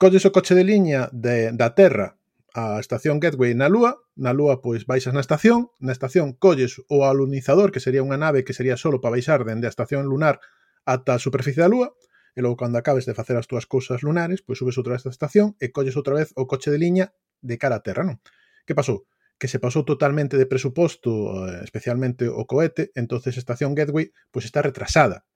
colles 0.00 0.26
o 0.26 0.34
coche 0.34 0.58
de 0.58 0.66
liña 0.66 1.06
de, 1.14 1.54
da 1.54 1.78
Terra 1.78 2.17
a 2.58 2.80
estación 2.80 3.22
Gateway 3.22 3.54
na 3.54 3.70
Lúa, 3.70 4.02
na 4.18 4.34
Lúa 4.34 4.58
pois 4.58 4.82
baixas 4.82 5.14
na 5.14 5.22
estación, 5.22 5.70
na 5.78 5.94
estación 5.94 6.34
colles 6.34 6.82
o 6.90 7.06
alunizador, 7.06 7.70
que 7.70 7.78
sería 7.78 8.02
unha 8.02 8.18
nave 8.18 8.42
que 8.42 8.50
sería 8.50 8.74
solo 8.74 8.98
para 8.98 9.14
baixar 9.14 9.46
dende 9.46 9.70
a 9.70 9.72
estación 9.72 10.10
lunar 10.10 10.42
ata 10.82 11.14
a 11.14 11.22
superficie 11.22 11.62
da 11.62 11.70
Lúa, 11.70 11.94
e 12.34 12.42
logo 12.42 12.58
cando 12.58 12.78
acabes 12.78 13.06
de 13.06 13.14
facer 13.14 13.38
as 13.38 13.46
túas 13.46 13.70
cousas 13.70 14.02
lunares, 14.02 14.42
pois 14.42 14.58
subes 14.58 14.74
outra 14.74 14.98
vez 14.98 15.06
a 15.06 15.14
estación 15.14 15.54
e 15.62 15.70
colles 15.70 15.94
outra 15.94 16.18
vez 16.18 16.34
o 16.34 16.50
coche 16.50 16.74
de 16.74 16.82
liña 16.82 17.14
de 17.42 17.54
cara 17.62 17.78
a 17.78 17.84
Terra, 17.86 18.02
non? 18.02 18.18
Que 18.66 18.74
pasou? 18.74 19.06
Que 19.38 19.46
se 19.46 19.62
pasou 19.62 19.86
totalmente 19.86 20.34
de 20.34 20.50
presuposto, 20.50 21.46
eh, 21.46 21.62
especialmente 21.62 22.26
o 22.26 22.42
cohete, 22.42 22.90
entonces 22.98 23.38
a 23.38 23.42
estación 23.42 23.78
Gateway 23.78 24.10
pois 24.34 24.42
está 24.42 24.66
retrasada. 24.66 25.26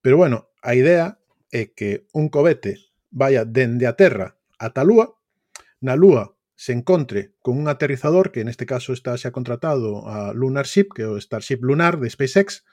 Pero 0.00 0.16
bueno, 0.16 0.48
a 0.64 0.72
idea 0.72 1.20
é 1.52 1.68
que 1.76 2.08
un 2.16 2.32
cohete 2.32 2.88
vaya 3.12 3.44
dende 3.44 3.84
a 3.84 3.96
Terra 4.00 4.40
ata 4.56 4.80
a 4.80 4.88
Lúa, 4.88 5.12
na 5.84 5.92
Lúa 5.92 6.37
se 6.58 6.74
encontre 6.74 7.38
con 7.38 7.54
un 7.54 7.70
aterrizador 7.70 8.34
que 8.34 8.42
neste 8.42 8.66
caso 8.66 8.90
está 8.90 9.14
xa 9.14 9.30
contratado 9.30 10.10
a 10.10 10.34
Lunar 10.34 10.66
Ship, 10.66 10.90
que 10.90 11.06
é 11.06 11.08
o 11.08 11.14
Starship 11.14 11.62
Lunar 11.62 12.02
de 12.02 12.10
SpaceX, 12.10 12.66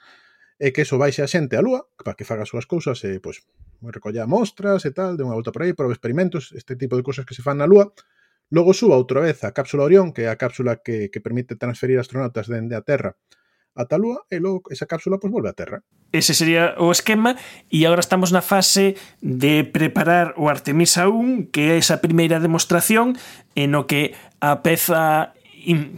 e 0.58 0.74
que 0.74 0.82
eso 0.82 0.98
baixe 0.98 1.22
a 1.22 1.30
xente 1.30 1.54
á 1.54 1.62
Lúa 1.62 1.86
para 2.02 2.18
que 2.18 2.26
faga 2.26 2.42
as 2.42 2.50
súas 2.50 2.66
cousas 2.66 2.98
e, 3.06 3.22
pois, 3.22 3.46
recolla 3.86 4.26
mostras 4.26 4.82
e 4.82 4.90
tal, 4.90 5.14
de 5.14 5.22
unha 5.22 5.38
volta 5.38 5.54
por 5.54 5.62
aí, 5.62 5.70
probe 5.70 5.94
experimentos, 5.94 6.50
este 6.58 6.74
tipo 6.74 6.98
de 6.98 7.06
cousas 7.06 7.22
que 7.22 7.38
se 7.38 7.46
fan 7.46 7.62
na 7.62 7.70
Lúa, 7.70 7.94
Logo 8.50 8.70
suba 8.78 8.94
outra 8.94 9.18
vez 9.18 9.42
a 9.42 9.50
cápsula 9.50 9.82
Orión, 9.90 10.14
que 10.14 10.22
é 10.22 10.28
a 10.30 10.38
cápsula 10.38 10.78
que, 10.78 11.10
que 11.10 11.18
permite 11.18 11.58
transferir 11.58 11.98
astronautas 11.98 12.46
dende 12.46 12.78
a 12.78 12.86
Terra 12.86 13.18
ata 13.76 13.96
a 13.96 14.00
Lúa 14.00 14.24
e 14.32 14.40
logo 14.40 14.72
esa 14.72 14.88
cápsula 14.88 15.20
pois 15.20 15.30
volve 15.30 15.52
á 15.52 15.54
Terra. 15.54 15.84
Ese 16.10 16.32
sería 16.32 16.74
o 16.80 16.88
esquema 16.90 17.36
e 17.68 17.84
agora 17.84 18.00
estamos 18.00 18.32
na 18.32 18.40
fase 18.40 18.96
de 19.20 19.62
preparar 19.68 20.32
o 20.40 20.48
Artemisa 20.48 21.12
1, 21.12 21.52
que 21.52 21.70
é 21.70 21.74
esa 21.76 22.00
primeira 22.00 22.40
demostración 22.40 23.14
en 23.52 23.76
o 23.76 23.84
que 23.84 24.16
a 24.40 24.64
peza 24.64 25.36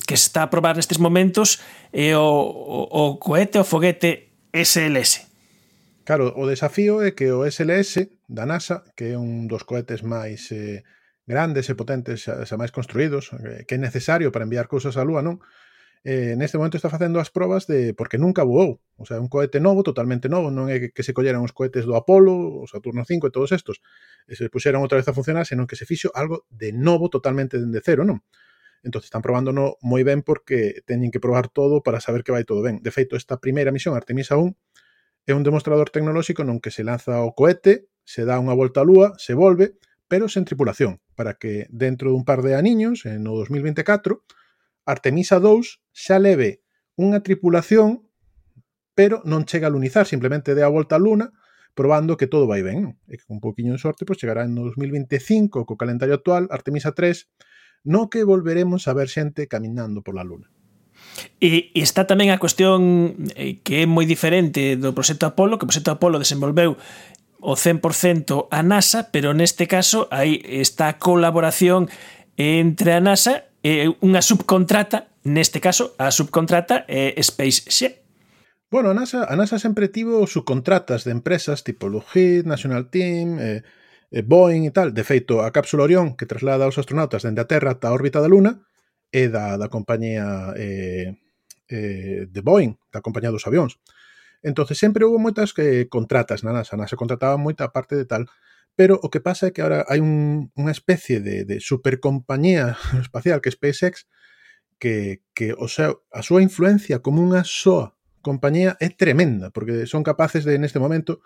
que 0.06 0.16
está 0.16 0.42
a 0.42 0.50
probar 0.50 0.74
nestes 0.74 0.98
momentos 0.98 1.60
é 1.92 2.16
o, 2.16 2.24
o, 2.24 2.80
o 2.88 3.04
cohete, 3.20 3.60
o 3.60 3.64
foguete 3.64 4.32
SLS. 4.52 5.28
Claro, 6.08 6.32
o 6.40 6.48
desafío 6.48 7.04
é 7.04 7.12
que 7.12 7.28
o 7.28 7.44
SLS 7.44 8.08
da 8.26 8.48
NASA, 8.48 8.80
que 8.96 9.12
é 9.12 9.16
un 9.20 9.44
dos 9.44 9.68
cohetes 9.68 10.00
máis 10.00 10.48
eh, 10.56 10.80
grandes 11.28 11.68
e 11.68 11.76
potentes, 11.76 12.24
xa, 12.24 12.48
xa 12.48 12.56
máis 12.56 12.72
construídos, 12.72 13.28
eh, 13.36 13.68
que 13.68 13.76
é 13.76 13.78
necesario 13.78 14.32
para 14.32 14.48
enviar 14.48 14.72
cousas 14.72 14.96
á 14.96 15.04
Lúa, 15.04 15.20
non? 15.20 15.44
eh, 16.04 16.34
neste 16.36 16.58
momento 16.58 16.76
está 16.76 16.90
facendo 16.90 17.18
as 17.18 17.30
probas 17.30 17.66
de 17.66 17.94
porque 17.94 18.18
nunca 18.18 18.44
voou, 18.44 18.80
o 18.96 19.04
sea, 19.06 19.18
un 19.18 19.28
cohete 19.28 19.58
novo, 19.58 19.82
totalmente 19.82 20.28
novo, 20.28 20.50
non 20.50 20.70
é 20.70 20.90
que 20.94 21.02
se 21.02 21.14
colleran 21.14 21.42
os 21.42 21.50
cohetes 21.50 21.86
do 21.86 21.98
Apolo, 21.98 22.62
o 22.62 22.66
Saturno 22.70 23.02
5 23.02 23.28
e 23.28 23.34
todos 23.34 23.50
estos, 23.50 23.82
e 24.30 24.38
se 24.38 24.46
puxeron 24.52 24.84
outra 24.84 24.98
vez 24.98 25.08
a 25.10 25.16
funcionar, 25.16 25.46
senón 25.46 25.66
que 25.66 25.78
se 25.78 25.86
fixo 25.86 26.14
algo 26.14 26.46
de 26.50 26.70
novo 26.70 27.10
totalmente 27.10 27.58
dende 27.58 27.82
cero, 27.82 28.06
non? 28.06 28.22
Entón 28.86 29.02
están 29.02 29.26
probándono 29.26 29.74
moi 29.82 30.06
ben 30.06 30.22
porque 30.22 30.86
teñen 30.86 31.10
que 31.10 31.18
probar 31.18 31.50
todo 31.50 31.82
para 31.82 31.98
saber 31.98 32.22
que 32.22 32.30
vai 32.30 32.46
todo 32.46 32.62
ben. 32.62 32.78
De 32.78 32.94
feito, 32.94 33.18
esta 33.18 33.42
primeira 33.42 33.74
misión, 33.74 33.98
Artemisa 33.98 34.38
1, 34.38 34.54
é 35.26 35.34
un 35.34 35.42
demostrador 35.42 35.90
tecnolóxico 35.90 36.46
non 36.46 36.62
que 36.62 36.70
se 36.70 36.86
lanza 36.86 37.20
o 37.26 37.34
cohete, 37.34 37.90
se 38.06 38.22
dá 38.24 38.38
unha 38.38 38.54
volta 38.54 38.80
á 38.80 38.86
Lúa, 38.86 39.18
se 39.18 39.34
volve, 39.34 39.76
pero 40.08 40.30
sen 40.30 40.48
tripulación, 40.48 41.04
para 41.18 41.36
que 41.36 41.68
dentro 41.68 42.14
dun 42.14 42.24
par 42.24 42.40
de 42.40 42.56
aniños, 42.56 43.04
no 43.04 43.36
2024, 43.36 44.24
Artemisa 44.88 45.36
2 45.36 45.84
xa 45.92 46.16
leve 46.16 46.64
unha 46.96 47.20
tripulación, 47.20 48.08
pero 48.96 49.20
non 49.28 49.44
chega 49.44 49.68
a 49.68 49.74
lunizar, 49.74 50.08
simplemente 50.08 50.56
dé 50.56 50.64
a 50.64 50.72
volta 50.72 50.96
á 50.96 51.02
Luna, 51.02 51.30
probando 51.76 52.16
que 52.16 52.26
todo 52.26 52.48
vai 52.48 52.64
ben, 52.64 52.82
non? 52.82 52.94
E 53.06 53.20
que 53.20 53.28
con 53.28 53.38
un 53.38 53.44
poquinho 53.44 53.76
de 53.76 53.82
sorte, 53.84 54.08
pois 54.08 54.18
chegará 54.18 54.42
en 54.48 54.56
2025 54.56 55.62
co 55.68 55.78
calendario 55.78 56.16
actual, 56.16 56.48
Artemisa 56.50 56.96
3, 56.96 57.28
no 57.86 58.10
que 58.10 58.26
volveremos 58.26 58.88
a 58.88 58.96
ver 58.96 59.06
xente 59.12 59.46
camiñando 59.46 60.02
pola 60.02 60.26
Luna. 60.26 60.50
E, 61.38 61.70
e 61.76 61.80
está 61.84 62.10
tamén 62.10 62.34
a 62.34 62.42
cuestión 62.42 63.14
eh, 63.38 63.62
que 63.62 63.82
é 63.82 63.86
moi 63.86 64.08
diferente 64.08 64.74
do 64.74 64.90
proxecto 64.96 65.30
Apolo, 65.30 65.60
que 65.60 65.66
o 65.66 65.70
proxecto 65.70 65.94
Apolo 65.94 66.18
desenvolveu 66.18 66.74
o 67.38 67.54
100% 67.54 68.50
a 68.50 68.60
NASA, 68.66 69.14
pero 69.14 69.30
neste 69.30 69.70
caso 69.70 70.10
aí 70.10 70.42
está 70.42 70.90
a 70.90 70.98
colaboración 70.98 71.86
entre 72.34 72.98
a 72.98 73.00
NASA 73.04 73.47
e 73.62 73.90
unha 74.04 74.22
subcontrata, 74.22 75.10
neste 75.26 75.58
caso, 75.58 75.94
a 75.98 76.10
subcontrata 76.14 76.86
é 76.86 77.14
SpaceX. 77.18 77.98
Bueno, 78.70 78.92
a 78.92 78.94
NASA, 78.94 79.24
a 79.24 79.34
NASA 79.34 79.56
sempre 79.56 79.88
tivo 79.88 80.28
subcontratas 80.28 81.04
de 81.04 81.12
empresas 81.16 81.64
tipo 81.64 81.88
Lockheed, 81.88 82.44
National 82.44 82.92
Team, 82.92 83.40
eh, 83.40 83.64
eh, 84.12 84.22
Boeing 84.22 84.68
e 84.68 84.72
tal. 84.72 84.92
De 84.92 85.04
feito, 85.04 85.40
a 85.40 85.48
cápsula 85.50 85.88
Orión 85.88 86.16
que 86.20 86.28
traslada 86.28 86.68
os 86.68 86.76
astronautas 86.76 87.24
dende 87.24 87.40
a 87.40 87.48
Terra 87.48 87.72
ata 87.72 87.88
a 87.88 87.96
órbita 87.96 88.20
da 88.20 88.28
Luna 88.28 88.60
é 89.08 89.32
da, 89.32 89.56
da 89.56 89.72
compañía 89.72 90.52
eh, 90.52 91.16
eh, 91.68 92.28
de 92.28 92.40
Boeing, 92.44 92.76
da 92.92 93.00
compañía 93.00 93.32
dos 93.32 93.48
avións. 93.48 93.80
Entonces 94.44 94.76
sempre 94.78 95.08
houve 95.08 95.18
moitas 95.18 95.56
que 95.56 95.88
contratas 95.88 96.44
na 96.44 96.52
NASA, 96.52 96.76
a 96.76 96.80
NASA 96.84 97.00
contrataba 97.00 97.40
moita 97.40 97.72
parte 97.72 97.96
de 97.96 98.04
tal 98.04 98.28
Pero 98.78 98.94
o 99.02 99.10
que 99.10 99.18
pasa 99.18 99.50
é 99.50 99.52
que 99.52 99.58
agora 99.58 99.82
hai 99.90 99.98
un, 99.98 100.54
unha 100.54 100.70
especie 100.70 101.18
de, 101.18 101.42
de 101.42 101.58
supercompañía 101.58 102.78
espacial 103.02 103.42
que 103.42 103.50
é 103.50 103.56
SpaceX 103.58 104.06
que, 104.78 105.26
que 105.34 105.50
o 105.50 105.66
seu, 105.66 106.06
a 106.14 106.22
súa 106.22 106.46
influencia 106.46 107.02
como 107.02 107.18
unha 107.18 107.42
soa 107.42 107.98
compañía 108.22 108.78
é 108.78 108.94
tremenda, 108.94 109.50
porque 109.50 109.90
son 109.90 110.06
capaces 110.06 110.46
de, 110.46 110.62
neste 110.62 110.78
momento, 110.78 111.18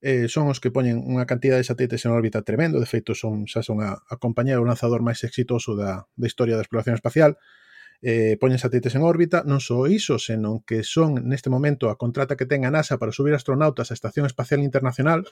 eh, 0.00 0.32
son 0.32 0.48
os 0.48 0.64
que 0.64 0.72
poñen 0.72 1.04
unha 1.04 1.28
cantidad 1.28 1.60
de 1.60 1.68
satélites 1.68 2.08
en 2.08 2.16
órbita 2.16 2.40
tremendo, 2.40 2.80
de 2.80 2.88
feito 2.88 3.12
son 3.12 3.44
xa 3.44 3.60
son 3.60 3.84
a, 3.84 4.00
a 4.00 4.16
compañía 4.16 4.56
o 4.56 4.64
lanzador 4.64 5.04
máis 5.04 5.20
exitoso 5.28 5.76
da, 5.76 6.08
da 6.08 6.24
historia 6.24 6.56
da 6.56 6.64
exploración 6.64 6.96
espacial, 6.96 7.36
eh, 8.00 8.40
poñen 8.40 8.56
satélites 8.56 8.96
en 8.96 9.04
órbita, 9.04 9.44
non 9.44 9.60
só 9.60 9.84
iso, 9.92 10.16
senón 10.16 10.64
que 10.64 10.80
son 10.80 11.20
neste 11.28 11.52
momento 11.52 11.92
a 11.92 12.00
contrata 12.00 12.32
que 12.32 12.48
ten 12.48 12.64
a 12.64 12.72
NASA 12.72 12.96
para 12.96 13.12
subir 13.12 13.36
astronautas 13.36 13.92
á 13.92 13.94
Estación 13.96 14.24
Espacial 14.24 14.64
Internacional, 14.64 15.28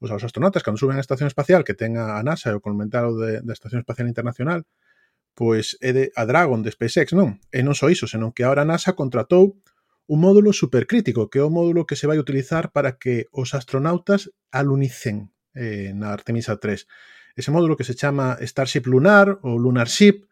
Os, 0.00 0.10
os 0.10 0.22
astronautas, 0.22 0.62
cando 0.62 0.78
suben 0.78 0.94
á 0.94 1.02
estación 1.02 1.26
espacial 1.26 1.66
que 1.66 1.74
ten 1.74 1.98
a 1.98 2.22
NASA 2.22 2.54
e 2.54 2.58
o 2.58 2.62
comentário 2.62 3.18
de, 3.18 3.42
da 3.42 3.50
Estación 3.50 3.82
Espacial 3.82 4.06
Internacional, 4.06 4.62
pois 5.34 5.74
é 5.82 5.90
de 5.90 6.04
a 6.14 6.22
Dragon 6.22 6.62
de 6.62 6.70
SpaceX, 6.70 7.14
non? 7.18 7.42
E 7.50 7.66
non 7.66 7.74
só 7.74 7.90
iso, 7.90 8.06
senón 8.06 8.30
que 8.30 8.46
ahora 8.46 8.62
a 8.62 8.70
NASA 8.70 8.94
contratou 8.94 9.58
un 10.06 10.18
módulo 10.22 10.54
supercrítico, 10.54 11.26
que 11.26 11.42
é 11.42 11.44
o 11.44 11.50
módulo 11.50 11.82
que 11.82 11.98
se 11.98 12.06
vai 12.06 12.18
utilizar 12.22 12.70
para 12.70 12.94
que 12.94 13.26
os 13.34 13.58
astronautas 13.58 14.30
alunicen 14.54 15.34
eh, 15.58 15.90
na 15.98 16.14
Artemisa 16.14 16.62
3. 16.62 16.86
Ese 17.34 17.50
módulo 17.50 17.74
que 17.74 17.86
se 17.86 17.98
chama 17.98 18.38
Starship 18.46 18.86
Lunar 18.86 19.42
ou 19.42 19.58
Lunar 19.58 19.90
Ship 19.90 20.22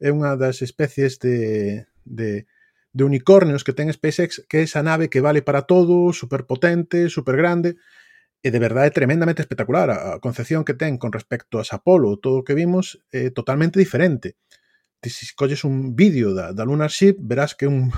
é 0.00 0.08
unha 0.08 0.40
das 0.40 0.64
especies 0.64 1.20
de, 1.20 1.84
de, 2.08 2.48
de 2.96 3.02
unicornios 3.04 3.60
que 3.60 3.76
ten 3.76 3.92
SpaceX, 3.92 4.40
que 4.48 4.60
é 4.60 4.62
esa 4.64 4.80
nave 4.80 5.12
que 5.12 5.20
vale 5.20 5.44
para 5.44 5.68
todo, 5.68 6.16
superpotente, 6.16 7.12
supergrande, 7.12 7.76
grande 7.76 8.01
e 8.42 8.50
de 8.50 8.58
verdade 8.58 8.90
tremendamente 8.90 9.40
espectacular. 9.40 9.88
A 9.94 10.18
concepción 10.18 10.66
que 10.66 10.74
ten 10.74 10.98
con 10.98 11.14
respecto 11.14 11.62
a 11.62 11.64
Apolo, 11.64 12.18
todo 12.18 12.42
o 12.42 12.44
que 12.44 12.58
vimos, 12.58 12.98
é 13.14 13.30
totalmente 13.30 13.78
diferente. 13.78 14.34
Ti 14.98 15.10
se 15.10 15.30
colles 15.38 15.62
un 15.62 15.94
vídeo 15.94 16.34
da, 16.34 16.50
da 16.50 16.66
Lunar 16.66 16.90
Ship, 16.90 17.14
verás 17.22 17.54
que 17.54 17.70
un, 17.70 17.94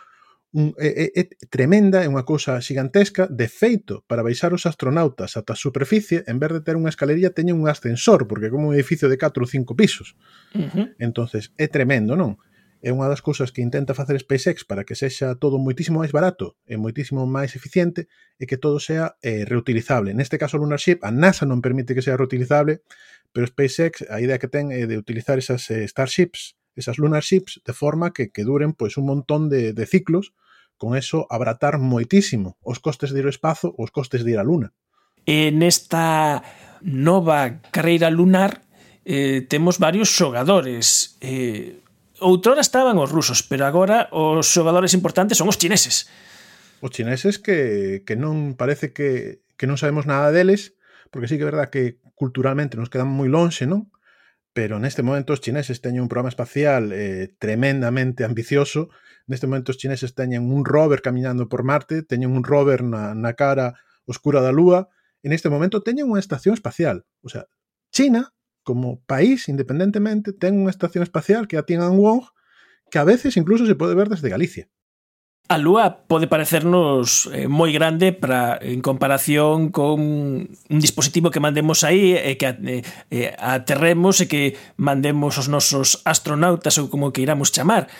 un, 0.56 0.72
é, 0.80 1.12
é, 1.12 1.20
é 1.20 1.24
tremenda, 1.52 2.00
é 2.00 2.08
unha 2.08 2.24
cousa 2.24 2.56
xigantesca. 2.64 3.28
De 3.28 3.52
feito, 3.52 4.00
para 4.08 4.24
baixar 4.24 4.56
os 4.56 4.64
astronautas 4.64 5.36
ata 5.36 5.52
a 5.52 5.60
superficie, 5.60 6.24
en 6.24 6.40
vez 6.40 6.56
de 6.56 6.64
ter 6.64 6.72
unha 6.80 6.88
escalerilla, 6.88 7.36
teñen 7.36 7.60
un 7.60 7.68
ascensor, 7.68 8.24
porque 8.24 8.48
é 8.48 8.52
como 8.52 8.72
un 8.72 8.74
edificio 8.74 9.12
de 9.12 9.20
4 9.20 9.44
ou 9.44 9.48
5 9.48 9.76
pisos. 9.76 10.16
Uh 10.56 10.72
-huh. 10.72 10.86
entonces 10.96 11.52
é 11.60 11.68
tremendo, 11.68 12.16
non? 12.16 12.40
é 12.82 12.90
unha 12.90 13.06
das 13.06 13.22
cousas 13.22 13.54
que 13.54 13.62
intenta 13.62 13.94
facer 13.94 14.18
SpaceX 14.18 14.66
para 14.66 14.82
que 14.82 14.98
sexa 14.98 15.38
todo 15.38 15.62
moitísimo 15.62 16.02
máis 16.02 16.10
barato 16.10 16.58
e 16.66 16.74
moitísimo 16.74 17.22
máis 17.30 17.54
eficiente 17.54 18.10
e 18.42 18.50
que 18.50 18.58
todo 18.58 18.82
sea 18.82 19.14
eh, 19.22 19.46
reutilizable. 19.46 20.10
Neste 20.18 20.34
caso 20.34 20.58
Lunar 20.58 20.82
Ship, 20.82 20.98
a 21.06 21.14
NASA 21.14 21.46
non 21.46 21.62
permite 21.62 21.94
que 21.94 22.02
sea 22.02 22.18
reutilizable, 22.18 22.82
pero 23.30 23.46
SpaceX 23.46 24.02
a 24.10 24.18
idea 24.18 24.42
que 24.42 24.50
ten 24.50 24.74
é 24.74 24.90
de 24.90 24.98
utilizar 24.98 25.38
esas 25.38 25.70
eh, 25.70 25.86
Starships, 25.86 26.58
esas 26.74 26.98
Lunar 26.98 27.22
Ships, 27.22 27.62
de 27.62 27.70
forma 27.70 28.10
que, 28.10 28.34
que 28.34 28.42
duren 28.42 28.74
pois 28.74 28.98
un 28.98 29.06
montón 29.06 29.46
de, 29.46 29.70
de 29.70 29.86
ciclos, 29.86 30.34
con 30.74 30.98
eso 30.98 31.30
abratar 31.30 31.78
moitísimo 31.78 32.58
os 32.66 32.82
costes 32.82 33.14
de 33.14 33.22
ir 33.22 33.30
ao 33.30 33.34
espazo 33.34 33.70
os 33.78 33.94
costes 33.94 34.26
de 34.26 34.34
ir 34.34 34.42
á 34.42 34.44
Luna. 34.44 34.74
E 35.22 35.54
nesta 35.54 36.42
nova 36.82 37.62
carreira 37.70 38.10
lunar 38.10 38.66
eh, 39.06 39.46
temos 39.46 39.78
varios 39.78 40.10
xogadores. 40.10 41.14
Eh, 41.22 41.78
outrora 42.22 42.62
estaban 42.62 42.96
os 42.96 43.10
rusos, 43.10 43.42
pero 43.42 43.66
agora 43.66 44.08
os 44.14 44.46
xogadores 44.46 44.94
importantes 44.94 45.36
son 45.36 45.50
os 45.50 45.58
chineses. 45.58 46.06
Os 46.80 46.94
chineses 46.94 47.42
que, 47.42 48.02
que 48.06 48.14
non 48.14 48.54
parece 48.54 48.94
que, 48.94 49.42
que 49.58 49.66
non 49.66 49.78
sabemos 49.78 50.06
nada 50.06 50.30
deles, 50.30 50.78
porque 51.10 51.28
sí 51.28 51.36
que 51.36 51.44
é 51.44 51.50
verdad 51.50 51.68
que 51.68 52.00
culturalmente 52.14 52.78
nos 52.78 52.88
quedan 52.88 53.10
moi 53.10 53.26
lonxe, 53.26 53.66
non? 53.66 53.90
Pero 54.52 54.76
neste 54.78 55.02
momento 55.02 55.32
os 55.32 55.40
chineses 55.40 55.80
teñen 55.80 56.04
un 56.04 56.10
programa 56.12 56.32
espacial 56.32 56.92
eh, 56.92 57.32
tremendamente 57.40 58.24
ambicioso. 58.24 58.92
Neste 59.26 59.48
momento 59.48 59.72
os 59.72 59.80
chineses 59.80 60.12
teñen 60.12 60.48
un 60.48 60.64
rover 60.64 61.00
camiñando 61.00 61.48
por 61.48 61.64
Marte, 61.64 62.04
teñen 62.04 62.32
un 62.32 62.44
rover 62.44 62.84
na, 62.84 63.16
na 63.16 63.32
cara 63.32 63.78
oscura 64.04 64.42
da 64.44 64.52
Lúa, 64.52 64.92
en 65.22 65.32
este 65.32 65.48
momento 65.48 65.80
teñen 65.80 66.10
unha 66.10 66.20
estación 66.20 66.52
espacial. 66.52 67.06
O 67.22 67.30
sea, 67.30 67.46
China 67.94 68.34
como 68.62 69.02
país, 69.04 69.48
independentemente, 69.50 70.32
ten 70.32 70.58
unha 70.58 70.72
estación 70.72 71.02
espacial 71.02 71.46
que 71.50 71.58
a 71.58 71.66
tiñan 71.66 71.98
Wong, 71.98 72.22
que 72.90 72.98
a 72.98 73.08
veces 73.08 73.36
incluso 73.36 73.66
se 73.66 73.74
pode 73.74 73.94
ver 73.94 74.08
desde 74.08 74.30
Galicia. 74.30 74.70
A 75.52 75.58
lúa 75.58 76.08
pode 76.08 76.30
parecernos 76.30 77.28
eh, 77.28 77.44
moi 77.44 77.74
grande 77.74 78.14
para 78.14 78.56
en 78.62 78.80
comparación 78.80 79.68
con 79.68 80.00
un 80.48 80.78
dispositivo 80.80 81.28
que 81.28 81.44
mandemos 81.44 81.84
aí 81.84 82.16
e 82.16 82.32
eh, 82.32 82.36
que 82.40 82.48
eh, 82.48 82.80
eh, 83.12 83.36
aterremos 83.36 84.22
e 84.22 84.30
que 84.30 84.56
mandemos 84.80 85.36
os 85.36 85.52
nosos 85.52 86.00
astronautas 86.08 86.78
ou 86.80 86.88
como 86.88 87.12
que 87.12 87.20
iramos 87.20 87.52
chamar, 87.52 87.90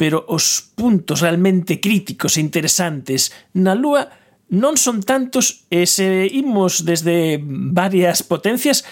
pero 0.00 0.24
os 0.30 0.72
puntos 0.72 1.20
realmente 1.20 1.82
críticos 1.82 2.38
e 2.38 2.44
interesantes 2.46 3.34
na 3.52 3.76
lúa 3.76 4.08
non 4.48 4.78
son 4.80 5.04
tantos 5.04 5.66
e 5.68 5.84
se 5.84 6.24
imos 6.30 6.88
desde 6.88 7.36
varias 7.74 8.24
potencias 8.24 8.86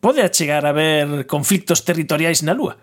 pode 0.00 0.24
achegar 0.24 0.64
a 0.64 0.72
ver 0.72 1.28
conflictos 1.28 1.84
territoriais 1.84 2.42
na 2.42 2.56
Lúa. 2.56 2.80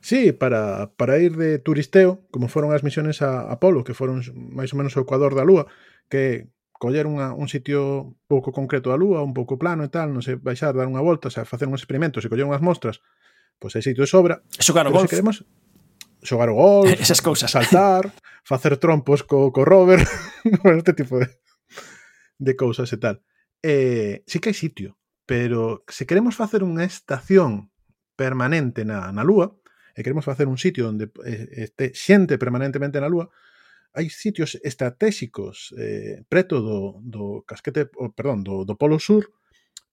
Sí, 0.00 0.32
para, 0.32 0.94
para 0.96 1.18
ir 1.18 1.36
de 1.36 1.58
turisteo, 1.58 2.24
como 2.32 2.48
foron 2.48 2.72
as 2.72 2.80
misiones 2.80 3.20
a 3.20 3.52
Apolo, 3.52 3.84
que 3.84 3.92
foron 3.92 4.24
máis 4.32 4.72
ou 4.72 4.80
menos 4.80 4.96
o 4.96 5.02
ecuador 5.04 5.36
da 5.36 5.44
Lúa, 5.44 5.68
que 6.08 6.48
coller 6.80 7.04
unha, 7.04 7.36
un 7.36 7.52
sitio 7.52 8.16
pouco 8.24 8.56
concreto 8.56 8.88
da 8.88 8.96
Lúa, 8.96 9.20
un 9.20 9.36
pouco 9.36 9.60
plano 9.60 9.84
e 9.84 9.92
tal, 9.92 10.08
non 10.08 10.24
sei, 10.24 10.40
baixar, 10.40 10.72
dar 10.72 10.88
unha 10.88 11.04
volta, 11.04 11.28
xa, 11.28 11.44
facer 11.44 11.68
uns 11.68 11.84
experimentos 11.84 12.24
e 12.24 12.32
coller 12.32 12.48
unhas 12.48 12.64
mostras, 12.64 13.04
pois 13.60 13.76
hai 13.76 13.84
sitio 13.84 14.00
de 14.00 14.08
sobra. 14.08 14.40
Xogar 14.56 14.88
o 14.88 14.94
golf. 14.96 15.04
Se 15.04 15.12
queremos, 15.12 15.44
xogar 16.24 16.48
o 16.48 16.56
golf, 16.56 16.88
esas 17.04 17.20
cousas. 17.20 17.52
saltar, 17.52 18.08
facer 18.40 18.80
trompos 18.80 19.20
co, 19.28 19.52
co 19.52 19.68
rover, 19.68 20.00
este 20.80 20.96
tipo 20.96 21.20
de, 21.20 21.28
de 22.40 22.52
cousas 22.56 22.88
e 22.88 22.96
tal. 22.96 23.20
Eh, 23.60 24.24
sí 24.24 24.40
que 24.40 24.48
hai 24.48 24.56
sitio, 24.56 24.96
Pero 25.30 25.84
se 25.86 26.10
queremos 26.10 26.34
facer 26.34 26.66
unha 26.66 26.82
estación 26.82 27.70
permanente 28.18 28.82
na, 28.82 29.14
na 29.14 29.22
Lúa, 29.22 29.54
e 29.94 30.02
queremos 30.02 30.26
facer 30.26 30.50
un 30.50 30.58
sitio 30.58 30.90
onde 30.90 31.06
eh, 31.22 31.70
este 31.70 31.94
xente 31.94 32.34
permanentemente 32.34 32.98
na 32.98 33.06
Lúa, 33.06 33.30
hai 33.94 34.10
sitios 34.10 34.58
estratégicos 34.58 35.70
eh, 35.78 36.26
preto 36.26 36.58
do, 36.58 36.98
do 37.06 37.46
casquete, 37.46 37.86
perdón, 38.18 38.42
do, 38.42 38.66
do 38.66 38.74
Polo 38.74 38.98
Sur, 38.98 39.30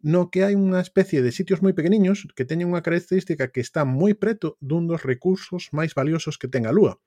no 0.01 0.33
que 0.33 0.41
hai 0.41 0.57
unha 0.57 0.81
especie 0.81 1.21
de 1.21 1.29
sitios 1.29 1.61
moi 1.61 1.77
pequeniños 1.77 2.25
que 2.33 2.41
teñen 2.49 2.73
unha 2.73 2.81
característica 2.81 3.53
que 3.53 3.61
está 3.61 3.85
moi 3.85 4.17
preto 4.17 4.57
dun 4.57 4.89
dos 4.89 5.05
recursos 5.05 5.69
máis 5.69 5.93
valiosos 5.93 6.41
que 6.41 6.49
ten 6.49 6.65
a 6.65 6.73
Lúa, 6.73 6.97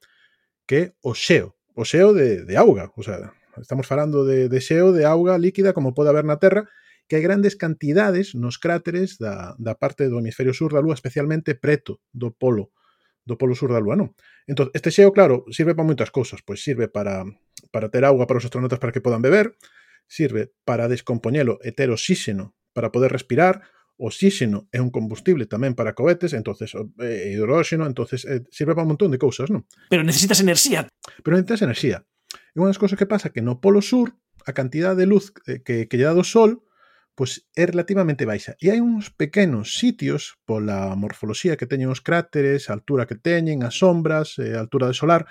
que 0.71 0.79
é 0.79 0.85
o 1.03 1.19
xeo, 1.19 1.59
o 1.75 1.83
xeo 1.83 2.15
de, 2.15 2.47
de 2.47 2.55
auga, 2.55 2.95
o 2.95 3.03
sea, 3.03 3.35
estamos 3.59 3.91
falando 3.91 4.23
de, 4.23 4.47
de 4.47 4.61
xeo 4.63 4.95
de 4.95 5.03
auga 5.03 5.35
líquida 5.35 5.75
como 5.75 5.99
pode 5.99 6.15
haber 6.15 6.23
na 6.23 6.39
Terra, 6.39 6.71
que 7.11 7.19
hai 7.19 7.27
grandes 7.27 7.59
cantidades 7.59 8.39
nos 8.39 8.63
cráteres 8.63 9.19
da, 9.19 9.59
da 9.59 9.75
parte 9.75 10.07
do 10.07 10.23
hemisferio 10.23 10.55
sur 10.55 10.71
da 10.71 10.79
Lúa, 10.79 10.95
especialmente 10.95 11.59
preto 11.59 11.99
do 12.15 12.31
polo 12.31 12.71
do 13.27 13.35
polo 13.35 13.59
sur 13.59 13.75
da 13.75 13.83
Lúa, 13.83 13.99
non? 13.99 14.15
Entón, 14.47 14.71
este 14.79 14.95
xeo, 14.95 15.11
claro, 15.11 15.43
sirve 15.51 15.75
para 15.75 15.91
moitas 15.91 16.15
cousas, 16.15 16.39
pois 16.47 16.63
sirve 16.63 16.87
para, 16.87 17.27
para 17.75 17.91
ter 17.91 18.07
auga 18.07 18.31
para 18.31 18.39
os 18.39 18.47
astronautas 18.47 18.79
para 18.79 18.95
que 18.95 19.03
podan 19.03 19.27
beber, 19.27 19.59
sirve 20.07 20.55
para 20.63 20.87
descompoñelo 20.87 21.59
e 21.67 21.75
ter 21.75 21.91
oxíxeno 21.91 22.55
para 22.71 22.95
poder 22.95 23.11
respirar, 23.11 23.67
oxíxeno 23.99 24.71
é 24.71 24.79
un 24.79 24.95
combustible 24.95 25.51
tamén 25.51 25.75
para 25.75 25.99
cohetes, 25.99 26.31
entonces 26.31 26.79
eh, 26.79 27.35
hidróxeno, 27.35 27.91
entonces 27.91 28.23
eh, 28.23 28.47
sirve 28.55 28.79
para 28.79 28.87
un 28.87 28.95
montón 28.95 29.11
de 29.11 29.19
cousas, 29.19 29.51
non? 29.51 29.67
Pero 29.91 30.07
necesitas 30.07 30.39
enerxía. 30.39 30.87
Pero 31.27 31.35
necesitas 31.35 31.67
enerxía. 31.67 32.07
E 32.55 32.63
unha 32.63 32.71
das 32.71 32.79
cousas 32.79 32.95
que 32.95 33.11
pasa 33.11 33.35
que 33.35 33.43
no 33.43 33.59
polo 33.59 33.83
sur 33.83 34.15
a 34.47 34.55
cantidad 34.55 34.95
de 34.95 35.11
luz 35.11 35.35
eh, 35.51 35.59
que, 35.67 35.91
que 35.91 35.99
lle 35.99 36.07
dá 36.07 36.15
do 36.15 36.23
sol 36.23 36.63
pois 37.15 37.47
é 37.57 37.67
relativamente 37.67 38.25
baixa. 38.25 38.57
E 38.63 38.71
hai 38.71 38.81
uns 38.81 39.11
pequenos 39.11 39.77
sitios, 39.77 40.39
pola 40.49 40.97
morfoloxía 40.97 41.59
que 41.59 41.69
teñen 41.69 41.93
os 41.93 42.01
cráteres, 42.01 42.71
a 42.71 42.77
altura 42.77 43.07
que 43.07 43.19
teñen, 43.19 43.63
as 43.63 43.77
sombras, 43.77 44.39
a 44.41 44.59
altura 44.61 44.89
do 44.89 44.97
solar, 44.97 45.29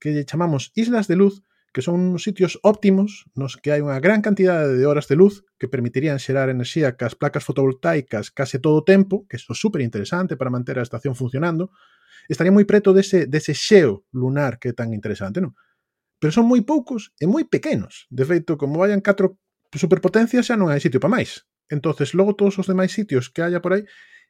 que 0.00 0.12
lle 0.12 0.28
chamamos 0.28 0.74
islas 0.74 1.06
de 1.06 1.16
luz, 1.16 1.40
que 1.72 1.80
son 1.80 2.12
uns 2.12 2.22
sitios 2.22 2.60
óptimos 2.62 3.24
nos 3.34 3.56
que 3.56 3.72
hai 3.72 3.80
unha 3.80 3.96
gran 3.96 4.20
cantidade 4.20 4.76
de 4.76 4.84
horas 4.84 5.08
de 5.08 5.16
luz 5.16 5.40
que 5.56 5.72
permitirían 5.72 6.20
xerar 6.20 6.52
enerxía 6.52 7.00
cas 7.00 7.16
placas 7.16 7.48
fotovoltaicas 7.48 8.28
case 8.28 8.60
todo 8.60 8.84
o 8.84 8.84
tempo, 8.84 9.24
que 9.24 9.40
isto 9.40 9.56
é 9.56 9.56
super 9.56 9.80
interesante 9.80 10.36
para 10.36 10.52
manter 10.52 10.76
a 10.76 10.84
estación 10.84 11.16
funcionando, 11.16 11.72
estaría 12.28 12.52
moi 12.52 12.68
preto 12.68 12.92
dese, 12.92 13.24
dese 13.24 13.56
xeo 13.56 14.04
lunar 14.12 14.60
que 14.60 14.70
é 14.70 14.74
tan 14.76 14.92
interesante, 14.92 15.40
non? 15.40 15.56
Pero 16.20 16.30
son 16.30 16.44
moi 16.44 16.60
poucos 16.60 17.16
e 17.16 17.24
moi 17.24 17.48
pequenos. 17.48 18.06
De 18.12 18.28
feito, 18.28 18.60
como 18.60 18.78
vayan 18.78 19.00
4 19.00 19.32
superpotencia 19.78 20.44
xa 20.44 20.58
non 20.58 20.68
hai 20.68 20.80
sitio 20.80 21.00
para 21.00 21.16
máis. 21.20 21.48
Entonces, 21.72 22.12
logo 22.12 22.36
todos 22.36 22.60
os 22.60 22.68
demais 22.68 22.92
sitios 22.92 23.32
que 23.32 23.40
haya 23.40 23.64
por 23.64 23.72
aí 23.72 23.84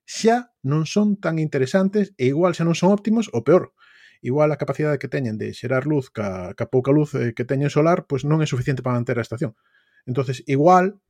xa 0.06 0.54
non 0.62 0.86
son 0.86 1.18
tan 1.18 1.38
interesantes 1.38 2.14
e 2.18 2.30
igual 2.30 2.54
xa 2.54 2.66
non 2.66 2.78
son 2.78 2.94
óptimos 2.94 3.30
o 3.34 3.42
peor. 3.42 3.74
Igual 4.22 4.54
a 4.54 4.60
capacidade 4.60 5.02
que 5.02 5.10
teñen 5.10 5.38
de 5.38 5.50
xerar 5.50 5.86
luz 5.86 6.10
ca, 6.14 6.54
ca 6.54 6.70
pouca 6.70 6.94
luz 6.94 7.14
eh, 7.18 7.34
que 7.34 7.42
teñen 7.42 7.74
solar 7.74 8.06
pois 8.06 8.22
non 8.22 8.38
é 8.42 8.46
suficiente 8.46 8.82
para 8.82 8.94
manter 8.94 9.18
a 9.18 9.26
estación. 9.26 9.58
Entonces, 10.06 10.42
igual 10.46 11.02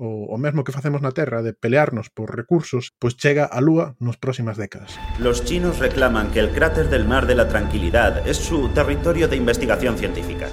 o, 0.00 0.30
o 0.30 0.36
mesmo 0.38 0.64
que 0.64 0.72
facemos 0.72 1.02
na 1.02 1.10
Terra 1.10 1.42
de 1.42 1.52
pelearnos 1.52 2.08
por 2.10 2.30
recursos, 2.30 2.94
pois 3.02 3.18
chega 3.18 3.50
á 3.50 3.58
Lúa 3.58 3.98
nos 3.98 4.16
próximas 4.16 4.56
décadas. 4.56 4.94
Los 5.18 5.42
chinos 5.42 5.82
reclaman 5.82 6.30
que 6.30 6.40
el 6.40 6.54
cráter 6.54 6.88
del 6.88 7.04
Mar 7.04 7.26
de 7.26 7.34
la 7.34 7.50
Tranquilidad 7.50 8.22
é 8.22 8.34
su 8.34 8.70
territorio 8.70 9.26
de 9.26 9.36
investigación 9.36 9.98
científica. 9.98 10.48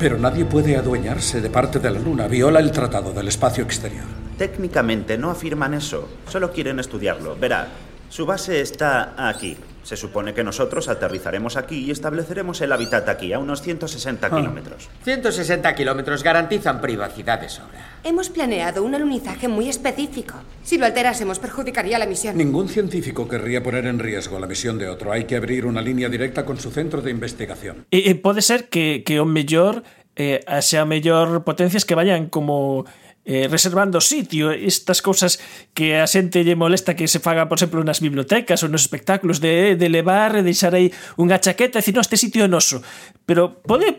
Pero 0.00 0.16
nadie 0.16 0.46
puede 0.46 0.78
adueñarse 0.78 1.42
de 1.42 1.50
parte 1.50 1.78
de 1.78 1.90
la 1.90 2.00
Luna. 2.00 2.26
Viola 2.26 2.58
el 2.58 2.72
Tratado 2.72 3.12
del 3.12 3.28
Espacio 3.28 3.62
Exterior. 3.62 4.06
Técnicamente 4.38 5.18
no 5.18 5.30
afirman 5.30 5.74
eso, 5.74 6.08
solo 6.26 6.50
quieren 6.50 6.80
estudiarlo. 6.80 7.36
Verá, 7.36 7.68
su 8.10 8.26
base 8.26 8.60
está 8.60 9.14
aquí. 9.16 9.56
Se 9.82 9.96
supone 9.96 10.34
que 10.34 10.44
nosotros 10.44 10.88
aterrizaremos 10.88 11.56
aquí 11.56 11.86
y 11.86 11.90
estableceremos 11.90 12.60
el 12.60 12.70
hábitat 12.70 13.08
aquí, 13.08 13.32
a 13.32 13.38
unos 13.38 13.62
160 13.62 14.26
Ah. 14.26 14.30
kilómetros. 14.36 14.90
160 15.04 15.74
kilómetros 15.74 16.22
garantizan 16.22 16.82
privacidad 16.82 17.40
de 17.40 17.48
sobra. 17.48 17.98
Hemos 18.04 18.28
planeado 18.28 18.84
un 18.84 18.94
alunizaje 18.94 19.48
muy 19.48 19.70
específico. 19.70 20.34
Si 20.62 20.76
lo 20.76 20.84
alterásemos, 20.84 21.38
perjudicaría 21.38 21.98
la 21.98 22.04
misión. 22.06 22.36
Ningún 22.36 22.68
científico 22.68 23.26
querría 23.26 23.62
poner 23.62 23.86
en 23.86 23.98
riesgo 23.98 24.38
la 24.38 24.46
misión 24.46 24.76
de 24.78 24.86
otro. 24.88 25.12
Hay 25.12 25.24
que 25.24 25.36
abrir 25.36 25.64
una 25.64 25.80
línea 25.80 26.10
directa 26.10 26.44
con 26.44 26.60
su 26.60 26.70
centro 26.70 27.00
de 27.00 27.10
investigación. 27.10 27.86
E, 27.90 28.10
e 28.10 28.14
pode 28.20 28.42
ser 28.42 28.68
que, 28.68 29.02
que 29.02 29.18
o 29.18 29.24
mellor 29.24 29.82
eh, 30.14 30.44
xa 30.60 30.84
mellor 30.84 31.42
potencias 31.48 31.88
que 31.88 31.96
vayan 31.96 32.28
como 32.28 32.84
eh, 33.24 33.48
reservando 33.48 34.00
sitio, 34.00 34.50
estas 34.50 35.02
cousas 35.02 35.38
que 35.76 35.96
a 36.00 36.06
xente 36.08 36.42
lle 36.44 36.56
molesta 36.56 36.96
que 36.96 37.08
se 37.08 37.20
faga, 37.20 37.46
por 37.46 37.60
exemplo, 37.60 37.84
nas 37.84 38.00
bibliotecas 38.00 38.64
ou 38.64 38.72
nos 38.72 38.82
espectáculos 38.82 39.38
de, 39.38 39.76
de 39.76 39.88
levar 39.92 40.36
e 40.36 40.42
deixar 40.42 40.72
aí 40.72 40.90
unha 41.20 41.38
chaqueta 41.38 41.78
e 41.78 41.80
dicir, 41.84 41.94
no, 41.94 42.04
este 42.04 42.16
sitio 42.16 42.44
é 42.44 42.50
noso. 42.50 42.80
Pero 43.28 43.60
pode 43.62 43.92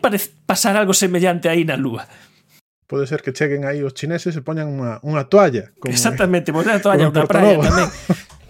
pasar 0.45 0.73
algo 0.75 0.93
semellante 0.97 1.47
aí 1.47 1.63
na 1.63 1.77
lúa 1.77 2.05
pode 2.91 3.07
ser 3.07 3.23
que 3.23 3.31
cheguen 3.31 3.63
aí 3.63 3.79
os 3.87 3.95
chineses 3.95 4.35
e 4.35 4.43
poñan 4.43 4.67
unha, 4.67 4.99
unha 5.07 5.23
toalla. 5.31 5.71
Como, 5.79 5.95
Exactamente, 5.95 6.51
poñan 6.55 6.75
a 6.75 6.83
toalla 6.83 7.07
na 7.07 7.23
praia 7.23 7.55
tamén. 7.55 7.87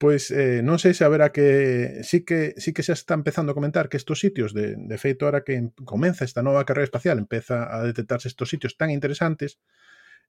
pois 0.00 0.32
eh, 0.34 0.64
non 0.64 0.80
sei 0.80 0.96
se 0.96 1.04
haberá 1.04 1.28
que 1.30 2.00
sí 2.02 2.24
que 2.26 2.56
sí 2.56 2.72
que 2.72 2.82
se 2.82 2.96
está 2.96 3.14
empezando 3.14 3.52
a 3.52 3.54
comentar 3.54 3.92
que 3.92 4.00
estos 4.00 4.18
sitios 4.18 4.56
de, 4.56 4.74
de 4.74 4.96
feito 4.96 5.28
ahora 5.28 5.44
que 5.44 5.76
comeza 5.84 6.24
esta 6.24 6.40
nova 6.40 6.64
carreira 6.64 6.88
espacial 6.88 7.20
empeza 7.20 7.68
a 7.68 7.84
detectarse 7.84 8.26
estos 8.26 8.48
sitios 8.48 8.80
tan 8.80 8.88
interesantes 8.88 9.60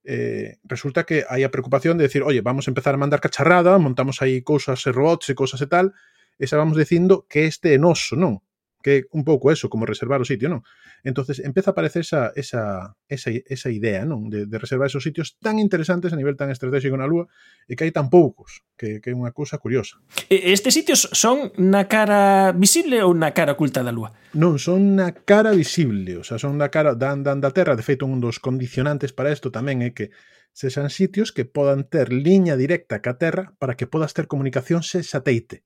eh, 0.04 0.58
resulta 0.64 1.06
que 1.06 1.26
hai 1.30 1.46
a 1.46 1.54
preocupación 1.54 1.98
de 1.98 2.10
decir, 2.10 2.24
oye, 2.24 2.42
vamos 2.42 2.68
a 2.68 2.72
empezar 2.72 2.94
a 2.94 3.02
mandar 3.02 3.22
cacharrada, 3.22 3.78
montamos 3.78 4.22
aí 4.22 4.42
cousas 4.42 4.82
e 4.86 4.92
robots 4.92 5.30
e 5.30 5.38
cousas 5.38 5.62
e 5.62 5.68
tal, 5.68 5.94
e 6.42 6.44
xa 6.50 6.58
vamos 6.58 6.78
dicindo 6.78 7.30
que 7.30 7.46
este 7.46 7.74
é 7.74 7.78
noso, 7.78 8.18
non? 8.18 8.42
que 8.82 9.06
un 9.12 9.24
pouco 9.24 9.52
eso, 9.52 9.70
como 9.70 9.86
reservar 9.86 10.20
o 10.22 10.28
sitio, 10.28 10.50
non? 10.50 10.62
entonces 11.04 11.40
empeza 11.40 11.72
a 11.72 11.74
aparecer 11.74 12.02
esa, 12.02 12.32
esa, 12.36 12.96
esa, 13.08 13.32
esa 13.32 13.70
idea 13.70 14.06
non 14.06 14.30
de, 14.30 14.46
de 14.46 14.58
reservar 14.58 14.90
esos 14.90 15.02
sitios 15.02 15.38
tan 15.42 15.58
interesantes 15.58 16.14
a 16.14 16.20
nivel 16.20 16.38
tan 16.38 16.54
estratégico 16.54 16.98
na 16.98 17.10
Lúa 17.10 17.26
e 17.66 17.74
que 17.74 17.86
hai 17.86 17.94
tan 17.94 18.10
poucos, 18.10 18.62
que, 18.78 19.02
que 19.02 19.10
é 19.10 19.18
unha 19.18 19.34
cousa 19.34 19.58
curiosa. 19.58 19.98
Estes 20.30 20.74
sitios 20.74 21.10
son 21.14 21.54
na 21.58 21.90
cara 21.90 22.54
visible 22.54 23.02
ou 23.02 23.14
na 23.14 23.34
cara 23.34 23.58
oculta 23.58 23.82
da 23.82 23.94
Lúa? 23.94 24.14
Non, 24.38 24.62
son 24.62 24.98
na 24.98 25.14
cara 25.14 25.54
visible, 25.54 26.22
o 26.22 26.24
sea, 26.26 26.38
son 26.38 26.58
na 26.58 26.70
cara 26.70 26.94
dan, 26.94 27.26
dan 27.26 27.42
da 27.42 27.54
Terra, 27.54 27.74
de 27.74 27.86
feito 27.86 28.06
un 28.06 28.22
dos 28.22 28.38
condicionantes 28.38 29.14
para 29.14 29.34
isto 29.34 29.50
tamén 29.50 29.82
é 29.82 29.94
que 29.94 30.14
sexan 30.54 30.92
sitios 30.92 31.32
que 31.32 31.46
podan 31.48 31.88
ter 31.88 32.12
liña 32.12 32.60
directa 32.60 33.00
ca 33.02 33.18
Terra 33.18 33.56
para 33.58 33.76
que 33.80 33.88
podas 33.88 34.14
ter 34.14 34.28
comunicación 34.28 34.84
se 34.84 35.04
sateite. 35.04 35.64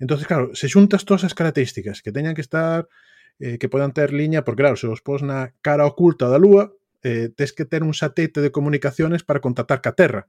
Entonces, 0.00 0.26
claro, 0.26 0.54
se 0.54 0.68
xuntas 0.68 1.04
todas 1.04 1.24
as 1.24 1.34
características 1.34 2.02
que 2.02 2.12
teñan 2.12 2.34
que 2.34 2.44
estar 2.44 2.88
eh, 3.38 3.58
que 3.58 3.68
podan 3.68 3.92
ter 3.92 4.12
liña, 4.12 4.44
porque 4.44 4.62
claro, 4.62 4.76
se 4.76 4.86
os 4.86 5.02
pos 5.04 5.22
na 5.22 5.52
cara 5.60 5.86
oculta 5.86 6.28
da 6.28 6.40
Lúa, 6.40 6.72
eh, 7.04 7.28
tes 7.34 7.52
que 7.52 7.68
ter 7.68 7.82
un 7.84 7.92
satélite 7.92 8.40
de 8.40 8.50
comunicaciones 8.50 9.22
para 9.22 9.40
contactar 9.40 9.80
ca 9.80 9.92
Terra. 9.92 10.28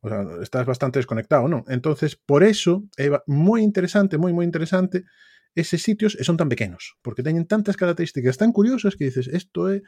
O 0.00 0.08
sea, 0.08 0.20
estás 0.42 0.66
bastante 0.66 0.98
desconectado, 0.98 1.48
non? 1.48 1.64
Entonces, 1.66 2.14
por 2.14 2.44
eso 2.44 2.84
é 3.00 3.08
moi 3.26 3.60
interesante, 3.64 4.20
moi 4.20 4.32
moi 4.32 4.44
interesante 4.44 5.04
eses 5.54 5.82
sitios 5.82 6.18
e 6.18 6.22
son 6.26 6.36
tan 6.36 6.50
pequenos, 6.50 6.98
porque 7.00 7.22
teñen 7.22 7.46
tantas 7.46 7.78
características 7.78 8.36
tan 8.36 8.50
curiosas 8.50 8.98
que 8.98 9.06
dices, 9.06 9.30
isto 9.30 9.70
é 9.70 9.82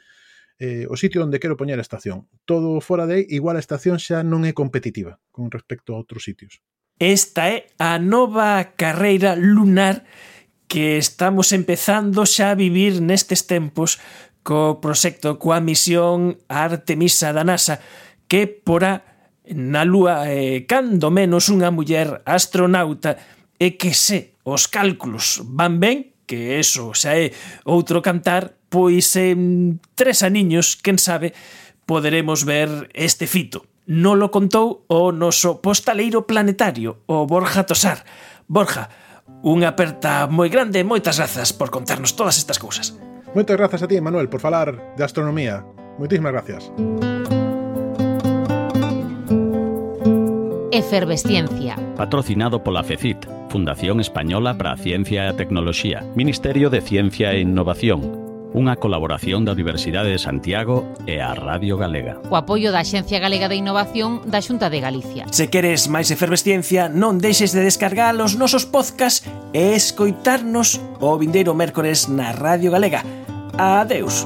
eh, 0.59 0.87
o 0.89 0.97
sitio 0.97 1.21
onde 1.21 1.39
quero 1.43 1.59
poñer 1.59 1.79
a 1.79 1.85
estación. 1.85 2.29
Todo 2.49 2.81
fora 2.81 3.05
de 3.05 3.21
aí, 3.21 3.25
igual 3.29 3.57
a 3.59 3.65
estación 3.65 4.01
xa 4.01 4.25
non 4.25 4.47
é 4.49 4.57
competitiva 4.57 5.21
con 5.35 5.53
respecto 5.53 5.93
a 5.93 6.01
outros 6.01 6.25
sitios. 6.25 6.65
Esta 6.99 7.53
é 7.53 7.69
a 7.79 7.99
nova 8.01 8.73
carreira 8.73 9.37
lunar 9.37 10.09
que 10.65 10.97
estamos 10.97 11.53
empezando 11.53 12.25
xa 12.25 12.57
a 12.57 12.59
vivir 12.59 13.05
nestes 13.05 13.45
tempos 13.45 14.01
co 14.41 14.81
proxecto 14.81 15.37
coa 15.37 15.61
misión 15.61 16.41
Artemisa 16.49 17.37
da 17.37 17.45
NASA 17.45 17.85
que 18.25 18.49
porá 18.49 19.05
na 19.45 19.85
Lúa 19.85 20.25
eh, 20.33 20.65
cando 20.65 21.13
menos 21.13 21.53
unha 21.53 21.69
muller 21.69 22.25
astronauta 22.25 23.21
e 23.61 23.77
que 23.77 23.93
se 23.93 24.41
os 24.49 24.65
cálculos 24.65 25.45
van 25.45 25.77
ben, 25.77 26.17
que 26.25 26.57
eso 26.57 26.97
xa 26.97 27.13
é 27.13 27.37
outro 27.69 28.01
cantar, 28.01 28.57
pois 28.73 29.13
en 29.21 29.85
tres 29.93 30.25
aniños, 30.25 30.81
quen 30.81 30.97
sabe, 30.97 31.37
poderemos 31.85 32.49
ver 32.49 32.89
este 32.97 33.29
fito. 33.29 33.76
Nolo 33.87 34.35
contou 34.35 34.83
o 34.91 35.15
noso 35.15 35.63
postaleiro 35.63 36.27
planetario, 36.27 37.07
o 37.07 37.23
Borja 37.23 37.63
Tosar. 37.63 38.03
Borja, 38.51 38.91
unha 39.47 39.71
aperta 39.71 40.27
moi 40.27 40.51
grande 40.51 40.83
e 40.83 40.85
moitas 40.85 41.23
grazas 41.23 41.55
por 41.55 41.71
contarnos 41.71 42.19
todas 42.19 42.35
estas 42.35 42.59
cousas. 42.59 42.99
Moitas 43.31 43.55
grazas 43.55 43.87
a 43.87 43.87
ti, 43.87 44.03
Manuel, 44.03 44.27
por 44.27 44.43
falar 44.43 44.75
de 44.99 45.03
astronomía. 45.07 45.63
Moitísimas 46.03 46.35
gracias. 46.35 46.67
Efervesciencia. 50.75 51.79
Patrocinado 51.95 52.67
pola 52.67 52.83
FECIT, 52.83 53.23
Fundación 53.55 54.03
Española 54.03 54.59
para 54.59 54.75
a 54.75 54.81
Ciencia 54.83 55.25
e 55.25 55.29
a 55.31 55.39
Tecnoloxía, 55.39 56.03
Ministerio 56.19 56.75
de 56.75 56.83
Ciencia 56.83 57.39
e 57.39 57.47
Innovación, 57.47 58.26
unha 58.57 58.81
colaboración 58.81 59.45
da 59.45 59.53
Universidade 59.53 60.09
de 60.09 60.17
Santiago 60.17 60.89
e 61.05 61.21
a 61.21 61.37
Radio 61.37 61.77
Galega. 61.77 62.17
O 62.33 62.41
apoio 62.41 62.73
da 62.73 62.81
Xencia 62.81 63.21
Galega 63.21 63.53
de 63.53 63.61
Innovación 63.61 64.25
da 64.25 64.41
Xunta 64.41 64.73
de 64.73 64.81
Galicia. 64.81 65.29
Se 65.29 65.53
queres 65.53 65.93
máis 65.93 66.09
efervesciencia, 66.09 66.89
non 66.89 67.21
deixes 67.21 67.53
de 67.53 67.61
descargar 67.61 68.17
os 68.17 68.33
nosos 68.41 68.65
podcast 68.65 69.29
e 69.53 69.77
escoitarnos 69.77 70.81
o 71.05 71.13
vindeiro 71.21 71.53
mércores 71.53 72.09
na 72.09 72.33
Radio 72.33 72.73
Galega. 72.73 73.05
Adeus. 73.61 74.25